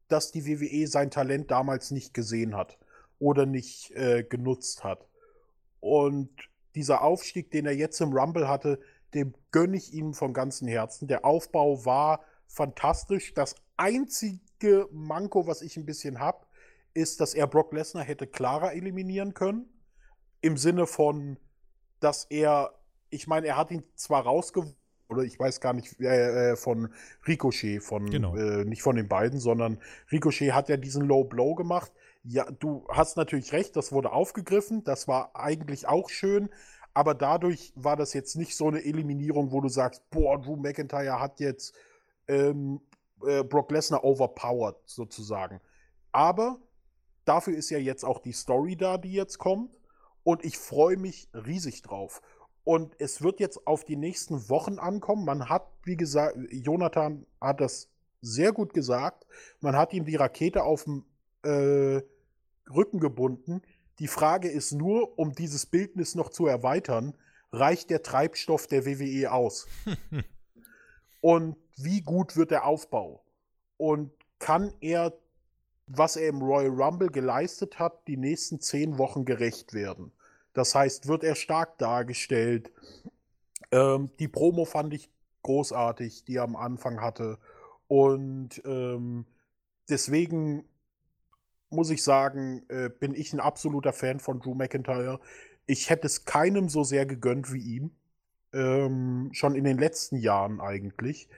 dass 0.09 0.33
die 0.33 0.47
WWE 0.47 0.87
sein 0.87 1.11
Talent 1.11 1.51
damals 1.51 1.91
nicht 1.91 2.15
gesehen 2.15 2.57
hat 2.57 2.79
oder 3.19 3.47
nicht 3.47 3.91
äh, 3.93 4.25
genutzt 4.25 4.85
hat. 4.85 5.07
Und 5.81 6.31
dieser 6.75 7.03
Aufstieg, 7.03 7.51
den 7.51 7.67
er 7.67 7.75
jetzt 7.75 8.01
im 8.01 8.13
Rumble 8.13 8.49
hatte, 8.49 8.81
dem 9.15 9.35
gönne 9.51 9.77
ich 9.77 9.93
ihm 9.93 10.15
von 10.15 10.33
ganzem 10.33 10.69
Herzen. 10.69 11.09
Der 11.09 11.25
Aufbau 11.25 11.85
war 11.85 12.21
fantastisch. 12.47 13.35
Das 13.35 13.55
einzige 13.77 14.89
Manko, 14.93 15.47
was 15.47 15.63
ich 15.63 15.77
ein 15.77 15.87
bisschen 15.87 16.19
habe, 16.19 16.47
ist, 16.95 17.21
dass 17.21 17.35
er 17.35 17.47
Brock 17.47 17.73
Lesnar 17.73 18.05
hätte 18.05 18.27
klarer 18.27 18.73
eliminieren 18.73 19.35
können. 19.35 19.69
Im 20.41 20.57
Sinne 20.57 20.87
von, 20.87 21.39
dass 22.01 22.25
er 22.25 22.78
ich 23.11 23.27
meine, 23.27 23.47
er 23.47 23.57
hat 23.57 23.71
ihn 23.71 23.83
zwar 23.95 24.23
rausgeworfen, 24.23 24.77
oder 25.09 25.23
ich 25.23 25.39
weiß 25.39 25.61
gar 25.61 25.73
nicht, 25.73 26.01
äh, 26.01 26.53
äh, 26.53 26.57
von 26.57 26.93
Ricochet, 27.27 27.83
von 27.83 28.11
genau. 28.11 28.37
äh, 28.37 28.65
nicht 28.65 28.83
von 28.83 28.97
den 28.97 29.09
beiden, 29.09 29.41
sondern 29.41 29.79
Ricochet 30.13 30.53
hat 30.53 30.69
ja 30.69 30.77
diesen 30.77 31.07
Low 31.07 31.25
Blow 31.25 31.55
gemacht. 31.55 31.93
Ja, 32.23 32.45
du 32.51 32.87
hast 32.91 33.17
natürlich 33.17 33.53
recht, 33.53 33.75
das 33.77 33.91
wurde 33.91 34.13
aufgegriffen, 34.13 34.85
das 34.85 35.09
war 35.09 35.35
eigentlich 35.35 35.89
auch 35.89 36.11
schön, 36.11 36.51
aber 36.93 37.15
dadurch 37.15 37.73
war 37.75 37.97
das 37.97 38.13
jetzt 38.13 38.37
nicht 38.37 38.57
so 38.57 38.69
eine 38.69 38.85
Eliminierung, 38.85 39.51
wo 39.51 39.61
du 39.61 39.69
sagst, 39.69 40.03
boah, 40.11 40.41
Drew 40.41 40.57
McIntyre 40.57 41.21
hat 41.21 41.41
jetzt 41.41 41.75
ähm, 42.27 42.81
äh, 43.27 43.43
Brock 43.45 43.71
Lesnar 43.71 44.05
overpowered 44.05 44.77
sozusagen. 44.85 45.61
Aber 46.13 46.59
dafür 47.25 47.57
ist 47.57 47.71
ja 47.71 47.79
jetzt 47.79 48.05
auch 48.05 48.19
die 48.19 48.33
Story 48.33 48.77
da, 48.77 48.99
die 48.99 49.13
jetzt 49.13 49.39
kommt 49.39 49.79
und 50.23 50.45
ich 50.45 50.59
freue 50.59 50.97
mich 50.97 51.31
riesig 51.33 51.83
drauf. 51.83 52.21
Und 52.69 52.97
es 52.99 53.23
wird 53.23 53.41
jetzt 53.41 53.67
auf 53.67 53.87
die 53.87 53.97
nächsten 53.97 54.51
Wochen 54.51 54.79
ankommen. 54.79 55.25
Man 55.25 55.49
hat, 55.49 55.67
wie 55.85 55.97
gesagt, 55.97 56.37
Jonathan 56.51 57.25
hat 57.41 57.63
das 57.63 57.89
sehr 58.21 58.53
gut 58.53 58.75
gesagt. 58.75 59.25
Man 59.63 59.75
hat 59.75 59.95
ihm 59.95 60.05
die 60.05 60.17
Rakete 60.17 60.65
auf 60.65 60.85
dem 60.85 61.07
äh, 61.45 62.03
Rücken 62.71 63.01
gebunden. 63.01 63.63
Die 64.01 64.07
Frage 64.07 64.51
ist 64.51 64.73
nur, 64.73 65.19
um 65.19 65.33
dieses 65.33 65.65
Bildnis 65.65 66.15
noch 66.15 66.29
zu 66.29 66.47
erweitern, 66.47 67.15
reicht 67.53 67.89
der 67.89 68.03
Treibstoff 68.03 68.67
der 68.67 68.85
WWE 68.85 69.33
aus? 69.33 69.67
Und 71.23 71.57
wie 71.79 72.03
gut 72.03 72.37
wird 72.37 72.51
der 72.51 72.67
Aufbau? 72.67 73.25
Und 73.79 74.13
kann 74.41 74.75
er, 74.83 75.15
was 75.87 76.17
er 76.17 76.29
im 76.29 76.43
Royal 76.43 76.69
Rumble 76.69 77.09
geleistet 77.09 77.79
hat, 77.79 78.07
die 78.07 78.19
nächsten 78.19 78.61
zehn 78.61 78.99
Wochen 78.99 79.25
gerecht 79.25 79.73
werden? 79.73 80.13
Das 80.55 80.75
heißt, 80.75 81.09
wird 81.09 81.25
er 81.25 81.35
stark 81.37 81.79
dargestellt. 81.79 82.73
Ähm, 83.73 84.11
die 84.19 84.29
Promo 84.29 84.65
fand 84.65 84.95
ich 84.95 85.11
großartig, 85.43 86.25
die 86.25 86.37
er 86.37 86.45
am 86.45 86.57
Anfang 86.57 87.01
hatte. 87.01 87.39
Und 87.89 88.63
ähm, 88.65 89.27
deswegen 89.89 90.65
muss 91.71 91.91
ich 91.91 92.03
sagen, 92.03 92.65
äh, 92.69 92.89
bin 92.91 93.15
ich 93.15 93.33
ein 93.33 93.41
absoluter 93.41 93.93
Fan 93.93 94.21
von 94.21 94.41
Drew 94.41 94.55
McIntyre. 94.55 95.21
Ich 95.67 95.91
hätte 95.91 96.07
es 96.07 96.25
keinem 96.25 96.69
so 96.69 96.85
sehr 96.85 97.07
gegönnt 97.07 97.53
wie 97.53 97.61
ihm. 97.77 97.91
ähm, 98.55 99.31
schon 99.35 99.57
in 99.57 99.65
den 99.65 99.79
letzten 99.79 100.19
Jahren 100.19 100.61
eigentlich. 100.61 101.29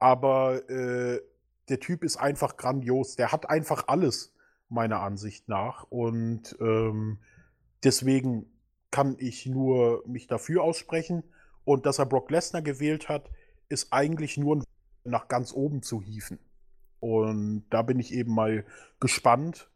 Aber 0.00 0.68
äh, 0.70 1.20
der 1.68 1.80
Typ 1.80 2.04
ist 2.04 2.18
einfach 2.18 2.56
grandios. 2.58 3.16
Der 3.16 3.32
hat 3.32 3.50
einfach 3.50 3.88
alles, 3.88 4.34
meiner 4.70 5.00
Ansicht 5.02 5.48
nach. 5.48 5.84
Und 5.90 6.56
ähm, 6.60 7.20
deswegen 7.84 8.51
kann 8.92 9.16
ich 9.18 9.46
nur 9.46 10.04
mich 10.06 10.28
dafür 10.28 10.62
aussprechen. 10.62 11.24
Und 11.64 11.86
dass 11.86 11.98
er 11.98 12.06
Brock 12.06 12.30
Lesnar 12.30 12.62
gewählt 12.62 13.08
hat, 13.08 13.28
ist 13.68 13.92
eigentlich 13.92 14.36
nur 14.36 14.62
nach 15.02 15.26
ganz 15.26 15.52
oben 15.52 15.82
zu 15.82 16.00
hieven. 16.00 16.38
Und 17.00 17.64
da 17.70 17.82
bin 17.82 17.98
ich 17.98 18.12
eben 18.12 18.32
mal 18.32 18.64
gespannt, 19.00 19.68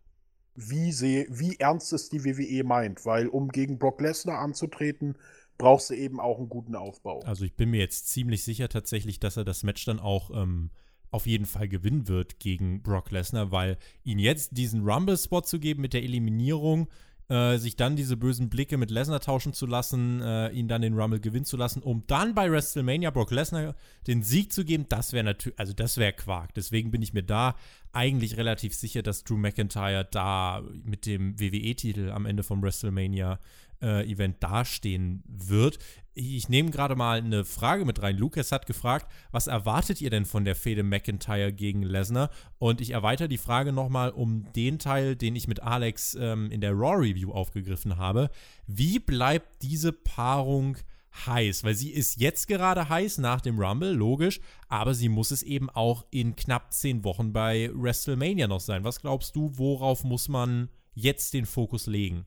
wie, 0.55 0.93
seh, 0.93 1.27
wie 1.29 1.57
ernst 1.59 1.93
es 1.93 2.09
die 2.09 2.25
WWE 2.25 2.63
meint. 2.63 3.05
Weil 3.05 3.27
um 3.27 3.49
gegen 3.49 3.79
Brock 3.79 4.01
Lesnar 4.01 4.39
anzutreten, 4.39 5.17
brauchst 5.59 5.91
du 5.91 5.95
eben 5.95 6.21
auch 6.21 6.39
einen 6.39 6.49
guten 6.49 6.77
Aufbau. 6.77 7.21
Also 7.21 7.45
ich 7.45 7.57
bin 7.57 7.71
mir 7.71 7.81
jetzt 7.81 8.09
ziemlich 8.09 8.45
sicher 8.45 8.69
tatsächlich, 8.69 9.19
dass 9.19 9.37
er 9.37 9.45
das 9.45 9.63
Match 9.63 9.85
dann 9.87 9.99
auch 9.99 10.31
ähm, 10.31 10.71
auf 11.11 11.27
jeden 11.27 11.47
Fall 11.47 11.69
gewinnen 11.69 12.09
wird 12.09 12.39
gegen 12.41 12.83
Brock 12.83 13.11
Lesnar, 13.11 13.51
weil 13.51 13.79
ihn 14.05 14.19
jetzt 14.19 14.57
diesen 14.57 14.89
Rumble-Spot 14.89 15.43
zu 15.43 15.59
geben 15.59 15.81
mit 15.81 15.95
der 15.95 16.03
Eliminierung, 16.03 16.89
äh, 17.29 17.59
sich 17.59 17.77
dann 17.77 17.97
diese 17.97 18.17
bösen 18.17 18.49
Blicke 18.49 18.77
mit 18.77 18.91
Lesnar 18.91 19.21
tauschen 19.21 19.53
zu 19.53 19.67
lassen, 19.67 20.23
äh, 20.23 20.51
ihn 20.51 20.69
dann 20.69 20.83
den 20.83 20.95
Rumble 20.95 21.21
gewinnen 21.21 21.45
zu 21.45 21.57
lassen, 21.57 21.83
um 21.83 22.05
dann 22.07 22.35
bei 22.35 22.51
WrestleMania 22.51 23.11
Brock 23.11 23.31
Lesnar 23.31 23.75
den 24.07 24.23
Sieg 24.23 24.53
zu 24.53 24.65
geben, 24.65 24.87
das 24.89 25.13
wäre 25.13 25.25
natürlich, 25.25 25.59
also 25.59 25.73
das 25.73 25.97
wäre 25.97 26.13
Quark. 26.13 26.55
Deswegen 26.55 26.91
bin 26.91 27.03
ich 27.03 27.13
mir 27.13 27.25
da 27.25 27.57
eigentlich 27.93 28.37
relativ 28.37 28.75
sicher, 28.75 29.03
dass 29.03 29.25
Drew 29.25 29.37
McIntyre 29.37 30.07
da 30.11 30.63
mit 30.85 31.07
dem 31.07 31.39
WWE-Titel 31.41 32.11
am 32.11 32.27
Ende 32.27 32.43
vom 32.43 32.63
WrestleMania 32.63 33.41
äh, 33.83 34.11
Event 34.11 34.43
dastehen 34.43 35.23
wird. 35.27 35.79
Ich 36.19 36.49
nehme 36.49 36.71
gerade 36.71 36.97
mal 36.97 37.19
eine 37.19 37.45
Frage 37.45 37.85
mit 37.85 38.01
rein. 38.01 38.17
Lucas 38.17 38.51
hat 38.51 38.67
gefragt, 38.67 39.13
was 39.33 39.49
erwartet 39.49 40.01
ihr 40.01 40.09
denn 40.09 40.25
von 40.25 40.47
der 40.47 40.57
Fehde 40.57 40.83
McIntyre 40.83 41.53
gegen 41.53 41.83
Lesnar? 41.83 42.31
Und 42.59 42.81
ich 42.81 42.91
erweitere 42.91 43.29
die 43.29 43.37
Frage 43.37 43.71
nochmal 43.71 44.09
um 44.11 44.51
den 44.55 44.79
Teil, 44.79 45.15
den 45.15 45.37
ich 45.37 45.47
mit 45.47 45.63
Alex 45.63 46.17
ähm, 46.19 46.51
in 46.51 46.63
der 46.63 46.73
Raw 46.73 46.97
Review 46.97 47.33
aufgegriffen 47.33 47.99
habe. 47.99 48.31
Wie 48.67 48.99
bleibt 48.99 49.61
diese 49.61 49.93
Paarung 49.93 50.79
heiß? 51.27 51.65
Weil 51.65 51.75
sie 51.75 51.91
ist 51.91 52.19
jetzt 52.19 52.49
gerade 52.49 52.89
heiß 52.89 53.19
nach 53.19 53.43
dem 53.43 53.59
Rumble, 53.59 53.93
logisch, 53.93 54.41
aber 54.69 54.95
sie 54.95 55.11
muss 55.11 55.31
es 55.31 55.43
eben 55.43 55.69
auch 55.69 56.07
in 56.11 56.35
knapp 56.35 56.73
zehn 56.73 57.05
Wochen 57.05 57.35
bei 57.35 57.71
WrestleMania 57.75 58.49
noch 58.49 58.61
sein. 58.61 58.85
Was 58.85 59.03
glaubst 59.03 59.37
du, 59.37 59.51
worauf 59.59 60.03
muss 60.03 60.29
man 60.29 60.71
jetzt 60.95 61.35
den 61.35 61.45
Fokus 61.45 61.87
legen? 61.87 62.25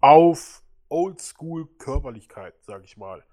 auf 0.00 0.62
Oldschool-Körperlichkeit, 0.88 2.54
sag 2.62 2.84
ich 2.84 2.96
mal. 2.96 3.24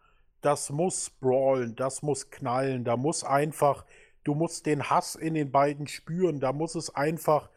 Das 0.41 0.69
muss 0.69 1.09
brawlen, 1.09 1.75
das 1.75 2.01
muss 2.01 2.29
knallen, 2.29 2.83
da 2.83 2.97
muss 2.97 3.23
einfach, 3.23 3.85
du 4.23 4.35
musst 4.35 4.65
den 4.65 4.89
Hass 4.89 5.15
in 5.15 5.33
den 5.33 5.51
beiden 5.51 5.87
spüren, 5.87 6.39
da 6.39 6.53
muss 6.53 6.75
es 6.75 6.93
einfach 6.93 7.49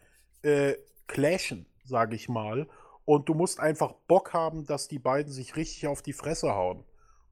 äh, 0.43 0.75
clashen, 1.07 1.67
sag 1.85 2.13
ich 2.13 2.29
mal. 2.29 2.69
Und 3.05 3.29
du 3.29 3.35
musst 3.35 3.61
einfach 3.61 3.95
Bock 4.07 4.33
haben, 4.33 4.67
dass 4.67 4.89
die 4.89 4.99
beiden 4.99 5.33
sich 5.33 5.57
richtig 5.57 5.87
auf 5.87 6.03
die 6.03 6.13
Fresse 6.13 6.55
hauen. 6.55 6.85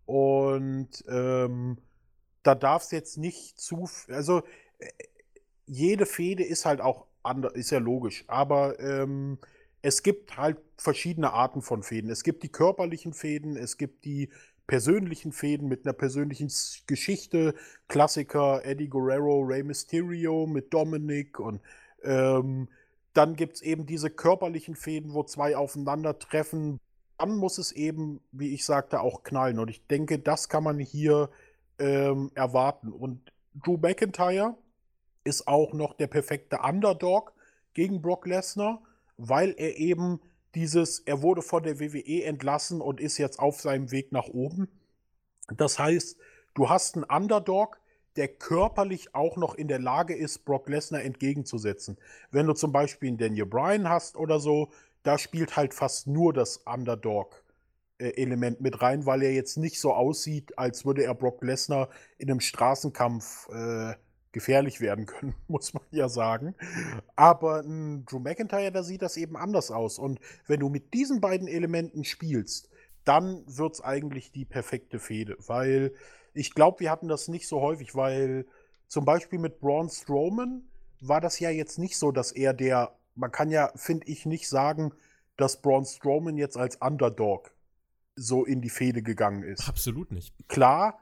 Und 0.07 1.05
ähm, 1.09 1.79
da 2.43 2.55
darf 2.55 2.85
es 2.85 2.91
jetzt 2.93 3.19
nicht 3.19 3.61
zu. 3.61 3.89
Also, 4.09 4.43
äh, 4.79 4.89
jede 5.67 6.07
Fehde 6.07 6.45
ist 6.45 6.65
halt 6.65 6.81
auch 6.81 7.07
anders, 7.23 7.53
ist 7.55 7.71
ja 7.71 7.79
logisch. 7.79 8.25
Aber 8.29 8.79
ähm, 8.79 9.39
es 9.87 10.03
gibt 10.03 10.37
halt 10.37 10.59
verschiedene 10.79 11.33
Arten 11.33 11.63
von 11.63 11.85
Fäden. 11.85 12.11
Es 12.11 12.25
gibt 12.25 12.43
die 12.43 12.49
körperlichen 12.49 13.15
Fäden, 13.15 13.57
es 13.57 13.77
gibt 13.77 14.05
die 14.05 14.31
persönlichen 14.67 15.31
Fäden 15.31 15.69
mit 15.69 15.87
einer 15.87 15.93
persönlichen 15.93 16.51
Geschichte. 16.89 17.55
Klassiker 17.87 18.65
Eddie 18.65 18.89
Guerrero, 18.89 19.43
Rey 19.43 19.63
Mysterio 19.63 20.49
mit 20.49 20.75
Dominic 20.75 21.39
und 21.39 21.61
ähm, 22.03 22.67
dann 23.13 23.37
gibt 23.37 23.55
es 23.55 23.63
eben 23.63 23.87
diese 23.87 24.11
körperlichen 24.11 24.75
Fäden, 24.75 25.15
wo 25.15 25.23
zwei 25.23 25.57
aufeinandertreffen. 25.57 26.81
Dann 27.17 27.37
muss 27.37 27.57
es 27.59 27.71
eben, 27.71 28.21
wie 28.33 28.55
ich 28.55 28.65
sagte, 28.65 29.01
auch 29.01 29.23
knallen. 29.23 29.61
Und 29.61 29.71
ich 29.71 29.87
denke, 29.87 30.19
das 30.19 30.49
kann 30.49 30.65
man 30.65 30.81
hier 30.81 31.31
ähm, 31.79 32.33
erwarten. 32.35 32.91
Und 32.93 33.21
Drew 33.55 33.77
McIntyre 33.77 34.57
ist 35.23 35.47
auch 35.47 35.75
noch 35.75 35.95
der 35.95 36.09
perfekte 36.09 36.59
Underdog 36.59 37.35
gegen 37.73 38.03
Brock 38.03 38.27
Lesnar 38.27 38.83
weil 39.17 39.55
er 39.57 39.77
eben 39.77 40.21
dieses, 40.55 41.01
er 41.01 41.23
wurde 41.23 41.43
von 41.43 41.63
der 41.63 41.81
WWE 41.81 42.25
entlassen 42.25 42.81
und 42.81 43.01
ist 43.01 43.19
jetzt 43.19 43.39
auf 43.39 43.61
seinem 43.61 43.91
Weg 43.91 44.13
nach 44.13 44.29
oben. 44.29 44.69
Das 45.49 45.79
heißt, 45.79 46.17
du 46.55 46.69
hast 46.69 46.97
einen 46.97 47.05
Underdog, 47.05 47.79
der 48.17 48.29
körperlich 48.29 49.15
auch 49.15 49.37
noch 49.37 49.55
in 49.55 49.69
der 49.69 49.79
Lage 49.79 50.15
ist, 50.15 50.45
Brock 50.45 50.69
Lesnar 50.69 51.03
entgegenzusetzen. 51.03 51.99
Wenn 52.31 52.47
du 52.47 52.55
zum 52.55 52.73
Beispiel 52.73 53.09
einen 53.09 53.19
Daniel 53.19 53.47
Bryan 53.47 53.89
hast 53.89 54.17
oder 54.17 54.41
so, 54.41 54.71
da 55.03 55.19
spielt 55.19 55.57
halt 55.57 55.75
fast 55.75 56.07
nur 56.07 56.33
das 56.33 56.57
Underdog-Element 56.65 58.61
mit 58.63 58.81
rein, 58.81 59.05
weil 59.05 59.23
er 59.23 59.33
jetzt 59.33 59.59
nicht 59.59 59.79
so 59.79 59.93
aussieht, 59.93 60.59
als 60.59 60.87
würde 60.87 61.05
er 61.05 61.15
Brock 61.15 61.43
Lesnar 61.43 61.91
in 62.17 62.31
einem 62.31 62.41
Straßenkampf 62.41 63.49
äh, 63.51 63.95
gefährlich 64.37 64.83
werden 64.83 65.07
können, 65.07 65.35
muss 65.49 65.73
man 65.73 65.83
ja 65.91 66.11
sagen. 66.11 66.55
Aber 67.17 67.61
ein 67.61 68.05
Drew 68.05 68.19
McIntyre, 68.19 68.71
da 68.71 68.83
sieht 68.83 69.01
das 69.01 69.17
eben 69.17 69.35
anders 69.35 69.71
aus. 69.71 69.99
Und 69.99 70.21
wenn 70.47 70.61
du 70.61 70.69
mit 70.69 70.93
diesen 70.93 71.23
beiden 71.23 71.49
Elementen 71.49 72.05
spielst, 72.05 72.69
dann 73.07 73.45
wird 73.47 73.77
es 73.77 73.81
eigentlich 73.81 74.33
die 74.33 74.45
perfekte 74.45 74.99
Fehde. 74.99 75.39
Weil 75.47 75.95
ich 76.35 76.53
glaube, 76.53 76.81
wir 76.81 76.91
hatten 76.91 77.09
das 77.09 77.29
nicht 77.29 77.49
so 77.49 77.63
häufig, 77.63 77.95
weil 77.95 78.45
zum 78.89 79.07
Beispiel 79.07 79.39
mit 79.39 79.59
Braun 79.59 79.89
Strowman 79.89 80.65
war 81.01 81.23
das 81.23 81.41
ja 81.41 81.49
jetzt 81.49 81.79
nicht 81.79 81.97
so, 81.97 82.13
dass 82.13 82.31
er 82.31 82.53
der, 82.53 82.95
man 83.15 83.33
kann 83.33 83.51
ja, 83.51 83.73
finde 83.75 84.07
ich, 84.07 84.27
nicht 84.27 84.51
sagen, 84.51 84.93
dass 85.39 85.63
Braun 85.63 85.87
Strowman 85.87 86.37
jetzt 86.37 86.59
als 86.59 86.77
Underdog 86.77 87.53
so 88.17 88.45
in 88.45 88.61
die 88.61 88.69
Fehde 88.69 89.03
gegangen 89.03 89.45
ist. 89.45 89.67
Absolut 89.67 90.13
nicht. 90.13 90.35
Klar, 90.47 90.99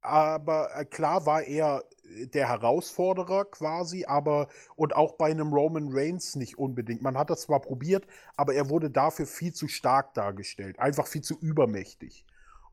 aber 0.00 0.70
äh, 0.76 0.84
klar 0.84 1.26
war 1.26 1.42
er 1.42 1.84
der 2.32 2.48
Herausforderer 2.48 3.44
quasi, 3.46 4.04
aber 4.04 4.48
und 4.76 4.94
auch 4.94 5.12
bei 5.14 5.30
einem 5.30 5.52
Roman 5.52 5.88
Reigns 5.90 6.36
nicht 6.36 6.58
unbedingt. 6.58 7.02
Man 7.02 7.18
hat 7.18 7.30
das 7.30 7.42
zwar 7.42 7.60
probiert, 7.60 8.06
aber 8.36 8.54
er 8.54 8.68
wurde 8.68 8.90
dafür 8.90 9.26
viel 9.26 9.52
zu 9.52 9.68
stark 9.68 10.14
dargestellt, 10.14 10.78
einfach 10.78 11.06
viel 11.06 11.22
zu 11.22 11.38
übermächtig. 11.38 12.24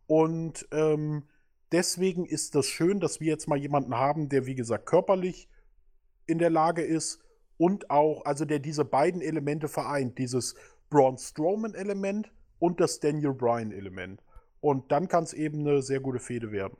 Und 0.07 0.67
ähm, 0.71 1.24
deswegen 1.71 2.26
ist 2.26 2.55
das 2.55 2.67
schön, 2.67 2.99
dass 2.99 3.19
wir 3.19 3.28
jetzt 3.28 3.47
mal 3.47 3.57
jemanden 3.57 3.95
haben, 3.97 4.30
der 4.30 4.45
wie 4.45 4.55
gesagt 4.55 4.86
körperlich 4.86 5.49
in 6.26 6.38
der 6.38 6.49
Lage 6.49 6.84
ist 6.84 7.19
und 7.57 7.89
auch, 7.89 8.26
also 8.26 8.45
der 8.45 8.59
diese 8.59 8.86
beiden 8.86 9.21
Elemente 9.21 9.67
vereint, 9.67 10.17
dieses 10.17 10.55
Braun 10.89 11.17
Strowman-Element 11.17 12.32
und 12.59 12.80
das 12.80 12.99
Daniel 12.99 13.34
Bryan-Element. 13.34 14.21
Und 14.61 14.91
dann 14.91 15.07
kann 15.07 15.24
es 15.24 15.34
eben 15.34 15.61
eine 15.61 15.82
sehr 15.82 15.99
gute 15.99 16.19
Fehde 16.19 16.51
werden. 16.51 16.78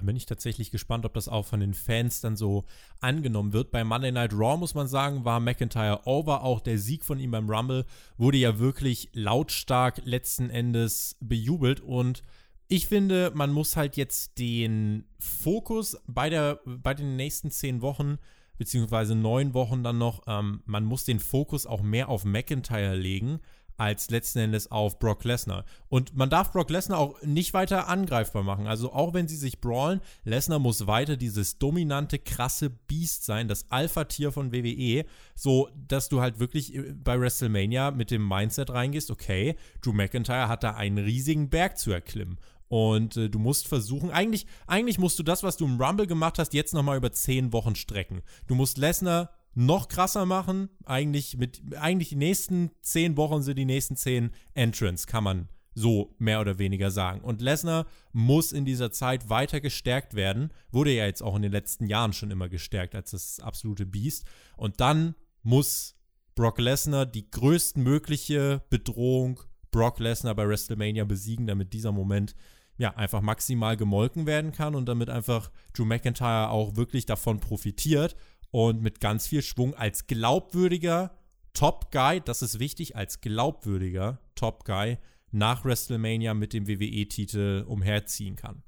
Da 0.00 0.06
bin 0.06 0.16
ich 0.16 0.24
tatsächlich 0.24 0.70
gespannt, 0.70 1.04
ob 1.04 1.12
das 1.12 1.28
auch 1.28 1.44
von 1.44 1.60
den 1.60 1.74
Fans 1.74 2.22
dann 2.22 2.34
so 2.34 2.64
angenommen 3.00 3.52
wird. 3.52 3.70
Bei 3.70 3.84
Monday 3.84 4.10
Night 4.10 4.32
Raw 4.32 4.56
muss 4.56 4.74
man 4.74 4.88
sagen, 4.88 5.26
war 5.26 5.40
McIntyre 5.40 6.06
over. 6.06 6.42
Auch 6.42 6.60
der 6.60 6.78
Sieg 6.78 7.04
von 7.04 7.20
ihm 7.20 7.32
beim 7.32 7.50
Rumble 7.50 7.84
wurde 8.16 8.38
ja 8.38 8.58
wirklich 8.58 9.10
lautstark 9.12 10.00
letzten 10.06 10.48
Endes 10.48 11.18
bejubelt. 11.20 11.80
Und 11.80 12.22
ich 12.66 12.88
finde, 12.88 13.30
man 13.34 13.52
muss 13.52 13.76
halt 13.76 13.98
jetzt 13.98 14.38
den 14.38 15.04
Fokus 15.18 15.98
bei, 16.06 16.30
der, 16.30 16.60
bei 16.64 16.94
den 16.94 17.16
nächsten 17.16 17.50
zehn 17.50 17.82
Wochen 17.82 18.16
beziehungsweise 18.56 19.14
neun 19.14 19.52
Wochen 19.52 19.82
dann 19.82 19.98
noch, 19.98 20.22
ähm, 20.26 20.62
man 20.64 20.84
muss 20.84 21.04
den 21.04 21.18
Fokus 21.18 21.66
auch 21.66 21.82
mehr 21.82 22.08
auf 22.08 22.24
McIntyre 22.24 22.94
legen 22.94 23.40
als 23.80 24.10
letzten 24.10 24.40
Endes 24.40 24.70
auf 24.70 24.98
Brock 24.98 25.24
Lesnar. 25.24 25.64
Und 25.88 26.14
man 26.14 26.28
darf 26.28 26.52
Brock 26.52 26.68
Lesnar 26.68 26.98
auch 26.98 27.20
nicht 27.22 27.54
weiter 27.54 27.88
angreifbar 27.88 28.42
machen. 28.42 28.66
Also 28.66 28.92
auch 28.92 29.14
wenn 29.14 29.26
sie 29.26 29.36
sich 29.36 29.62
brawlen, 29.62 30.02
Lesnar 30.22 30.58
muss 30.58 30.86
weiter 30.86 31.16
dieses 31.16 31.56
dominante, 31.56 32.18
krasse 32.18 32.68
Biest 32.68 33.24
sein, 33.24 33.48
das 33.48 33.70
Alpha-Tier 33.70 34.32
von 34.32 34.52
WWE, 34.52 35.06
so 35.34 35.70
dass 35.88 36.10
du 36.10 36.20
halt 36.20 36.38
wirklich 36.40 36.74
äh, 36.74 36.92
bei 36.92 37.18
WrestleMania 37.18 37.90
mit 37.90 38.10
dem 38.10 38.28
Mindset 38.28 38.68
reingehst, 38.68 39.10
okay, 39.10 39.56
Drew 39.80 39.94
McIntyre 39.94 40.48
hat 40.48 40.62
da 40.62 40.72
einen 40.72 40.98
riesigen 40.98 41.48
Berg 41.48 41.78
zu 41.78 41.90
erklimmen. 41.90 42.38
Und 42.68 43.16
äh, 43.16 43.30
du 43.30 43.38
musst 43.38 43.66
versuchen, 43.66 44.10
eigentlich, 44.10 44.46
eigentlich 44.66 44.98
musst 44.98 45.18
du 45.18 45.22
das, 45.22 45.42
was 45.42 45.56
du 45.56 45.64
im 45.64 45.80
Rumble 45.80 46.06
gemacht 46.06 46.38
hast, 46.38 46.52
jetzt 46.52 46.74
nochmal 46.74 46.98
über 46.98 47.12
zehn 47.12 47.54
Wochen 47.54 47.74
strecken. 47.74 48.20
Du 48.46 48.54
musst 48.54 48.76
Lesnar 48.76 49.30
noch 49.54 49.88
krasser 49.88 50.26
machen. 50.26 50.68
Eigentlich 50.84 51.36
mit, 51.36 51.62
eigentlich 51.76 52.10
die 52.10 52.16
nächsten 52.16 52.70
zehn 52.82 53.16
Wochen 53.16 53.42
sind 53.42 53.56
die 53.56 53.64
nächsten 53.64 53.96
zehn 53.96 54.30
Entrants, 54.54 55.06
kann 55.06 55.24
man 55.24 55.48
so 55.74 56.14
mehr 56.18 56.40
oder 56.40 56.58
weniger 56.58 56.90
sagen. 56.90 57.20
Und 57.20 57.40
Lesnar 57.40 57.86
muss 58.12 58.52
in 58.52 58.64
dieser 58.64 58.90
Zeit 58.90 59.28
weiter 59.28 59.60
gestärkt 59.60 60.14
werden. 60.14 60.52
Wurde 60.70 60.92
ja 60.92 61.06
jetzt 61.06 61.22
auch 61.22 61.36
in 61.36 61.42
den 61.42 61.52
letzten 61.52 61.86
Jahren 61.86 62.12
schon 62.12 62.30
immer 62.30 62.48
gestärkt 62.48 62.94
als 62.94 63.12
das 63.12 63.40
absolute 63.40 63.86
Biest. 63.86 64.26
Und 64.56 64.80
dann 64.80 65.14
muss 65.42 65.96
Brock 66.34 66.58
Lesnar 66.58 67.06
die 67.06 67.30
größtmögliche 67.30 68.62
Bedrohung 68.70 69.40
Brock 69.70 70.00
Lesnar 70.00 70.34
bei 70.34 70.48
WrestleMania 70.48 71.04
besiegen, 71.04 71.46
damit 71.46 71.72
dieser 71.72 71.92
Moment 71.92 72.34
ja, 72.76 72.96
einfach 72.96 73.20
maximal 73.20 73.76
gemolken 73.76 74.26
werden 74.26 74.52
kann 74.52 74.74
und 74.74 74.86
damit 74.86 75.10
einfach 75.10 75.50
Drew 75.74 75.84
McIntyre 75.84 76.48
auch 76.48 76.76
wirklich 76.76 77.04
davon 77.06 77.38
profitiert 77.38 78.16
und 78.50 78.82
mit 78.82 79.00
ganz 79.00 79.26
viel 79.26 79.42
Schwung 79.42 79.74
als 79.74 80.06
glaubwürdiger 80.06 81.16
Top 81.52 81.90
Guy, 81.90 82.20
das 82.20 82.42
ist 82.42 82.60
wichtig, 82.60 82.96
als 82.96 83.20
glaubwürdiger 83.20 84.20
Top 84.34 84.64
Guy 84.64 84.98
nach 85.32 85.64
WrestleMania 85.64 86.34
mit 86.34 86.52
dem 86.52 86.66
WWE-Titel 86.66 87.64
umherziehen 87.66 88.36
kann. 88.36 88.62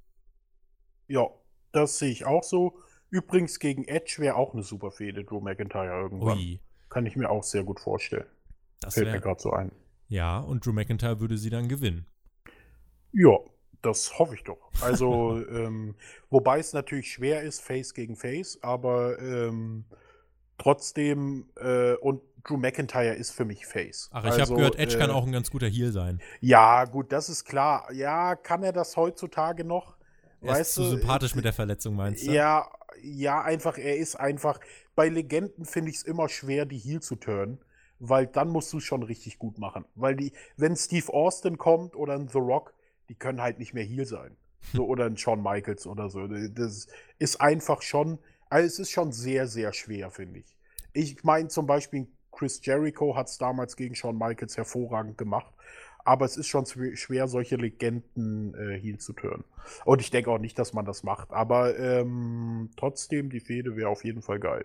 Ja, 1.09 1.29
das 1.73 1.99
sehe 1.99 2.11
ich 2.11 2.25
auch 2.25 2.43
so. 2.43 2.79
Übrigens 3.11 3.59
gegen 3.59 3.85
Edge 3.85 4.17
wäre 4.19 4.37
auch 4.37 4.55
eine 4.55 4.63
super 4.63 4.91
Fehde, 4.91 5.25
Drew 5.25 5.41
McIntyre 5.41 6.03
irgendwann. 6.03 6.39
Ui. 6.39 6.61
Kann 6.89 7.07
ich 7.07 7.17
mir 7.17 7.31
auch 7.31 7.43
sehr 7.43 7.65
gut 7.65 7.81
vorstellen. 7.81 8.27
Das 8.81 8.95
Fällt 8.95 9.07
wär, 9.07 9.15
mir 9.15 9.21
gerade 9.21 9.41
so 9.41 9.53
ein. 9.53 9.73
Ja, 10.09 10.39
und 10.39 10.65
Drew 10.65 10.73
McIntyre 10.73 11.21
würde 11.21 11.39
sie 11.39 11.51
dann 11.51 11.69
gewinnen. 11.69 12.07
Ja, 13.13 13.39
das 13.83 14.19
hoffe 14.19 14.35
ich 14.35 14.45
doch. 14.45 14.71
Also, 14.81 15.39
ähm, 15.51 15.95
wobei 16.31 16.59
es 16.59 16.73
natürlich 16.73 17.13
schwer 17.13 17.43
ist, 17.43 17.61
Face 17.61 17.95
gegen 17.95 18.17
Face, 18.17 18.59
aber 18.63 19.19
ähm, 19.19 19.85
trotzdem, 20.59 21.47
äh, 21.61 21.95
und 21.95 22.23
Drew 22.45 22.57
McIntyre 22.57 23.15
ist 23.15 23.33
für 23.33 23.45
mich 23.45 23.67
Face. 23.67 24.09
Ach, 24.13 24.25
ich 24.25 24.31
also, 24.31 24.43
habe 24.43 24.55
gehört, 24.55 24.79
Edge 24.79 24.97
äh, 24.97 24.99
kann 24.99 25.11
auch 25.11 25.27
ein 25.27 25.33
ganz 25.33 25.51
guter 25.51 25.69
Heel 25.69 25.93
sein. 25.93 26.21
Ja, 26.41 26.85
gut, 26.85 27.13
das 27.13 27.29
ist 27.29 27.45
klar. 27.45 27.91
Ja, 27.93 28.35
kann 28.35 28.63
er 28.63 28.73
das 28.73 28.97
heutzutage 28.97 29.65
noch? 29.65 29.97
Er 30.41 30.55
weißt 30.55 30.61
ist 30.61 30.75
zu 30.75 30.85
sympathisch 30.85 31.35
mit 31.35 31.45
der 31.45 31.53
Verletzung, 31.53 31.95
meinst 31.95 32.27
du? 32.27 32.33
Ja, 32.33 32.69
ja, 33.01 33.43
einfach, 33.43 33.79
er 33.79 33.97
ist 33.97 34.17
einfach. 34.17 34.59
Bei 34.95 35.09
Legenden 35.09 35.65
finde 35.65 35.91
ich 35.91 35.99
es 35.99 36.03
immer 36.03 36.29
schwer, 36.29 36.67
die 36.67 36.79
Heel 36.79 37.01
zu 37.01 37.17
turnen, 37.17 37.59
weil 37.99 38.27
dann 38.27 38.49
musst 38.49 38.73
du 38.73 38.79
es 38.79 38.85
schon 38.85 39.03
richtig 39.03 39.39
gut 39.39 39.59
machen. 39.59 39.85
Weil 39.95 40.17
die, 40.17 40.33
wenn 40.57 40.77
Steve 40.77 41.13
Austin 41.13 41.59
kommt 41.59 41.97
oder 41.97 42.15
ein 42.15 42.29
The 42.29 42.39
Rock, 42.39 42.75
die 43.09 43.15
können 43.15 43.41
halt 43.41 43.59
nicht 43.59 43.75
mehr 43.75 43.85
Heel 43.85 44.07
sein. 44.07 44.37
So, 44.73 44.87
oder 44.87 45.07
ein 45.07 45.17
Shawn 45.17 45.43
Michaels 45.43 45.87
oder 45.87 46.09
so. 46.09 46.27
Das 46.27 46.87
ist 47.19 47.41
einfach 47.41 47.83
schon, 47.83 48.19
also 48.49 48.67
es 48.67 48.79
ist 48.79 48.91
schon 48.91 49.13
sehr, 49.13 49.47
sehr 49.49 49.73
schwer, 49.73 50.11
finde 50.11 50.41
ich. 50.41 50.57
Ich 50.93 51.25
meine 51.25 51.49
zum 51.49 51.67
Beispiel, 51.67 52.07
Chris 52.31 52.65
Jericho 52.65 53.17
hat 53.17 53.29
es 53.29 53.39
damals 53.39 53.77
gegen 53.77 53.95
Shawn 53.95 54.17
Michaels 54.17 54.57
hervorragend 54.57 55.19
gemacht. 55.19 55.53
Aber 56.05 56.25
es 56.25 56.37
ist 56.37 56.49
schon 56.49 56.67
schwer, 56.67 57.29
solche 57.29 57.57
Legenden 57.57 58.55
äh, 58.55 58.79
heel 58.79 58.99
zu 58.99 59.13
turnen. 59.13 59.45
Und 59.85 60.01
ich 60.01 60.11
denke 60.11 60.31
auch 60.33 60.39
nicht, 60.39 60.59
dass 60.59 60.73
man 60.73 60.85
das 60.85 61.05
macht. 61.05 61.33
Aber 61.33 61.79
ähm, 61.79 62.71
trotzdem, 62.77 63.31
die 63.31 63.39
Fehde 63.39 63.77
wäre 63.77 63.89
auf 63.89 64.05
jeden 64.05 64.21
Fall 64.21 64.41
geil. 64.41 64.65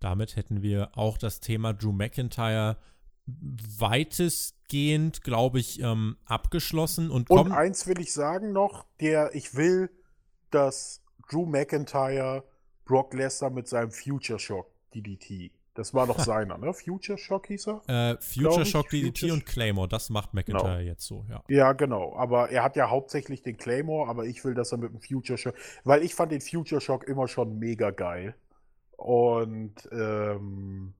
Damit 0.00 0.34
hätten 0.34 0.62
wir 0.62 0.96
auch 0.96 1.18
das 1.18 1.40
Thema 1.40 1.74
Drew 1.74 1.92
McIntyre 1.92 2.78
weitestgehend, 3.26 5.22
glaube 5.22 5.60
ich, 5.60 5.80
ähm, 5.80 6.16
abgeschlossen. 6.24 7.10
Und, 7.10 7.30
und 7.30 7.52
eins 7.52 7.86
will 7.86 8.00
ich 8.00 8.12
sagen 8.12 8.52
noch, 8.52 8.84
der, 9.00 9.34
ich 9.34 9.54
will, 9.54 9.90
dass 10.50 11.02
Drew 11.30 11.46
McIntyre 11.46 12.44
Brock 12.84 13.14
Lesnar 13.14 13.50
mit 13.50 13.68
seinem 13.68 13.90
Future 13.90 14.38
Shock 14.38 14.66
DDT 14.94 15.52
das 15.74 15.94
war 15.94 16.06
doch 16.06 16.18
seiner, 16.24 16.58
ne? 16.58 16.72
Future 16.74 17.18
Shock 17.18 17.46
hieß 17.46 17.68
er? 17.68 17.82
Äh, 17.88 18.16
Future 18.20 18.66
Shock 18.66 18.90
DDT 18.90 19.18
Future 19.18 19.32
und 19.32 19.46
Claymore, 19.46 19.88
das 19.88 20.10
macht 20.10 20.34
McIntyre 20.34 20.78
genau. 20.78 20.78
jetzt 20.78 21.06
so, 21.06 21.24
ja. 21.28 21.42
Ja, 21.48 21.72
genau. 21.72 22.14
Aber 22.16 22.50
er 22.50 22.62
hat 22.62 22.76
ja 22.76 22.90
hauptsächlich 22.90 23.42
den 23.42 23.56
Claymore, 23.56 24.08
aber 24.08 24.26
ich 24.26 24.44
will, 24.44 24.54
dass 24.54 24.72
er 24.72 24.78
mit 24.78 24.92
dem 24.92 25.00
Future 25.00 25.38
Shock, 25.38 25.54
weil 25.84 26.02
ich 26.02 26.14
fand 26.14 26.32
den 26.32 26.40
Future 26.40 26.80
Shock 26.80 27.04
immer 27.04 27.28
schon 27.28 27.58
mega 27.58 27.90
geil. 27.90 28.34
Und 28.96 29.88
ähm, 29.90 30.94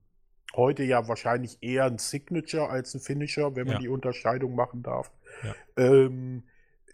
heute 0.55 0.83
ja 0.85 1.09
wahrscheinlich 1.09 1.59
eher 1.63 1.85
ein 1.85 1.99
Signature 1.99 2.69
als 2.69 2.95
ein 2.95 3.01
Finisher, 3.01 3.55
wenn 3.57 3.67
man 3.67 3.75
ja. 3.75 3.81
die 3.81 3.89
Unterscheidung 3.89 4.55
machen 4.55 4.83
darf. 4.83 5.11
Ja. 5.43 5.55
Ähm, 5.77 6.43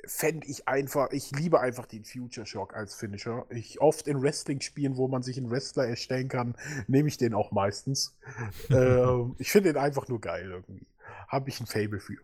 fände 0.07 0.47
ich 0.47 0.69
einfach, 0.69 1.11
ich 1.11 1.31
liebe 1.33 1.61
einfach 1.61 1.87
den 1.87 2.05
Future 2.05 2.47
Shock 2.47 2.75
als 2.75 2.95
Finisher. 2.95 3.47
Ich 3.51 3.81
oft 3.81 4.07
in 4.09 4.23
Wrestling-Spielen, 4.23 4.97
wo 4.97 5.09
man 5.09 5.23
sich 5.23 5.37
einen 5.37 5.51
Wrestler 5.51 5.87
erstellen 5.87 6.29
kann, 6.29 6.55
nehme 6.87 7.09
ich 7.09 7.19
den 7.19 7.35
auch 7.35 7.53
meistens. 7.53 8.17
ähm, 8.71 9.35
ich 9.39 9.51
finde 9.51 9.73
den 9.73 9.83
einfach 9.83 10.09
nur 10.09 10.21
geil 10.21 10.51
irgendwie. 10.51 10.87
Habe 11.29 11.51
ich 11.51 11.61
ein 11.61 11.67
Fable 11.67 12.01
für. 12.01 12.19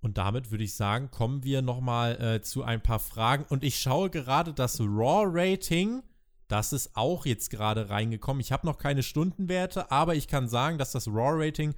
Und 0.00 0.18
damit 0.18 0.50
würde 0.50 0.64
ich 0.64 0.76
sagen, 0.76 1.10
kommen 1.10 1.42
wir 1.42 1.62
nochmal 1.62 2.20
äh, 2.20 2.42
zu 2.42 2.62
ein 2.62 2.82
paar 2.82 3.00
Fragen. 3.00 3.44
Und 3.48 3.64
ich 3.64 3.78
schaue 3.78 4.10
gerade 4.10 4.52
das 4.52 4.80
Raw-Rating. 4.80 6.02
Das 6.48 6.72
ist 6.72 6.96
auch 6.96 7.26
jetzt 7.26 7.50
gerade 7.50 7.90
reingekommen. 7.90 8.40
Ich 8.40 8.52
habe 8.52 8.66
noch 8.66 8.78
keine 8.78 9.02
Stundenwerte, 9.02 9.90
aber 9.90 10.14
ich 10.14 10.28
kann 10.28 10.48
sagen, 10.48 10.78
dass 10.78 10.92
das 10.92 11.08
Raw-Rating 11.08 11.74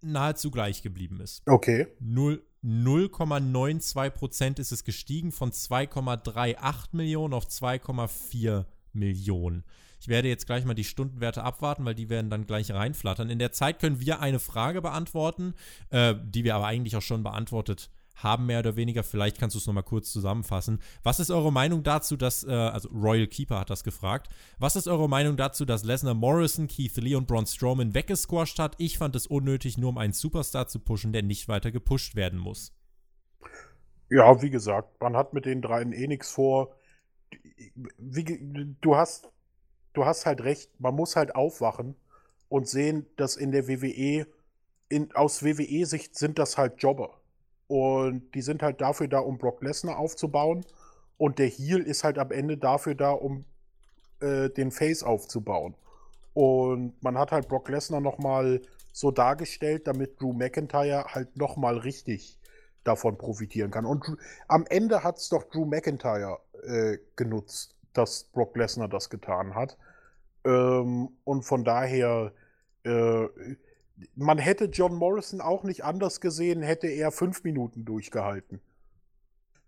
nahezu 0.00 0.50
gleich 0.50 0.82
geblieben 0.82 1.20
ist. 1.20 1.42
Okay. 1.46 1.86
0, 2.00 2.42
0,92% 2.64 4.58
ist 4.58 4.72
es 4.72 4.84
gestiegen 4.84 5.32
von 5.32 5.50
2,38 5.50 6.88
Millionen 6.92 7.34
auf 7.34 7.46
2,4 7.46 8.64
Millionen. 8.92 9.64
Ich 10.00 10.08
werde 10.08 10.28
jetzt 10.28 10.46
gleich 10.46 10.64
mal 10.64 10.74
die 10.74 10.84
Stundenwerte 10.84 11.42
abwarten, 11.42 11.84
weil 11.84 11.94
die 11.94 12.08
werden 12.08 12.30
dann 12.30 12.46
gleich 12.46 12.70
reinflattern. 12.70 13.30
In 13.30 13.38
der 13.38 13.52
Zeit 13.52 13.78
können 13.80 14.00
wir 14.00 14.20
eine 14.20 14.38
Frage 14.38 14.82
beantworten, 14.82 15.54
äh, 15.90 16.14
die 16.22 16.44
wir 16.44 16.54
aber 16.54 16.66
eigentlich 16.66 16.96
auch 16.96 17.02
schon 17.02 17.22
beantwortet 17.22 17.90
haben, 17.90 18.05
mehr 18.46 18.60
oder 18.60 18.76
weniger. 18.76 19.02
Vielleicht 19.02 19.38
kannst 19.38 19.54
du 19.54 19.58
es 19.58 19.66
nochmal 19.66 19.82
kurz 19.82 20.10
zusammenfassen. 20.12 20.80
Was 21.02 21.20
ist 21.20 21.30
eure 21.30 21.52
Meinung 21.52 21.82
dazu, 21.82 22.16
dass, 22.16 22.44
äh, 22.44 22.50
also 22.50 22.88
Royal 22.88 23.26
Keeper 23.26 23.60
hat 23.60 23.70
das 23.70 23.84
gefragt, 23.84 24.28
was 24.58 24.76
ist 24.76 24.88
eure 24.88 25.08
Meinung 25.08 25.36
dazu, 25.36 25.64
dass 25.64 25.84
Lesnar 25.84 26.14
Morrison, 26.14 26.66
Keith 26.66 26.96
Lee 26.96 27.14
und 27.14 27.26
Braun 27.26 27.46
Strowman 27.46 27.94
weggesquasht 27.94 28.58
hat? 28.58 28.74
Ich 28.78 28.98
fand 28.98 29.14
es 29.16 29.26
unnötig, 29.26 29.78
nur 29.78 29.90
um 29.90 29.98
einen 29.98 30.12
Superstar 30.12 30.66
zu 30.66 30.78
pushen, 30.78 31.12
der 31.12 31.22
nicht 31.22 31.48
weiter 31.48 31.70
gepusht 31.70 32.16
werden 32.16 32.38
muss. 32.38 32.72
Ja, 34.08 34.40
wie 34.40 34.50
gesagt, 34.50 35.00
man 35.00 35.16
hat 35.16 35.32
mit 35.32 35.46
den 35.46 35.62
dreien 35.62 35.92
eh 35.92 36.06
nichts 36.06 36.30
vor. 36.30 36.74
Wie, 37.98 38.24
du 38.80 38.96
hast, 38.96 39.28
du 39.92 40.04
hast 40.04 40.26
halt 40.26 40.42
recht, 40.42 40.70
man 40.80 40.94
muss 40.94 41.16
halt 41.16 41.34
aufwachen 41.34 41.96
und 42.48 42.68
sehen, 42.68 43.06
dass 43.16 43.36
in 43.36 43.50
der 43.50 43.66
WWE, 43.66 44.26
in, 44.88 45.12
aus 45.14 45.42
WWE-Sicht 45.42 46.16
sind 46.16 46.38
das 46.38 46.56
halt 46.56 46.82
Jobber. 46.82 47.20
Und 47.68 48.34
die 48.34 48.42
sind 48.42 48.62
halt 48.62 48.80
dafür 48.80 49.08
da, 49.08 49.18
um 49.18 49.38
Brock 49.38 49.62
Lesnar 49.62 49.98
aufzubauen. 49.98 50.64
Und 51.18 51.38
der 51.38 51.46
Heel 51.46 51.82
ist 51.82 52.04
halt 52.04 52.18
am 52.18 52.30
Ende 52.30 52.56
dafür 52.56 52.94
da, 52.94 53.10
um 53.10 53.44
äh, 54.20 54.50
den 54.50 54.70
Face 54.70 55.02
aufzubauen. 55.02 55.74
Und 56.34 57.02
man 57.02 57.18
hat 57.18 57.32
halt 57.32 57.48
Brock 57.48 57.68
Lesnar 57.68 58.00
nochmal 58.00 58.60
so 58.92 59.10
dargestellt, 59.10 59.86
damit 59.86 60.20
Drew 60.20 60.32
McIntyre 60.32 61.06
halt 61.08 61.36
nochmal 61.36 61.78
richtig 61.78 62.38
davon 62.84 63.18
profitieren 63.18 63.70
kann. 63.70 63.84
Und 63.86 64.16
am 64.48 64.64
Ende 64.68 65.02
hat 65.02 65.18
es 65.18 65.28
doch 65.28 65.44
Drew 65.44 65.64
McIntyre 65.64 66.38
äh, 66.62 66.98
genutzt, 67.16 67.76
dass 67.92 68.24
Brock 68.24 68.56
Lesnar 68.56 68.88
das 68.88 69.10
getan 69.10 69.54
hat. 69.54 69.76
Ähm, 70.44 71.08
und 71.24 71.42
von 71.42 71.64
daher 71.64 72.32
äh, 72.84 73.26
man 74.14 74.38
hätte 74.38 74.66
John 74.66 74.94
Morrison 74.94 75.40
auch 75.40 75.62
nicht 75.62 75.84
anders 75.84 76.20
gesehen, 76.20 76.62
hätte 76.62 76.86
er 76.88 77.10
fünf 77.12 77.44
Minuten 77.44 77.84
durchgehalten. 77.84 78.60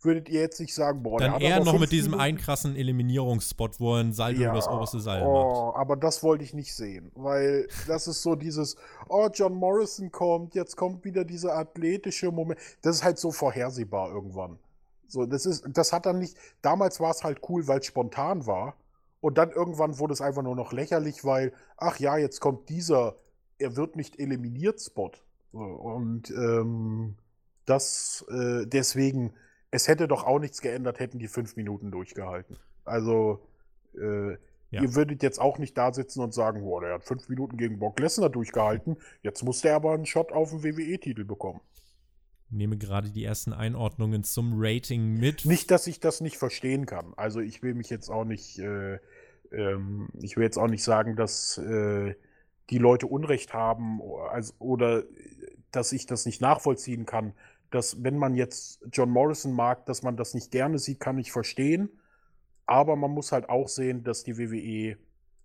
Würdet 0.00 0.28
ihr 0.28 0.40
jetzt 0.40 0.60
nicht 0.60 0.74
sagen, 0.74 1.02
boah, 1.02 1.18
Dann 1.18 1.40
eher 1.40 1.64
noch 1.64 1.76
mit 1.76 1.90
diesem 1.90 2.14
einen 2.14 2.38
krassen 2.38 2.76
Eliminierungsspot, 2.76 3.80
wo 3.80 3.96
er 3.96 4.04
ein 4.04 4.12
Saldo 4.12 4.42
ja, 4.42 4.50
übers 4.50 4.68
oberste 4.68 5.00
Seil 5.00 5.24
oh, 5.26 5.66
macht. 5.66 5.76
Aber 5.76 5.96
das 5.96 6.22
wollte 6.22 6.44
ich 6.44 6.54
nicht 6.54 6.72
sehen, 6.72 7.10
weil 7.16 7.66
das 7.88 8.06
ist 8.06 8.22
so 8.22 8.36
dieses, 8.36 8.76
oh, 9.08 9.28
John 9.32 9.54
Morrison 9.54 10.12
kommt, 10.12 10.54
jetzt 10.54 10.76
kommt 10.76 11.04
wieder 11.04 11.24
dieser 11.24 11.56
athletische 11.56 12.30
Moment. 12.30 12.60
Das 12.82 12.96
ist 12.96 13.04
halt 13.04 13.18
so 13.18 13.32
vorhersehbar 13.32 14.10
irgendwann. 14.10 14.60
So, 15.08 15.26
das 15.26 15.46
ist, 15.46 15.64
das 15.72 15.92
hat 15.92 16.06
dann 16.06 16.20
nicht, 16.20 16.36
damals 16.62 17.00
war 17.00 17.10
es 17.10 17.24
halt 17.24 17.40
cool, 17.48 17.66
weil 17.66 17.80
es 17.80 17.86
spontan 17.86 18.46
war. 18.46 18.76
Und 19.20 19.36
dann 19.36 19.50
irgendwann 19.50 19.98
wurde 19.98 20.12
es 20.12 20.20
einfach 20.20 20.42
nur 20.42 20.54
noch 20.54 20.72
lächerlich, 20.72 21.24
weil, 21.24 21.52
ach 21.76 21.98
ja, 21.98 22.16
jetzt 22.16 22.38
kommt 22.38 22.68
dieser 22.68 23.16
er 23.58 23.76
wird 23.76 23.96
nicht 23.96 24.18
eliminiert, 24.18 24.80
Spot. 24.80 25.12
Und 25.52 26.30
ähm, 26.30 27.16
das 27.64 28.24
äh, 28.30 28.66
deswegen, 28.66 29.32
es 29.70 29.88
hätte 29.88 30.08
doch 30.08 30.24
auch 30.24 30.38
nichts 30.38 30.60
geändert, 30.60 31.00
hätten 31.00 31.18
die 31.18 31.28
fünf 31.28 31.56
Minuten 31.56 31.90
durchgehalten. 31.90 32.56
Also, 32.84 33.40
äh, 33.94 34.32
ja. 34.70 34.82
ihr 34.82 34.94
würdet 34.94 35.22
jetzt 35.22 35.40
auch 35.40 35.58
nicht 35.58 35.76
da 35.76 35.92
sitzen 35.92 36.20
und 36.20 36.34
sagen, 36.34 36.62
boah, 36.62 36.80
der 36.80 36.94
hat 36.94 37.04
fünf 37.04 37.28
Minuten 37.28 37.56
gegen 37.56 37.78
Brock 37.78 37.98
Lesnar 38.00 38.30
durchgehalten, 38.30 38.96
jetzt 39.22 39.42
muss 39.42 39.60
der 39.60 39.76
aber 39.76 39.92
einen 39.92 40.06
Shot 40.06 40.32
auf 40.32 40.50
den 40.50 40.62
WWE-Titel 40.62 41.24
bekommen. 41.24 41.60
Ich 42.50 42.56
nehme 42.56 42.78
gerade 42.78 43.10
die 43.10 43.24
ersten 43.24 43.52
Einordnungen 43.52 44.24
zum 44.24 44.54
Rating 44.56 45.18
mit. 45.18 45.44
Nicht, 45.44 45.70
dass 45.70 45.86
ich 45.86 46.00
das 46.00 46.22
nicht 46.22 46.38
verstehen 46.38 46.86
kann. 46.86 47.12
Also 47.16 47.40
ich 47.40 47.62
will 47.62 47.74
mich 47.74 47.90
jetzt 47.90 48.08
auch 48.08 48.24
nicht, 48.24 48.58
äh, 48.58 48.98
ähm, 49.52 50.08
ich 50.22 50.36
will 50.36 50.44
jetzt 50.44 50.56
auch 50.56 50.68
nicht 50.68 50.82
sagen, 50.82 51.14
dass 51.14 51.58
äh, 51.58 52.14
die 52.70 52.78
Leute 52.78 53.06
Unrecht 53.06 53.54
haben 53.54 54.00
also, 54.30 54.52
oder 54.58 55.04
dass 55.70 55.92
ich 55.92 56.06
das 56.06 56.26
nicht 56.26 56.40
nachvollziehen 56.40 57.06
kann. 57.06 57.34
Dass, 57.70 58.02
wenn 58.02 58.16
man 58.16 58.34
jetzt 58.34 58.82
John 58.92 59.10
Morrison 59.10 59.52
mag, 59.52 59.84
dass 59.86 60.02
man 60.02 60.16
das 60.16 60.32
nicht 60.32 60.50
gerne 60.50 60.78
sieht, 60.78 61.00
kann 61.00 61.18
ich 61.18 61.32
verstehen. 61.32 61.90
Aber 62.66 62.96
man 62.96 63.10
muss 63.10 63.32
halt 63.32 63.48
auch 63.48 63.68
sehen, 63.68 64.04
dass 64.04 64.24
die 64.24 64.38
WWE 64.38 64.96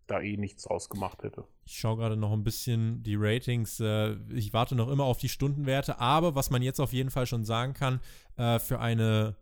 da 0.08 0.22
eh 0.22 0.38
nichts 0.38 0.64
draus 0.64 0.90
gemacht 0.90 1.24
hätte. 1.24 1.46
Ich 1.66 1.78
schaue 1.78 1.98
gerade 1.98 2.18
noch 2.18 2.34
ein 2.34 2.44
bisschen 2.44 3.04
die 3.04 3.16
Ratings. 3.16 3.80
Äh, 3.80 4.18
ich 4.34 4.54
warte 4.54 4.76
noch 4.76 4.90
immer 4.90 5.06
auf 5.06 5.18
die 5.18 5.30
Stundenwerte, 5.30 6.00
aber 6.00 6.36
was 6.36 6.50
man 6.50 6.62
jetzt 6.62 6.80
auf 6.80 6.94
jeden 6.94 7.10
Fall 7.10 7.26
schon 7.26 7.46
sagen 7.46 7.74
kann, 7.74 8.00
äh, 8.38 8.60
für 8.60 8.80
eine 8.80 9.36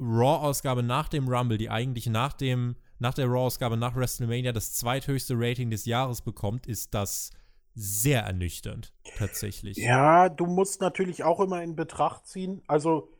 Raw-Ausgabe 0.00 0.82
nach 0.82 1.08
dem 1.08 1.28
Rumble, 1.28 1.58
die 1.58 1.70
eigentlich 1.70 2.06
nach 2.06 2.32
dem, 2.32 2.76
nach 3.02 3.14
der 3.14 3.26
Raw-Ausgabe 3.26 3.76
nach 3.76 3.94
WrestleMania 3.94 4.52
das 4.52 4.72
zweithöchste 4.72 5.34
Rating 5.36 5.68
des 5.68 5.84
Jahres 5.84 6.22
bekommt, 6.22 6.66
ist 6.66 6.94
das 6.94 7.30
sehr 7.74 8.22
ernüchternd, 8.22 8.92
tatsächlich. 9.18 9.76
Ja, 9.76 10.28
du 10.28 10.46
musst 10.46 10.80
natürlich 10.80 11.24
auch 11.24 11.40
immer 11.40 11.62
in 11.62 11.74
Betracht 11.74 12.26
ziehen. 12.26 12.62
Also, 12.66 13.10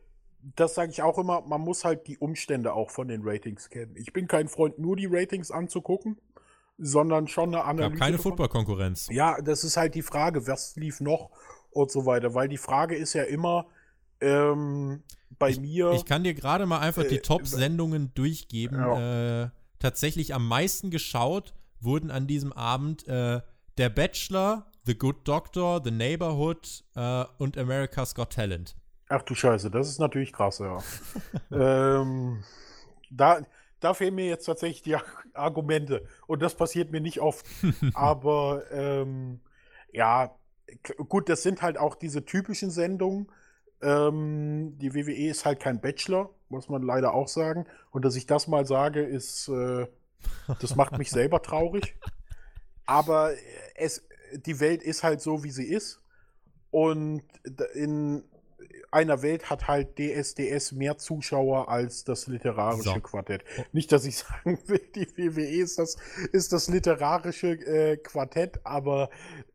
das 0.55 0.75
sage 0.75 0.91
ich 0.91 1.01
auch 1.01 1.17
immer, 1.17 1.41
man 1.41 1.61
muss 1.61 1.85
halt 1.85 2.07
die 2.07 2.17
Umstände 2.17 2.73
auch 2.73 2.89
von 2.89 3.07
den 3.07 3.21
Ratings 3.23 3.69
kennen. 3.69 3.95
Ich 3.95 4.13
bin 4.13 4.27
kein 4.27 4.47
Freund, 4.47 4.79
nur 4.79 4.95
die 4.95 5.07
Ratings 5.07 5.51
anzugucken, 5.51 6.17
sondern 6.77 7.27
schon 7.27 7.49
eine 7.49 7.63
Analyse. 7.63 7.91
Gab 7.91 7.99
keine 7.99 8.17
Football-Konkurrenz. 8.17 9.09
Ja, 9.11 9.41
das 9.41 9.63
ist 9.63 9.77
halt 9.77 9.95
die 9.95 10.01
Frage, 10.01 10.47
was 10.47 10.75
lief 10.75 11.01
noch 11.01 11.29
und 11.71 11.91
so 11.91 12.05
weiter. 12.05 12.33
Weil 12.33 12.47
die 12.47 12.57
Frage 12.57 12.95
ist 12.95 13.13
ja 13.13 13.23
immer, 13.23 13.67
ähm, 14.21 15.03
bei 15.39 15.49
ich, 15.49 15.59
mir. 15.59 15.91
Ich 15.91 16.05
kann 16.05 16.23
dir 16.23 16.33
gerade 16.33 16.65
mal 16.65 16.79
einfach 16.79 17.03
die 17.03 17.17
äh, 17.17 17.21
Top-Sendungen 17.21 18.13
durchgeben. 18.13 18.77
Ja. 18.77 19.43
Äh, 19.43 19.49
tatsächlich 19.83 20.33
am 20.33 20.47
meisten 20.47 20.89
geschaut 20.91 21.53
wurden 21.81 22.09
an 22.09 22.25
diesem 22.25 22.53
Abend 22.53 23.05
äh, 23.07 23.41
Der 23.77 23.89
Bachelor, 23.89 24.71
The 24.85 24.97
Good 24.97 25.27
Doctor, 25.27 25.81
The 25.83 25.91
Neighborhood 25.91 26.85
äh, 26.95 27.25
und 27.37 27.57
America's 27.57 28.15
Got 28.15 28.31
Talent. 28.31 28.77
Ach 29.09 29.21
du 29.23 29.35
Scheiße, 29.35 29.69
das 29.69 29.89
ist 29.89 29.99
natürlich 29.99 30.31
krass, 30.31 30.59
ja. 30.59 30.81
ähm, 31.51 32.43
da, 33.11 33.41
da 33.81 33.93
fehlen 33.93 34.15
mir 34.15 34.25
jetzt 34.25 34.45
tatsächlich 34.45 34.83
die 34.83 34.95
Argumente. 35.33 36.07
Und 36.27 36.41
das 36.41 36.55
passiert 36.55 36.91
mir 36.91 37.01
nicht 37.01 37.19
oft. 37.19 37.45
Aber 37.93 38.63
ähm, 38.71 39.41
ja, 39.91 40.33
gut, 41.09 41.27
das 41.27 41.43
sind 41.43 41.61
halt 41.61 41.77
auch 41.77 41.95
diese 41.95 42.23
typischen 42.23 42.71
Sendungen. 42.71 43.29
Ähm, 43.83 44.77
die 44.79 44.95
WWE 44.95 45.29
ist 45.29 45.45
halt 45.45 45.59
kein 45.59 45.81
Bachelor, 45.81 46.29
muss 46.49 46.69
man 46.69 46.81
leider 46.81 47.13
auch 47.13 47.27
sagen. 47.27 47.65
Und 47.91 48.05
dass 48.05 48.15
ich 48.15 48.25
das 48.25 48.47
mal 48.47 48.65
sage, 48.65 49.01
ist, 49.01 49.49
äh, 49.49 49.87
das 50.59 50.75
macht 50.75 50.97
mich 50.97 51.09
selber 51.11 51.41
traurig. 51.41 51.95
Aber 52.85 53.31
es, 53.75 54.03
die 54.45 54.59
Welt 54.59 54.83
ist 54.83 55.03
halt 55.03 55.21
so, 55.21 55.43
wie 55.43 55.51
sie 55.51 55.65
ist. 55.65 56.01
Und 56.71 57.23
in 57.75 58.23
einer 58.93 59.21
Welt 59.21 59.49
hat 59.49 59.67
halt 59.67 59.97
DSDS 59.97 60.71
mehr 60.71 60.97
Zuschauer 60.97 61.69
als 61.69 62.03
das 62.03 62.27
literarische 62.27 62.93
so. 62.95 62.99
Quartett. 62.99 63.43
Nicht, 63.71 63.91
dass 63.91 64.05
ich 64.05 64.17
sagen 64.19 64.59
will, 64.67 64.81
die 64.95 65.07
WWE 65.17 65.61
ist 65.61 65.79
das, 65.79 65.97
ist 66.31 66.53
das 66.53 66.69
literarische 66.69 67.51
äh, 67.51 67.97
Quartett, 67.97 68.59
aber 68.63 69.09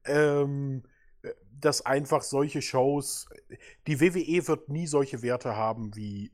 ähm, 0.04 0.82
dass 1.60 1.84
einfach 1.84 2.22
solche 2.22 2.62
Shows, 2.62 3.28
die 3.86 4.00
WWE 4.00 4.48
wird 4.48 4.68
nie 4.68 4.86
solche 4.86 5.22
Werte 5.22 5.56
haben 5.56 5.94
wie 5.96 6.30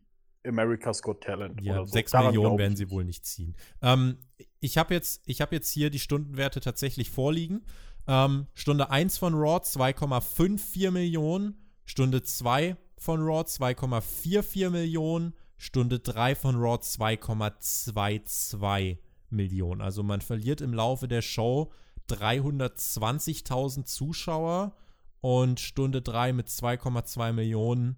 America's 0.47 1.03
Got 1.03 1.23
Talent. 1.23 1.61
Ja, 1.63 1.75
oder 1.75 1.87
so. 1.87 1.93
6 1.93 2.13
Daran 2.13 2.27
Millionen 2.29 2.59
werden 2.59 2.77
sie 2.77 2.91
wohl 2.91 3.05
nicht 3.05 3.25
ziehen. 3.25 3.57
Ähm, 3.83 4.19
ich 4.61 4.79
habe 4.79 4.95
jetzt, 4.95 5.27
hab 5.29 5.53
jetzt 5.53 5.71
hier 5.71 5.91
die 5.91 5.99
Stundenwerte 5.99 6.61
tatsächlich 6.61 7.11
vorliegen. 7.11 7.67
Ähm, 8.07 8.47
Stunde 8.55 8.91
1 8.91 9.19
von 9.19 9.35
Raw 9.35 9.57
2,54 9.57 10.91
Millionen, 10.91 11.59
Stunde 11.85 12.23
2 12.23 12.77
von 12.99 13.21
Raw 13.23 13.43
2,44 13.43 14.71
Millionen, 14.71 15.35
Stunde 15.57 16.01
3 16.01 16.35
von 16.35 16.57
Raw 16.57 16.77
2,22 16.77 18.99
Millionen. 19.31 19.81
Also 19.81 20.03
man 20.03 20.21
verliert 20.21 20.61
im 20.61 20.75
Laufe 20.75 21.09
der 21.09 21.23
Show 21.23 21.73
320.000 22.09 23.85
Zuschauer 23.85 24.77
und 25.25 25.59
Stunde 25.59 26.03
3 26.03 26.35
mit 26.35 26.49
2,2 26.49 27.33
Millionen. 27.33 27.97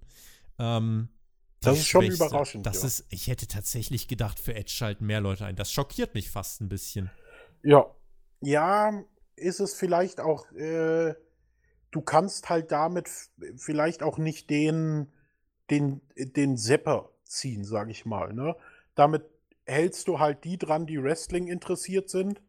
Ähm, 0.61 1.09
das 1.61 1.79
ist 1.79 1.89
schon 1.89 2.05
überraschend. 2.05 2.65
Das 2.65 2.83
ja. 2.83 2.87
ist, 2.87 3.05
ich 3.11 3.27
hätte 3.27 3.49
tatsächlich 3.49 4.07
gedacht, 4.07 4.39
für 4.39 4.55
Edge 4.55 4.71
schalten 4.71 5.07
mehr 5.07 5.21
Leute 5.21 5.45
ein. 5.45 5.57
Das 5.57 5.73
schockiert 5.73 6.15
mich 6.15 6.31
fast 6.31 6.61
ein 6.61 6.69
bisschen. 6.69 7.11
Ja. 7.65 7.85
Ja, 8.43 9.03
ist 9.35 9.59
es 9.59 9.75
vielleicht 9.75 10.21
auch, 10.21 10.53
äh, 10.53 11.15
du 11.91 12.01
kannst 12.01 12.49
halt 12.49 12.71
damit 12.71 13.11
vielleicht 13.57 14.05
auch 14.05 14.19
nicht 14.19 14.49
den, 14.49 15.13
den, 15.69 16.03
den 16.17 16.57
Sepper 16.57 17.11
ziehen, 17.25 17.65
sag 17.65 17.91
ich 17.91 18.07
mal. 18.07 18.35
Ne? 18.35 18.55
Damit 18.95 19.25
hältst 19.65 20.07
du 20.07 20.21
halt 20.21 20.45
die 20.45 20.59
dran, 20.59 20.87
die 20.87 21.03
Wrestling 21.03 21.49
interessiert 21.49 22.09
sind, 22.09 22.41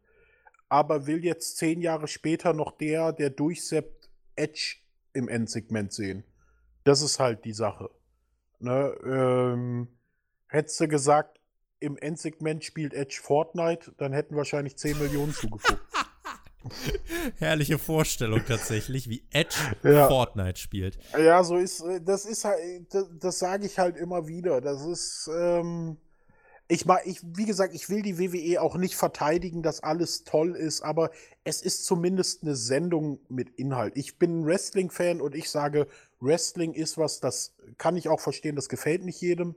aber 0.68 1.08
will 1.08 1.24
jetzt 1.24 1.56
zehn 1.56 1.80
Jahre 1.80 2.06
später 2.06 2.52
noch 2.52 2.70
der, 2.70 3.12
der 3.12 3.30
durchseppt, 3.30 3.97
Edge 4.38 4.76
im 5.12 5.28
Endsegment 5.28 5.92
sehen. 5.92 6.24
Das 6.84 7.02
ist 7.02 7.18
halt 7.18 7.44
die 7.44 7.52
Sache. 7.52 7.90
Ne, 8.60 8.94
ähm, 9.04 9.88
hättest 10.48 10.80
du 10.80 10.88
gesagt, 10.88 11.38
im 11.80 11.96
Endsegment 11.96 12.64
spielt 12.64 12.92
Edge 12.92 13.20
Fortnite, 13.22 13.92
dann 13.98 14.12
hätten 14.12 14.34
wahrscheinlich 14.36 14.76
10 14.76 14.98
Millionen 14.98 15.32
zugeguckt. 15.32 15.78
Herrliche 17.38 17.78
Vorstellung 17.78 18.42
tatsächlich, 18.46 19.08
wie 19.08 19.22
Edge 19.30 19.56
ja. 19.84 20.08
Fortnite 20.08 20.58
spielt. 20.58 20.98
Ja, 21.16 21.44
so 21.44 21.56
ist, 21.56 21.80
äh, 21.80 22.00
das 22.00 22.24
ist 22.24 22.44
halt, 22.44 22.92
das, 22.92 23.06
das 23.18 23.38
sage 23.38 23.66
ich 23.66 23.78
halt 23.78 23.96
immer 23.96 24.26
wieder. 24.26 24.60
Das 24.60 24.84
ist, 24.84 25.30
ähm, 25.32 25.98
ich 26.68 26.84
mal, 26.84 27.00
ich, 27.04 27.20
wie 27.24 27.46
gesagt, 27.46 27.74
ich 27.74 27.88
will 27.88 28.02
die 28.02 28.18
WWE 28.18 28.60
auch 28.60 28.76
nicht 28.76 28.94
verteidigen, 28.94 29.62
dass 29.62 29.82
alles 29.82 30.24
toll 30.24 30.54
ist, 30.54 30.82
aber 30.82 31.10
es 31.44 31.62
ist 31.62 31.86
zumindest 31.86 32.42
eine 32.42 32.56
Sendung 32.56 33.20
mit 33.28 33.48
Inhalt. 33.50 33.96
Ich 33.96 34.18
bin 34.18 34.44
Wrestling-Fan 34.44 35.22
und 35.22 35.34
ich 35.34 35.50
sage, 35.50 35.86
Wrestling 36.20 36.74
ist 36.74 36.98
was, 36.98 37.20
das 37.20 37.54
kann 37.78 37.96
ich 37.96 38.08
auch 38.08 38.20
verstehen, 38.20 38.54
das 38.54 38.68
gefällt 38.68 39.02
nicht 39.02 39.20
jedem, 39.20 39.54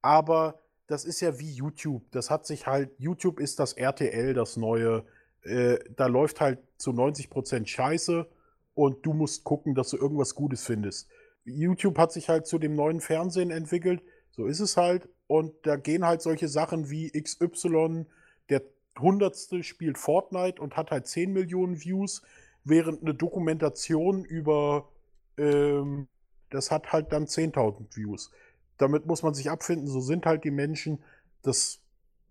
aber 0.00 0.60
das 0.86 1.04
ist 1.04 1.20
ja 1.20 1.38
wie 1.40 1.50
YouTube. 1.50 2.04
Das 2.12 2.30
hat 2.30 2.46
sich 2.46 2.66
halt, 2.66 2.90
YouTube 2.98 3.40
ist 3.40 3.58
das 3.58 3.72
RTL, 3.72 4.34
das 4.34 4.56
neue. 4.56 5.04
Äh, 5.42 5.78
da 5.96 6.06
läuft 6.06 6.40
halt 6.40 6.60
zu 6.76 6.90
90% 6.90 7.66
Scheiße 7.66 8.26
und 8.74 9.04
du 9.04 9.12
musst 9.12 9.44
gucken, 9.44 9.74
dass 9.74 9.90
du 9.90 9.96
irgendwas 9.96 10.34
Gutes 10.34 10.64
findest. 10.64 11.08
YouTube 11.44 11.98
hat 11.98 12.12
sich 12.12 12.28
halt 12.28 12.46
zu 12.46 12.58
dem 12.58 12.74
neuen 12.74 13.00
Fernsehen 13.00 13.50
entwickelt. 13.50 14.02
So 14.34 14.46
ist 14.46 14.60
es 14.60 14.76
halt. 14.76 15.08
Und 15.26 15.54
da 15.62 15.76
gehen 15.76 16.04
halt 16.04 16.22
solche 16.22 16.48
Sachen 16.48 16.90
wie 16.90 17.10
XY, 17.10 18.06
der 18.50 18.62
Hundertste 18.98 19.62
spielt 19.62 19.98
Fortnite 19.98 20.60
und 20.60 20.76
hat 20.76 20.90
halt 20.90 21.06
10 21.06 21.32
Millionen 21.32 21.80
Views, 21.82 22.22
während 22.64 23.02
eine 23.02 23.14
Dokumentation 23.14 24.24
über 24.24 24.88
ähm, 25.36 26.08
das 26.50 26.70
hat 26.70 26.92
halt 26.92 27.12
dann 27.12 27.26
10.000 27.26 27.96
Views. 27.96 28.30
Damit 28.78 29.06
muss 29.06 29.22
man 29.22 29.34
sich 29.34 29.50
abfinden, 29.50 29.88
so 29.88 30.00
sind 30.00 30.26
halt 30.26 30.44
die 30.44 30.50
Menschen. 30.50 31.02
Das, 31.42 31.80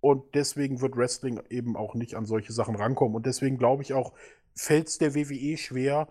und 0.02 0.34
deswegen 0.34 0.82
wird 0.82 0.96
Wrestling 0.96 1.42
eben 1.50 1.76
auch 1.76 1.94
nicht 1.94 2.16
an 2.16 2.26
solche 2.26 2.54
Sachen 2.54 2.76
rankommen. 2.76 3.16
Und 3.16 3.26
deswegen 3.26 3.58
glaube 3.58 3.84
ich 3.84 3.94
auch, 3.94 4.14
fällt 4.56 4.88
es 4.88 4.98
der 4.98 5.16
WWE 5.16 5.58
schwer, 5.58 6.08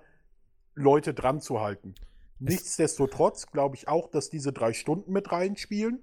Leute 0.75 1.15
dran 1.15 1.41
zu 1.41 1.61
halten. 1.61 1.95
Nichtsdestotrotz 2.43 3.47
glaube 3.47 3.77
ich 3.77 3.89
auch, 3.89 4.09
dass 4.09 4.31
diese 4.31 4.53
drei 4.53 4.73
Stunden 4.73 5.13
mit 5.13 5.31
reinspielen. 5.33 6.01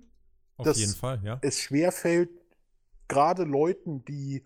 Auf 0.57 0.75
jeden 0.75 0.93
Fall, 0.93 1.21
ja. 1.23 1.39
Es 1.41 1.59
schwerfällt, 1.59 2.29
gerade 3.07 3.43
Leuten, 3.43 4.03
die 4.05 4.43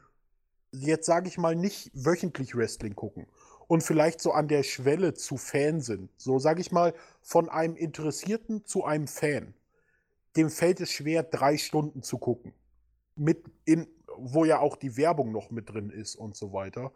jetzt 0.71 1.05
sage 1.05 1.27
ich 1.27 1.37
mal 1.37 1.55
nicht 1.55 1.91
wöchentlich 1.93 2.55
Wrestling 2.55 2.95
gucken 2.95 3.27
und 3.67 3.83
vielleicht 3.83 4.21
so 4.21 4.31
an 4.31 4.47
der 4.47 4.63
Schwelle 4.63 5.13
zu 5.13 5.37
Fan 5.37 5.81
sind, 5.81 6.09
so 6.17 6.39
sage 6.39 6.61
ich 6.61 6.71
mal 6.71 6.93
von 7.21 7.49
einem 7.49 7.75
Interessierten 7.75 8.65
zu 8.65 8.83
einem 8.83 9.07
Fan, 9.07 9.53
dem 10.35 10.49
fällt 10.49 10.81
es 10.81 10.91
schwer, 10.91 11.23
drei 11.23 11.57
Stunden 11.57 12.01
zu 12.01 12.17
gucken. 12.17 12.53
Mit 13.15 13.45
in, 13.65 13.87
wo 14.17 14.45
ja 14.45 14.59
auch 14.59 14.75
die 14.75 14.97
Werbung 14.97 15.31
noch 15.31 15.51
mit 15.51 15.69
drin 15.69 15.91
ist 15.91 16.15
und 16.15 16.35
so 16.35 16.53
weiter. 16.53 16.91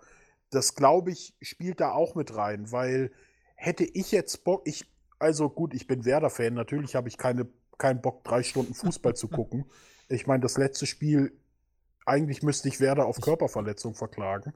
Das 0.49 0.73
glaube 0.73 1.11
ich, 1.11 1.35
spielt 1.41 1.79
da 1.79 1.91
auch 1.91 2.15
mit 2.15 2.35
rein, 2.35 2.71
weil 2.71 3.11
hätte 3.57 3.83
ich 3.83 4.11
jetzt 4.11 4.45
Bock, 4.45 4.61
ich, 4.65 4.85
also 5.19 5.49
gut, 5.49 5.73
ich 5.73 5.85
bin 5.85 6.05
Werder-Fan, 6.05 6.53
natürlich 6.53 6.95
habe 6.95 7.09
ich 7.09 7.17
keine 7.17 7.47
keinen 7.77 8.01
Bock, 8.01 8.23
drei 8.23 8.43
Stunden 8.43 8.73
Fußball 8.73 9.15
zu 9.15 9.27
gucken. 9.27 9.65
Ich 10.09 10.27
meine, 10.27 10.41
das 10.41 10.57
letzte 10.57 10.85
Spiel, 10.85 11.37
eigentlich 12.05 12.43
müsste 12.43 12.67
ich 12.67 12.79
Werder 12.79 13.05
auf 13.05 13.19
Körperverletzung 13.19 13.93
verklagen. 13.93 14.53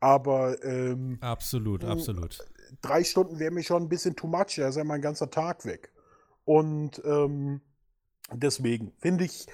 Aber 0.00 0.62
ähm, 0.64 1.18
absolut, 1.20 1.84
absolut. 1.84 2.38
Drei 2.82 3.04
Stunden 3.04 3.38
wäre 3.38 3.50
mir 3.50 3.62
schon 3.62 3.84
ein 3.84 3.88
bisschen 3.88 4.16
too 4.16 4.26
much, 4.26 4.56
da 4.56 4.68
ist 4.68 4.76
ja 4.76 4.84
mein 4.84 5.00
ganzer 5.00 5.30
Tag 5.30 5.64
weg. 5.64 5.92
Und 6.44 7.00
ähm, 7.04 7.60
deswegen 8.32 8.92
finde 8.98 9.24
ich, 9.24 9.46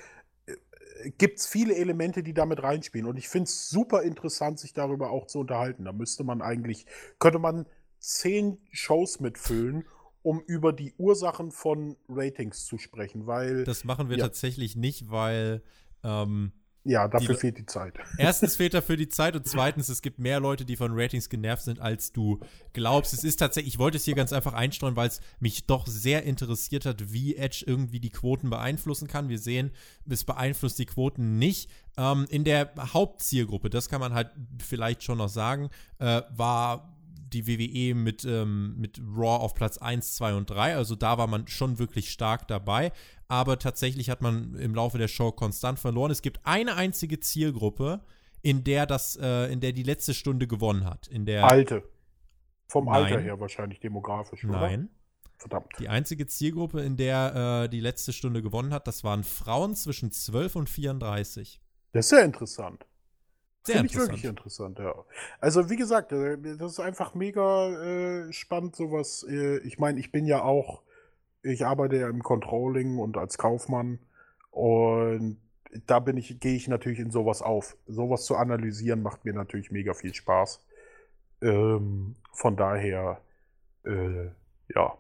äh, 0.46 1.10
gibt 1.18 1.38
es 1.38 1.46
viele 1.46 1.76
Elemente, 1.76 2.22
die 2.22 2.34
damit 2.34 2.62
reinspielen. 2.62 3.06
Und 3.06 3.16
ich 3.16 3.28
finde 3.28 3.44
es 3.44 3.68
super 3.68 4.02
interessant, 4.02 4.58
sich 4.58 4.72
darüber 4.72 5.10
auch 5.10 5.26
zu 5.26 5.40
unterhalten. 5.40 5.84
Da 5.84 5.92
müsste 5.92 6.24
man 6.24 6.42
eigentlich, 6.42 6.86
könnte 7.18 7.38
man 7.38 7.66
zehn 8.00 8.58
Shows 8.72 9.20
mitfüllen 9.20 9.84
um 10.22 10.40
über 10.46 10.72
die 10.72 10.94
Ursachen 10.98 11.50
von 11.50 11.96
Ratings 12.08 12.66
zu 12.66 12.78
sprechen, 12.78 13.26
weil. 13.26 13.64
Das 13.64 13.84
machen 13.84 14.08
wir 14.08 14.18
ja. 14.18 14.24
tatsächlich 14.24 14.76
nicht, 14.76 15.10
weil. 15.10 15.62
Ähm, 16.02 16.52
Ja, 16.82 17.08
dafür 17.08 17.34
die, 17.34 17.40
fehlt 17.40 17.58
die 17.58 17.66
Zeit. 17.66 17.98
Erstens 18.18 18.56
fehlt 18.56 18.72
dafür 18.72 18.96
die 18.96 19.08
Zeit 19.08 19.36
und 19.36 19.46
zweitens, 19.46 19.90
es 19.90 20.00
gibt 20.00 20.18
mehr 20.18 20.40
Leute, 20.40 20.64
die 20.64 20.76
von 20.76 20.92
Ratings 20.94 21.28
genervt 21.28 21.62
sind, 21.62 21.78
als 21.78 22.12
du 22.12 22.40
glaubst. 22.72 23.12
Es 23.12 23.22
ist 23.22 23.36
tatsächlich, 23.36 23.74
ich 23.74 23.78
wollte 23.78 23.98
es 23.98 24.04
hier 24.04 24.14
ganz 24.14 24.32
einfach 24.32 24.54
einstreuen, 24.54 24.96
weil 24.96 25.08
es 25.08 25.20
mich 25.40 25.66
doch 25.66 25.86
sehr 25.86 26.22
interessiert 26.24 26.86
hat, 26.86 27.12
wie 27.12 27.36
Edge 27.36 27.64
irgendwie 27.66 28.00
die 28.00 28.10
Quoten 28.10 28.48
beeinflussen 28.48 29.08
kann. 29.08 29.28
Wir 29.28 29.38
sehen, 29.38 29.72
es 30.08 30.24
beeinflusst 30.24 30.78
die 30.78 30.86
Quoten 30.86 31.38
nicht. 31.38 31.70
Ähm, 31.98 32.26
in 32.30 32.44
der 32.44 32.72
Hauptzielgruppe, 32.78 33.68
das 33.68 33.90
kann 33.90 34.00
man 34.00 34.14
halt 34.14 34.30
vielleicht 34.58 35.02
schon 35.02 35.18
noch 35.18 35.28
sagen, 35.28 35.68
äh, 35.98 36.22
war 36.30 36.96
die 37.32 37.46
WWE 37.46 37.94
mit, 37.94 38.24
ähm, 38.24 38.74
mit 38.76 39.00
Raw 39.00 39.42
auf 39.42 39.54
Platz 39.54 39.78
1, 39.78 40.16
2 40.16 40.34
und 40.34 40.50
3. 40.50 40.76
Also 40.76 40.96
da 40.96 41.18
war 41.18 41.26
man 41.26 41.46
schon 41.48 41.78
wirklich 41.78 42.10
stark 42.10 42.48
dabei. 42.48 42.92
Aber 43.28 43.58
tatsächlich 43.58 44.10
hat 44.10 44.22
man 44.22 44.54
im 44.56 44.74
Laufe 44.74 44.98
der 44.98 45.08
Show 45.08 45.32
konstant 45.32 45.78
verloren. 45.78 46.10
Es 46.10 46.22
gibt 46.22 46.40
eine 46.44 46.76
einzige 46.76 47.20
Zielgruppe, 47.20 48.00
in 48.42 48.64
der 48.64 48.86
das, 48.86 49.16
äh, 49.16 49.52
in 49.52 49.60
der 49.60 49.72
die 49.72 49.82
letzte 49.82 50.14
Stunde 50.14 50.46
gewonnen 50.46 50.84
hat. 50.84 51.06
In 51.06 51.26
der 51.26 51.44
Alte. 51.44 51.84
Vom 52.68 52.86
Nein. 52.86 53.04
Alter 53.04 53.20
her 53.20 53.40
wahrscheinlich 53.40 53.80
demografisch, 53.80 54.44
oder? 54.44 54.60
Nein. 54.60 54.90
Verdammt. 55.38 55.72
Die 55.78 55.88
einzige 55.88 56.26
Zielgruppe, 56.26 56.82
in 56.82 56.98
der 56.98 57.64
äh, 57.64 57.68
die 57.68 57.80
letzte 57.80 58.12
Stunde 58.12 58.42
gewonnen 58.42 58.74
hat, 58.74 58.86
das 58.86 59.04
waren 59.04 59.24
Frauen 59.24 59.74
zwischen 59.74 60.12
12 60.12 60.56
und 60.56 60.68
34. 60.68 61.60
Das 61.92 62.06
ist 62.06 62.10
sehr 62.10 62.24
interessant. 62.24 62.86
Sehr 63.62 63.76
Finde 63.76 63.92
ich 63.92 63.98
wirklich 63.98 64.24
interessant, 64.24 64.78
ja. 64.78 64.94
Also 65.38 65.68
wie 65.68 65.76
gesagt, 65.76 66.12
äh, 66.12 66.38
das 66.56 66.72
ist 66.72 66.80
einfach 66.80 67.14
mega 67.14 67.68
äh, 67.68 68.32
spannend, 68.32 68.74
sowas. 68.74 69.24
Äh, 69.28 69.58
ich 69.58 69.78
meine, 69.78 70.00
ich 70.00 70.10
bin 70.10 70.24
ja 70.24 70.42
auch, 70.42 70.82
ich 71.42 71.66
arbeite 71.66 71.96
ja 71.96 72.08
im 72.08 72.22
Controlling 72.22 72.98
und 72.98 73.16
als 73.18 73.36
Kaufmann 73.36 73.98
und 74.50 75.38
da 75.86 76.00
bin 76.00 76.16
ich, 76.16 76.40
gehe 76.40 76.56
ich 76.56 76.68
natürlich 76.68 76.98
in 76.98 77.10
sowas 77.10 77.42
auf. 77.42 77.76
Sowas 77.86 78.24
zu 78.24 78.36
analysieren 78.36 79.02
macht 79.02 79.24
mir 79.24 79.34
natürlich 79.34 79.70
mega 79.70 79.94
viel 79.94 80.14
Spaß. 80.14 80.64
Ähm, 81.42 82.16
von 82.32 82.56
daher, 82.56 83.20
äh, 83.84 84.26
ja. 84.74 84.96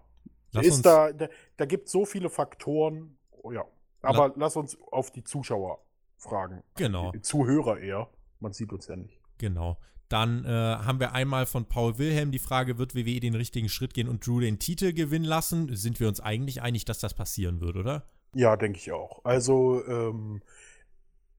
Lass 0.52 0.66
ist 0.66 0.82
da, 0.82 1.12
da, 1.12 1.28
da 1.56 1.64
gibt 1.64 1.86
es 1.86 1.92
so 1.92 2.04
viele 2.04 2.28
Faktoren, 2.28 3.16
oh, 3.30 3.52
ja. 3.52 3.64
Aber 4.02 4.28
La 4.28 4.34
lass 4.36 4.56
uns 4.56 4.78
auf 4.90 5.10
die 5.10 5.24
Zuschauer 5.24 5.80
fragen. 6.16 6.62
Genau. 6.76 7.12
Die 7.12 7.20
Zuhörer 7.20 7.78
eher. 7.78 8.08
Man 8.40 8.52
sieht 8.52 8.72
uns 8.72 8.86
ja 8.88 8.96
nicht. 8.96 9.20
Genau. 9.38 9.78
Dann 10.08 10.44
äh, 10.44 10.48
haben 10.48 10.98
wir 10.98 11.12
einmal 11.12 11.46
von 11.46 11.66
Paul 11.66 11.98
Wilhelm 11.98 12.32
die 12.32 12.40
Frage, 12.40 12.78
wird 12.78 12.96
WWE 12.96 13.20
den 13.20 13.36
richtigen 13.36 13.68
Schritt 13.68 13.94
gehen 13.94 14.08
und 14.08 14.26
Drew 14.26 14.40
den 14.40 14.58
Titel 14.58 14.92
gewinnen 14.92 15.24
lassen? 15.24 15.76
Sind 15.76 16.00
wir 16.00 16.08
uns 16.08 16.20
eigentlich 16.20 16.62
einig, 16.62 16.84
dass 16.84 16.98
das 16.98 17.14
passieren 17.14 17.60
wird, 17.60 17.76
oder? 17.76 18.08
Ja, 18.34 18.56
denke 18.56 18.78
ich 18.78 18.90
auch. 18.90 19.24
Also 19.24 19.84
ähm, 19.86 20.42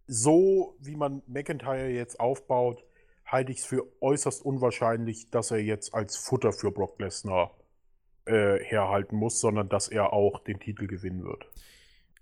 so 0.07 0.77
wie 0.79 0.95
man 0.95 1.21
McIntyre 1.27 1.89
jetzt 1.89 2.19
aufbaut, 2.19 2.83
halte 3.25 3.51
ich 3.51 3.59
es 3.59 3.65
für 3.65 3.85
äußerst 4.01 4.43
unwahrscheinlich, 4.43 5.29
dass 5.29 5.51
er 5.51 5.59
jetzt 5.59 5.93
als 5.93 6.17
Futter 6.17 6.53
für 6.53 6.71
Brock 6.71 6.99
Lesnar 6.99 7.55
äh, 8.25 8.59
herhalten 8.59 9.15
muss, 9.15 9.39
sondern 9.39 9.69
dass 9.69 9.87
er 9.87 10.13
auch 10.13 10.39
den 10.43 10.59
Titel 10.59 10.87
gewinnen 10.87 11.23
wird. 11.23 11.45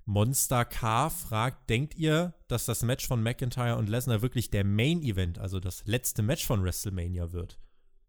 Monster 0.10 0.66
K 0.66 1.12
fragt, 1.12 1.70
denkt 1.70 1.96
ihr, 1.96 2.34
dass 2.48 2.66
das 2.66 2.82
Match 2.82 3.08
von 3.08 3.22
McIntyre 3.22 3.78
und 3.78 3.90
Lesnar 3.90 4.24
wirklich 4.24 4.50
der 4.50 4.64
Main 4.64 5.04
Event, 5.04 5.38
also 5.38 5.60
das 5.60 5.86
letzte 5.86 6.24
Match 6.24 6.48
von 6.48 6.64
WrestleMania 6.64 7.32
wird? 7.32 7.60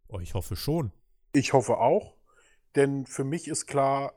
Oh, 0.08 0.18
ich 0.18 0.32
hoffe 0.32 0.56
schon. 0.56 0.92
Ich 1.34 1.52
hoffe 1.52 1.76
auch, 1.76 2.16
denn 2.74 3.04
für 3.04 3.24
mich 3.24 3.48
ist 3.48 3.66
klar, 3.66 4.14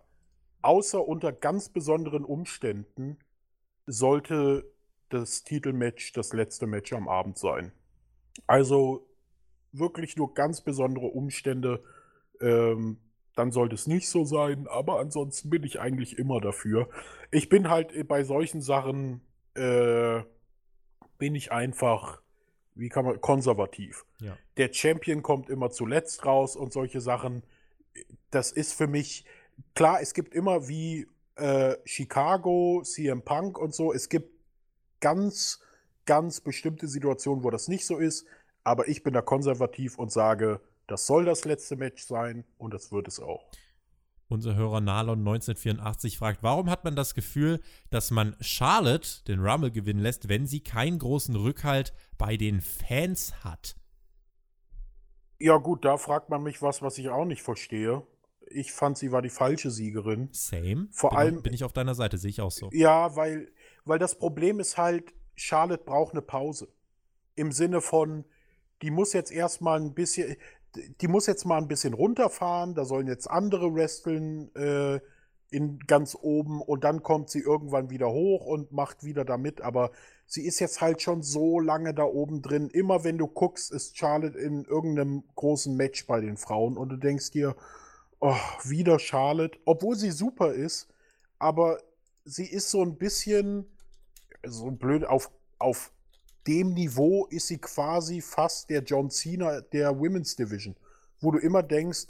außer 0.62 1.06
unter 1.06 1.34
ganz 1.34 1.68
besonderen 1.68 2.24
Umständen 2.24 3.20
sollte 3.86 4.64
das 5.10 5.44
Titelmatch 5.44 6.14
das 6.14 6.32
letzte 6.32 6.68
Match 6.68 6.94
am 6.94 7.10
Abend 7.10 7.38
sein. 7.38 7.74
Also 8.48 9.10
wirklich 9.74 10.16
nur 10.16 10.34
ganz 10.34 10.62
besondere 10.62 11.08
Umstände 11.08 11.84
ähm, 12.40 13.02
dann 13.36 13.52
sollte 13.52 13.76
es 13.76 13.88
nicht 13.88 14.10
so 14.10 14.26
sein, 14.26 14.68
aber 14.68 15.00
ansonsten 15.00 15.50
bin 15.50 15.64
ich 15.64 15.80
eigentlich 15.80 16.18
immer 16.18 16.40
dafür. 16.40 16.90
Ich 17.32 17.50
bin 17.50 17.70
halt 17.70 17.94
äh, 17.94 18.04
bei 18.04 18.24
solchen 18.24 18.62
Sachen, 18.62 19.22
äh, 19.56 20.22
bin 21.18 21.36
ich 21.36 21.52
einfach, 21.52 22.22
wie 22.76 22.90
kann 22.90 23.06
man, 23.06 23.22
konservativ. 23.22 24.06
Ja. 24.20 24.38
Der 24.58 24.72
Champion 24.72 25.24
kommt 25.24 25.50
immer 25.50 25.72
zuletzt 25.72 26.26
raus 26.26 26.56
und 26.56 26.74
solche 26.74 27.02
Sachen. 27.02 27.44
Das 28.30 28.52
ist 28.52 28.74
für 28.74 28.88
mich, 28.88 29.26
klar, 29.76 30.02
es 30.02 30.14
gibt 30.14 30.34
immer 30.34 30.68
wie 30.68 31.08
äh, 31.36 31.76
Chicago, 31.86 32.82
CM 32.84 33.24
Punk 33.24 33.58
und 33.58 33.74
so, 33.74 33.94
es 33.94 34.10
gibt 34.10 34.32
ganz, 35.00 35.60
ganz 36.06 36.42
bestimmte 36.42 36.88
Situationen, 36.88 37.44
wo 37.44 37.50
das 37.50 37.68
nicht 37.68 37.86
so 37.86 37.98
ist, 37.98 38.26
aber 38.64 38.88
ich 38.88 39.04
bin 39.04 39.14
da 39.14 39.22
konservativ 39.22 39.98
und 39.98 40.12
sage, 40.12 40.62
das 40.88 41.08
soll 41.08 41.26
das 41.26 41.46
letzte 41.46 41.76
Match 41.76 42.04
sein 42.06 42.44
und 42.58 42.74
das 42.74 42.92
wird 42.92 43.08
es 43.08 43.20
auch. 43.20 43.50
Unser 44.28 44.56
Hörer 44.56 44.82
Nalon 44.82 45.20
1984 45.20 46.18
fragt, 46.18 46.42
warum 46.42 46.70
hat 46.70 46.84
man 46.84 46.96
das 46.96 47.14
Gefühl, 47.14 47.60
dass 47.92 48.10
man 48.10 48.36
Charlotte 48.42 49.24
den 49.28 49.40
Rumble 49.40 49.70
gewinnen 49.70 50.00
lässt, 50.00 50.28
wenn 50.28 50.48
sie 50.48 50.62
keinen 50.62 50.98
großen 50.98 51.36
Rückhalt 51.36 51.94
bei 52.18 52.36
den 52.38 52.62
Fans 52.62 53.44
hat? 53.44 53.76
Ja 55.40 55.58
gut, 55.58 55.86
da 55.86 55.98
fragt 55.98 56.30
man 56.30 56.42
mich 56.42 56.62
was, 56.62 56.82
was 56.82 56.98
ich 56.98 57.10
auch 57.10 57.26
nicht 57.26 57.44
verstehe. 57.44 58.08
Ich 58.48 58.72
fand, 58.72 58.98
sie 58.98 59.12
war 59.12 59.22
die 59.22 59.30
falsche 59.30 59.72
Siegerin. 59.72 60.30
Same. 60.32 60.88
Vor 60.92 61.12
bin, 61.12 61.20
allem 61.20 61.42
bin 61.44 61.54
ich 61.54 61.64
auf 61.64 61.74
deiner 61.74 61.96
Seite, 61.96 62.18
sehe 62.18 62.30
ich 62.30 62.42
auch 62.42 62.52
so. 62.52 62.70
Ja, 62.72 63.16
weil, 63.16 63.52
weil 63.86 64.00
das 64.00 64.18
Problem 64.18 64.60
ist 64.60 64.78
halt, 64.78 65.14
Charlotte 65.36 65.84
braucht 65.84 66.14
eine 66.14 66.22
Pause. 66.22 66.70
Im 67.36 67.52
Sinne 67.52 67.82
von, 67.82 68.26
die 68.82 68.92
muss 68.92 69.14
jetzt 69.14 69.32
erstmal 69.32 69.80
ein 69.80 69.94
bisschen, 69.94 70.36
die 71.02 71.08
muss 71.08 71.28
jetzt 71.28 71.46
mal 71.46 71.58
ein 71.58 71.68
bisschen 71.68 71.94
runterfahren, 71.94 72.76
da 72.76 72.86
sollen 72.86 73.08
jetzt 73.08 73.30
andere 73.30 73.74
wresteln 73.74 74.54
äh, 74.56 75.00
in 75.50 75.80
ganz 75.80 76.18
oben 76.20 76.62
und 76.62 76.84
dann 76.84 77.04
kommt 77.04 77.30
sie 77.30 77.40
irgendwann 77.40 77.90
wieder 77.92 78.10
hoch 78.10 78.46
und 78.46 78.72
macht 78.72 79.04
wieder 79.04 79.24
damit, 79.24 79.62
aber 79.62 79.92
sie 80.26 80.46
ist 80.46 80.60
jetzt 80.60 80.82
halt 80.82 81.02
schon 81.02 81.22
so 81.22 81.60
lange 81.60 81.94
da 81.94 82.04
oben 82.04 82.42
drin. 82.42 82.70
Immer 82.70 83.04
wenn 83.04 83.20
du 83.20 83.28
guckst, 83.28 83.72
ist 83.72 83.98
Charlotte 83.98 84.38
in 84.38 84.66
irgendeinem 84.66 85.24
großen 85.36 85.76
Match 85.76 86.08
bei 86.08 86.22
den 86.22 86.38
Frauen 86.38 86.76
und 86.76 86.90
du 86.90 86.98
denkst 86.98 87.32
dir, 87.32 87.56
oh, 88.20 88.36
wieder 88.64 88.98
Charlotte, 88.98 89.60
obwohl 89.66 89.96
sie 89.96 90.12
super 90.12 90.54
ist, 90.54 90.88
aber 91.38 91.78
sie 92.26 92.46
ist 92.46 92.72
so 92.72 92.82
ein 92.82 92.98
bisschen 92.98 93.68
so 94.46 94.72
blöd 94.72 95.06
auf, 95.06 95.30
auf 95.60 95.92
dem 96.48 96.74
Niveau 96.74 97.26
ist 97.28 97.48
sie 97.48 97.58
quasi 97.58 98.22
fast 98.22 98.70
der 98.70 98.84
John 98.84 99.10
Cena 99.10 99.62
der 99.62 99.98
Women's 99.98 100.36
Division, 100.36 100.76
wo 101.22 101.32
du 101.32 101.40
immer 101.40 101.64
denkst, 101.64 102.08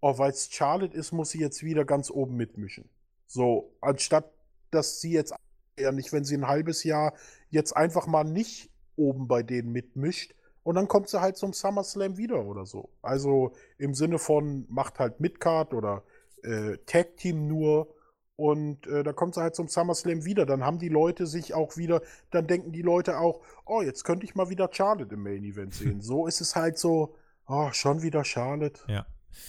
oh, 0.00 0.16
weil 0.18 0.30
es 0.30 0.50
Charlotte 0.50 0.96
ist, 0.96 1.12
muss 1.12 1.30
sie 1.30 1.40
jetzt 1.40 1.62
wieder 1.62 1.84
ganz 1.84 2.10
oben 2.10 2.36
mitmischen. 2.36 2.88
So, 3.26 3.72
anstatt 3.80 4.32
dass 4.70 5.00
sie 5.00 5.12
jetzt 5.12 5.34
ja 5.78 5.92
nicht, 5.92 6.12
wenn 6.12 6.24
sie 6.24 6.36
ein 6.36 6.46
halbes 6.46 6.84
Jahr 6.84 7.14
jetzt 7.50 7.76
einfach 7.76 8.06
mal 8.06 8.24
nicht 8.24 8.70
oben 8.96 9.28
bei 9.28 9.42
denen 9.42 9.72
mitmischt 9.72 10.34
und 10.62 10.74
dann 10.74 10.88
kommt 10.88 11.08
sie 11.08 11.20
halt 11.20 11.36
zum 11.36 11.52
SummerSlam 11.52 12.16
wieder 12.16 12.44
oder 12.44 12.66
so. 12.66 12.90
Also 13.00 13.52
im 13.78 13.94
Sinne 13.94 14.18
von 14.18 14.66
macht 14.68 14.98
halt 14.98 15.20
Midcard 15.20 15.72
oder 15.72 16.02
äh, 16.42 16.76
Tag 16.86 17.16
Team 17.16 17.46
nur 17.46 17.94
und 18.38 18.86
äh, 18.86 19.02
da 19.02 19.12
kommt 19.12 19.34
sie 19.34 19.42
halt 19.42 19.56
zum 19.56 19.66
SummerSlam 19.66 20.24
wieder. 20.24 20.46
Dann 20.46 20.62
haben 20.62 20.78
die 20.78 20.88
Leute 20.88 21.26
sich 21.26 21.54
auch 21.54 21.76
wieder, 21.76 22.02
dann 22.30 22.46
denken 22.46 22.70
die 22.70 22.82
Leute 22.82 23.18
auch, 23.18 23.40
oh, 23.66 23.82
jetzt 23.82 24.04
könnte 24.04 24.24
ich 24.24 24.36
mal 24.36 24.48
wieder 24.48 24.70
Charlotte 24.72 25.12
im 25.12 25.24
Main 25.24 25.42
Event 25.42 25.74
sehen. 25.74 26.00
so 26.00 26.28
ist 26.28 26.40
es 26.40 26.54
halt 26.54 26.78
so, 26.78 27.16
oh, 27.48 27.70
schon 27.72 28.00
wieder 28.00 28.24
Charlotte. 28.24 28.80
Ja. 28.86 29.06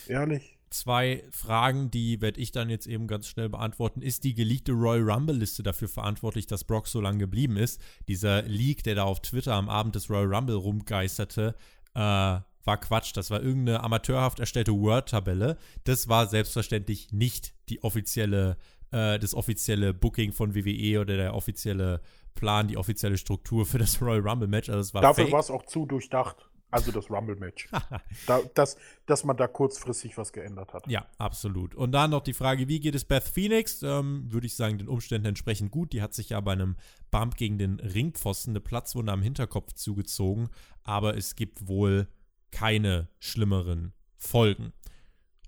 Ehrlich. 0.07 0.57
Zwei 0.71 1.23
Fragen, 1.29 1.91
die 1.91 2.19
werde 2.19 2.41
ich 2.41 2.51
dann 2.51 2.71
jetzt 2.71 2.87
eben 2.87 3.05
ganz 3.05 3.27
schnell 3.27 3.47
beantworten. 3.47 4.01
Ist 4.01 4.23
die 4.23 4.33
geleakte 4.33 4.71
Royal 4.71 5.07
Rumble-Liste 5.07 5.61
dafür 5.61 5.87
verantwortlich, 5.87 6.47
dass 6.47 6.63
Brock 6.63 6.87
so 6.87 6.99
lange 6.99 7.19
geblieben 7.19 7.57
ist? 7.57 7.79
Dieser 8.07 8.41
Leak, 8.41 8.83
der 8.83 8.95
da 8.95 9.03
auf 9.03 9.21
Twitter 9.21 9.53
am 9.53 9.69
Abend 9.69 9.93
des 9.93 10.09
Royal 10.09 10.33
Rumble 10.33 10.55
rumgeisterte, 10.55 11.53
äh, 11.93 11.99
war 11.99 12.77
Quatsch. 12.81 13.15
Das 13.15 13.29
war 13.29 13.41
irgendeine 13.41 13.83
amateurhaft 13.83 14.39
erstellte 14.39 14.71
Word-Tabelle. 14.73 15.57
Das 15.83 16.07
war 16.07 16.27
selbstverständlich 16.27 17.11
nicht 17.11 17.53
die 17.69 17.83
offizielle 17.83 18.51
äh, 18.51 18.78
das 18.91 19.35
offizielle 19.35 19.93
Booking 19.93 20.33
von 20.33 20.55
WWE 20.55 21.01
oder 21.01 21.15
der 21.15 21.35
offizielle 21.35 22.01
Plan, 22.33 22.67
die 22.67 22.77
offizielle 22.77 23.17
Struktur 23.17 23.65
für 23.65 23.77
das 23.77 24.01
Royal 24.01 24.27
Rumble 24.27 24.47
Match. 24.47 24.69
Also 24.69 24.93
war 24.93 25.01
Dafür 25.01 25.31
war 25.31 25.39
es 25.39 25.51
auch 25.51 25.65
zu 25.65 25.85
durchdacht. 25.85 26.49
Also 26.71 26.91
das 26.91 27.09
Rumble-Match. 27.09 27.69
da, 28.27 28.41
dass, 28.53 28.77
dass 29.07 29.23
man 29.23 29.35
da 29.37 29.47
kurzfristig 29.47 30.17
was 30.17 30.31
geändert 30.31 30.73
hat. 30.73 30.87
Ja, 30.87 31.07
absolut. 31.17 31.73
Und 31.73 31.93
dann 31.93 32.11
noch 32.11 32.21
die 32.21 32.33
Frage, 32.33 32.67
wie 32.67 32.79
geht 32.79 32.93
es 32.93 33.05
Beth 33.05 33.23
Phoenix? 33.23 33.81
Ähm, 33.81 34.31
Würde 34.31 34.45
ich 34.45 34.55
sagen, 34.55 34.77
den 34.77 34.87
Umständen 34.87 35.27
entsprechend 35.27 35.71
gut. 35.71 35.93
Die 35.93 36.01
hat 36.01 36.13
sich 36.13 36.29
ja 36.29 36.39
bei 36.41 36.51
einem 36.51 36.75
Bump 37.09 37.37
gegen 37.37 37.57
den 37.57 37.79
Ringpfosten 37.79 38.51
eine 38.51 38.59
Platzwunde 38.59 39.11
am 39.11 39.23
Hinterkopf 39.23 39.73
zugezogen. 39.73 40.49
Aber 40.83 41.17
es 41.17 41.35
gibt 41.35 41.67
wohl 41.67 42.07
keine 42.51 43.09
schlimmeren 43.19 43.93
Folgen. 44.17 44.73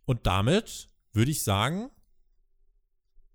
Und 0.05 0.25
damit 0.25 0.89
würde 1.13 1.31
ich 1.31 1.43
sagen, 1.43 1.91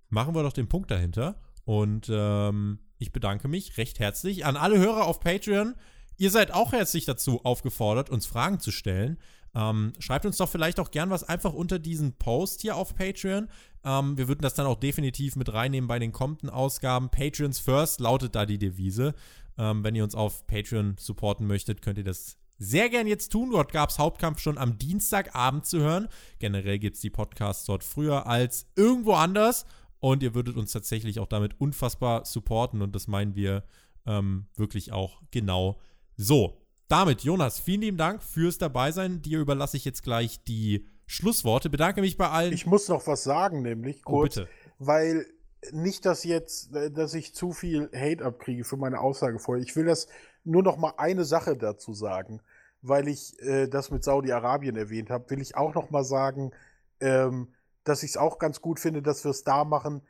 machen 0.08 0.34
wir 0.34 0.42
doch 0.42 0.52
den 0.52 0.68
Punkt 0.68 0.90
dahinter 0.90 1.40
und 1.64 2.08
ähm, 2.10 2.78
ich 2.98 3.12
bedanke 3.12 3.48
mich 3.48 3.76
recht 3.76 3.98
herzlich 3.98 4.46
an 4.46 4.56
alle 4.56 4.78
Hörer 4.78 5.06
auf 5.06 5.20
Patreon. 5.20 5.74
Ihr 6.16 6.30
seid 6.30 6.52
auch 6.52 6.72
herzlich 6.72 7.04
dazu 7.04 7.44
aufgefordert, 7.44 8.08
uns 8.08 8.26
Fragen 8.26 8.58
zu 8.60 8.70
stellen. 8.70 9.18
Ähm, 9.54 9.92
schreibt 9.98 10.26
uns 10.26 10.36
doch 10.36 10.48
vielleicht 10.48 10.80
auch 10.80 10.90
gern 10.90 11.10
was 11.10 11.24
einfach 11.24 11.52
unter 11.52 11.78
diesen 11.78 12.12
Post 12.12 12.62
hier 12.62 12.76
auf 12.76 12.94
Patreon. 12.94 13.48
Ähm, 13.84 14.16
wir 14.16 14.28
würden 14.28 14.42
das 14.42 14.54
dann 14.54 14.66
auch 14.66 14.78
definitiv 14.78 15.36
mit 15.36 15.52
reinnehmen 15.52 15.88
bei 15.88 15.98
den 15.98 16.12
kommenden 16.12 16.50
Ausgaben. 16.50 17.10
Patreons 17.10 17.58
first 17.58 18.00
lautet 18.00 18.34
da 18.34 18.46
die 18.46 18.58
Devise. 18.58 19.14
Ähm, 19.58 19.82
wenn 19.82 19.94
ihr 19.94 20.04
uns 20.04 20.14
auf 20.14 20.46
Patreon 20.46 20.96
supporten 20.98 21.46
möchtet, 21.46 21.82
könnt 21.82 21.98
ihr 21.98 22.04
das 22.04 22.36
sehr 22.58 22.88
gern 22.88 23.06
jetzt 23.06 23.32
tun. 23.32 23.50
Dort 23.50 23.72
gab 23.72 23.90
es 23.90 23.98
Hauptkampf 23.98 24.40
schon 24.40 24.58
am 24.58 24.78
Dienstagabend 24.78 25.66
zu 25.66 25.80
hören. 25.80 26.08
Generell 26.38 26.78
gibt 26.78 26.96
es 26.96 27.02
die 27.02 27.10
Podcasts 27.10 27.64
dort 27.64 27.84
früher 27.84 28.26
als 28.26 28.66
irgendwo 28.76 29.14
anders. 29.14 29.66
Und 30.00 30.22
ihr 30.22 30.34
würdet 30.34 30.56
uns 30.56 30.72
tatsächlich 30.72 31.20
auch 31.20 31.26
damit 31.26 31.60
unfassbar 31.60 32.24
supporten. 32.24 32.82
Und 32.82 32.94
das 32.94 33.08
meinen 33.08 33.34
wir 33.34 33.64
ähm, 34.06 34.46
wirklich 34.56 34.92
auch 34.92 35.22
genau 35.30 35.78
so. 36.16 36.60
Damit, 36.88 37.22
Jonas, 37.22 37.58
vielen 37.58 37.80
lieben 37.80 37.96
Dank 37.96 38.22
fürs 38.22 38.58
Dabeisein. 38.58 39.22
Dir 39.22 39.40
überlasse 39.40 39.76
ich 39.76 39.84
jetzt 39.84 40.02
gleich 40.02 40.44
die 40.44 40.86
Schlussworte. 41.06 41.70
Bedanke 41.70 42.00
mich 42.00 42.16
bei 42.16 42.28
allen. 42.28 42.52
Ich 42.52 42.66
muss 42.66 42.88
noch 42.88 43.06
was 43.06 43.24
sagen, 43.24 43.62
nämlich 43.62 44.02
oh, 44.06 44.10
kurz, 44.10 44.38
oh, 44.38 44.44
weil 44.78 45.26
nicht, 45.72 46.04
dass 46.06 46.24
jetzt, 46.24 46.70
dass 46.92 47.14
ich 47.14 47.34
zu 47.34 47.52
viel 47.52 47.90
Hate 47.94 48.24
abkriege 48.24 48.64
für 48.64 48.76
meine 48.76 49.00
Aussage 49.00 49.38
vorher. 49.38 49.64
Ich 49.64 49.74
will 49.74 49.86
das 49.86 50.06
nur 50.44 50.62
noch 50.62 50.76
mal 50.76 50.94
eine 50.96 51.24
Sache 51.24 51.56
dazu 51.56 51.92
sagen, 51.92 52.40
weil 52.82 53.08
ich 53.08 53.40
äh, 53.40 53.66
das 53.66 53.90
mit 53.90 54.04
Saudi-Arabien 54.04 54.76
erwähnt 54.76 55.10
habe, 55.10 55.28
will 55.30 55.40
ich 55.40 55.56
auch 55.56 55.74
noch 55.74 55.90
mal 55.90 56.04
sagen, 56.04 56.52
ähm, 57.00 57.48
dass 57.86 58.02
ich 58.02 58.10
es 58.10 58.16
auch 58.16 58.38
ganz 58.38 58.60
gut 58.60 58.80
finde, 58.80 59.00
dass 59.00 59.24
wir 59.24 59.30
es 59.30 59.44
da 59.44 59.64
machen, 59.64 60.02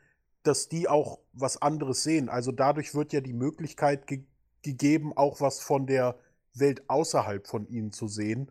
dass 0.43 0.69
die 0.69 0.89
auch 0.89 1.21
was 1.33 1.61
anderes 1.61 2.03
sehen. 2.03 2.29
Also 2.29 2.51
dadurch 2.51 2.95
wird 2.95 3.13
ja 3.13 3.21
die 3.21 3.35
Möglichkeit 3.35 4.07
ge 4.07 4.25
gegeben, 4.63 5.17
auch 5.17 5.41
was 5.41 5.61
von 5.61 5.87
der 5.87 6.19
Welt 6.53 6.91
außerhalb 6.91 7.47
von 7.47 7.69
ihnen 7.69 7.93
zu 7.93 8.09
sehen. 8.09 8.51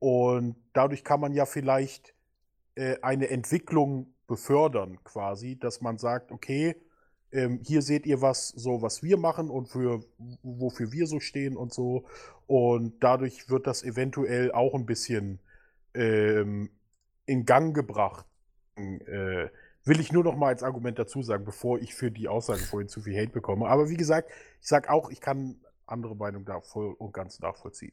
Und 0.00 0.56
dadurch 0.72 1.04
kann 1.04 1.20
man 1.20 1.34
ja 1.34 1.46
vielleicht 1.46 2.14
äh, 2.74 2.96
eine 3.00 3.30
Entwicklung 3.30 4.12
befördern, 4.26 4.98
quasi, 5.04 5.56
dass 5.56 5.80
man 5.80 5.98
sagt, 5.98 6.32
okay, 6.32 6.74
ähm, 7.30 7.60
hier 7.62 7.82
seht 7.82 8.06
ihr 8.06 8.20
was, 8.20 8.48
so 8.48 8.82
was 8.82 9.04
wir 9.04 9.18
machen 9.18 9.50
und 9.50 9.68
für 9.68 10.02
wofür 10.42 10.90
wir 10.90 11.06
so 11.06 11.20
stehen 11.20 11.56
und 11.56 11.72
so. 11.72 12.06
Und 12.48 12.94
dadurch 13.04 13.48
wird 13.48 13.68
das 13.68 13.84
eventuell 13.84 14.50
auch 14.50 14.74
ein 14.74 14.86
bisschen 14.86 15.38
ähm, 15.94 16.70
in 17.26 17.44
Gang 17.46 17.72
gebracht. 17.72 18.26
Äh, 18.76 19.48
will 19.84 20.00
ich 20.00 20.12
nur 20.12 20.24
noch 20.24 20.36
mal 20.36 20.48
als 20.48 20.62
Argument 20.62 20.98
dazu 20.98 21.22
sagen, 21.22 21.44
bevor 21.44 21.78
ich 21.78 21.94
für 21.94 22.10
die 22.10 22.28
Aussage 22.28 22.60
vorhin 22.60 22.88
zu 22.88 23.00
viel 23.00 23.16
Hate 23.16 23.32
bekomme. 23.32 23.66
Aber 23.66 23.88
wie 23.88 23.96
gesagt, 23.96 24.30
ich 24.60 24.68
sage 24.68 24.90
auch, 24.90 25.10
ich 25.10 25.20
kann 25.20 25.56
andere 25.86 26.16
Meinung 26.16 26.44
da 26.44 26.60
voll 26.60 26.94
und 26.98 27.12
ganz 27.12 27.40
nachvollziehen. 27.40 27.92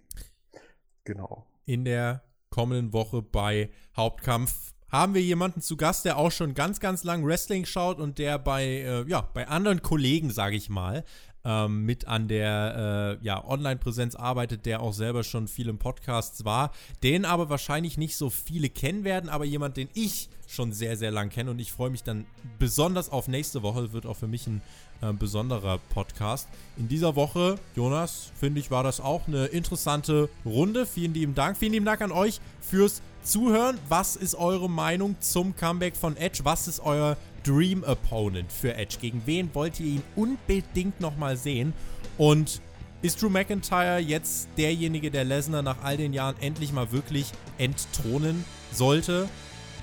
Genau. 1.04 1.46
In 1.66 1.86
der 1.86 2.24
kommenden 2.50 2.94
Woche 2.94 3.22
bei 3.22 3.70
Hauptkampf 3.96 4.74
haben 4.92 5.14
wir 5.14 5.22
jemanden 5.22 5.62
zu 5.62 5.78
Gast, 5.78 6.06
der 6.06 6.18
auch 6.18 6.32
schon 6.32 6.56
ganz, 6.56 6.80
ganz 6.80 7.04
lang 7.04 7.26
Wrestling 7.26 7.66
schaut 7.66 8.00
und 8.00 8.18
der 8.18 8.40
bei, 8.40 8.66
äh, 8.66 9.08
ja, 9.08 9.22
bei 9.22 9.48
anderen 9.48 9.82
Kollegen, 9.84 10.32
sage 10.32 10.56
ich 10.56 10.70
mal, 10.70 11.04
ähm, 11.46 11.86
mit 11.86 12.08
an 12.08 12.28
der 12.28 13.18
äh, 13.22 13.26
ja, 13.26 13.44
Online-Präsenz 13.44 14.16
arbeitet, 14.16 14.66
der 14.66 14.82
auch 14.82 14.94
selber 14.94 15.24
schon 15.24 15.48
viel 15.48 15.70
im 15.70 15.78
Podcasts 15.78 16.46
war, 16.46 16.72
den 17.04 17.26
aber 17.26 17.50
wahrscheinlich 17.50 17.98
nicht 17.98 18.16
so 18.16 18.30
viele 18.30 18.70
kennen 18.70 19.04
werden, 19.04 19.30
aber 19.30 19.46
jemand, 19.46 19.78
den 19.78 19.90
ich 19.94 20.30
schon 20.48 20.74
sehr, 20.74 20.98
sehr 20.98 21.12
lang 21.12 21.30
kenne 21.30 21.52
und 21.52 21.60
ich 21.60 21.72
freue 21.72 21.92
mich 21.92 22.04
dann 22.04 22.26
besonders 22.58 23.10
auf 23.10 23.28
nächste 23.28 23.62
Woche, 23.62 23.94
wird 23.94 24.06
auch 24.06 24.18
für 24.18 24.28
mich 24.28 24.48
ein 24.48 24.62
äh, 25.02 25.14
besonderer 25.14 25.80
Podcast. 25.94 26.48
In 26.78 26.88
dieser 26.88 27.16
Woche, 27.16 27.56
Jonas, 27.76 28.32
finde 28.40 28.60
ich, 28.60 28.72
war 28.72 28.84
das 28.84 29.00
auch 29.00 29.28
eine 29.28 29.46
interessante 29.46 30.30
Runde. 30.46 30.86
Vielen 30.86 31.14
lieben 31.14 31.36
Dank. 31.36 31.58
Vielen 31.58 31.74
lieben 31.74 31.86
Dank 31.86 32.02
an 32.02 32.12
euch 32.12 32.40
fürs 32.62 33.02
Zuhören. 33.24 33.78
Was 33.88 34.16
ist 34.16 34.36
eure 34.36 34.70
Meinung 34.70 35.16
zum 35.20 35.56
Comeback 35.56 35.96
von 35.96 36.18
Edge? 36.18 36.42
Was 36.44 36.68
ist 36.68 36.80
euer 36.82 37.18
Dream 37.44 37.84
Opponent 37.84 38.52
für 38.52 38.76
Edge? 38.76 38.98
Gegen 39.00 39.22
wen 39.26 39.50
wollt 39.54 39.80
ihr 39.80 39.88
ihn 39.88 40.04
unbedingt 40.16 41.00
nochmal 41.00 41.38
sehen? 41.38 41.74
Und 42.18 42.62
ist 43.02 43.22
Drew 43.22 43.30
McIntyre 43.30 44.00
jetzt 44.00 44.50
derjenige, 44.58 45.10
der 45.10 45.24
Lesnar 45.24 45.62
nach 45.62 45.84
all 45.84 45.96
den 45.96 46.12
Jahren 46.12 46.36
endlich 46.42 46.74
mal 46.74 46.92
wirklich 46.92 47.32
entthronen 47.58 48.44
sollte? 48.74 49.30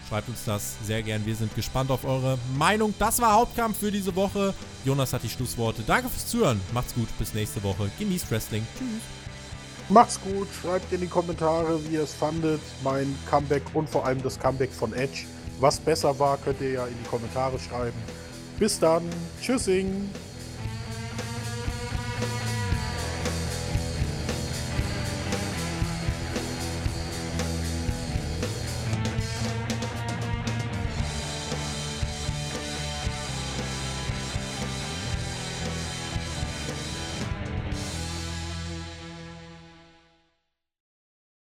Schreibt 0.09 0.29
uns 0.29 0.45
das 0.45 0.77
sehr 0.85 1.03
gern. 1.03 1.27
Wir 1.27 1.35
sind 1.35 1.55
gespannt 1.55 1.91
auf 1.91 2.05
eure 2.05 2.39
Meinung. 2.57 2.95
Das 2.99 3.21
war 3.21 3.33
Hauptkampf 3.35 3.79
für 3.79 3.91
diese 3.91 4.15
Woche. 4.15 4.55
Jonas 4.85 5.13
hat 5.13 5.23
die 5.25 5.29
Schlussworte. 5.29 5.83
Danke 5.85 6.09
fürs 6.09 6.29
Zuhören. 6.29 6.61
Macht's 6.73 6.95
gut. 6.95 7.09
Bis 7.19 7.35
nächste 7.35 7.63
Woche. 7.63 7.91
Genießt 7.99 8.31
Wrestling. 8.31 8.65
Tschüss. 8.79 9.03
Macht's 9.89 10.21
gut. 10.21 10.47
Schreibt 10.63 10.93
in 10.93 11.01
die 11.01 11.09
Kommentare, 11.09 11.81
wie 11.85 11.95
ihr 11.95 12.03
es 12.03 12.15
fandet. 12.15 12.61
Mein 12.85 13.17
Comeback 13.29 13.63
und 13.75 13.89
vor 13.89 14.07
allem 14.07 14.23
das 14.23 14.39
Comeback 14.39 14.73
von 14.73 14.93
Edge. 14.93 15.25
Was 15.59 15.81
besser 15.81 16.17
war, 16.19 16.37
könnt 16.39 16.61
ihr 16.61 16.73
ja 16.73 16.87
in 16.87 16.95
die 17.03 17.09
Kommentare 17.09 17.59
schreiben. 17.59 17.97
Bis 18.59 18.79
dann. 18.79 19.03
Tschüssing. 19.43 20.09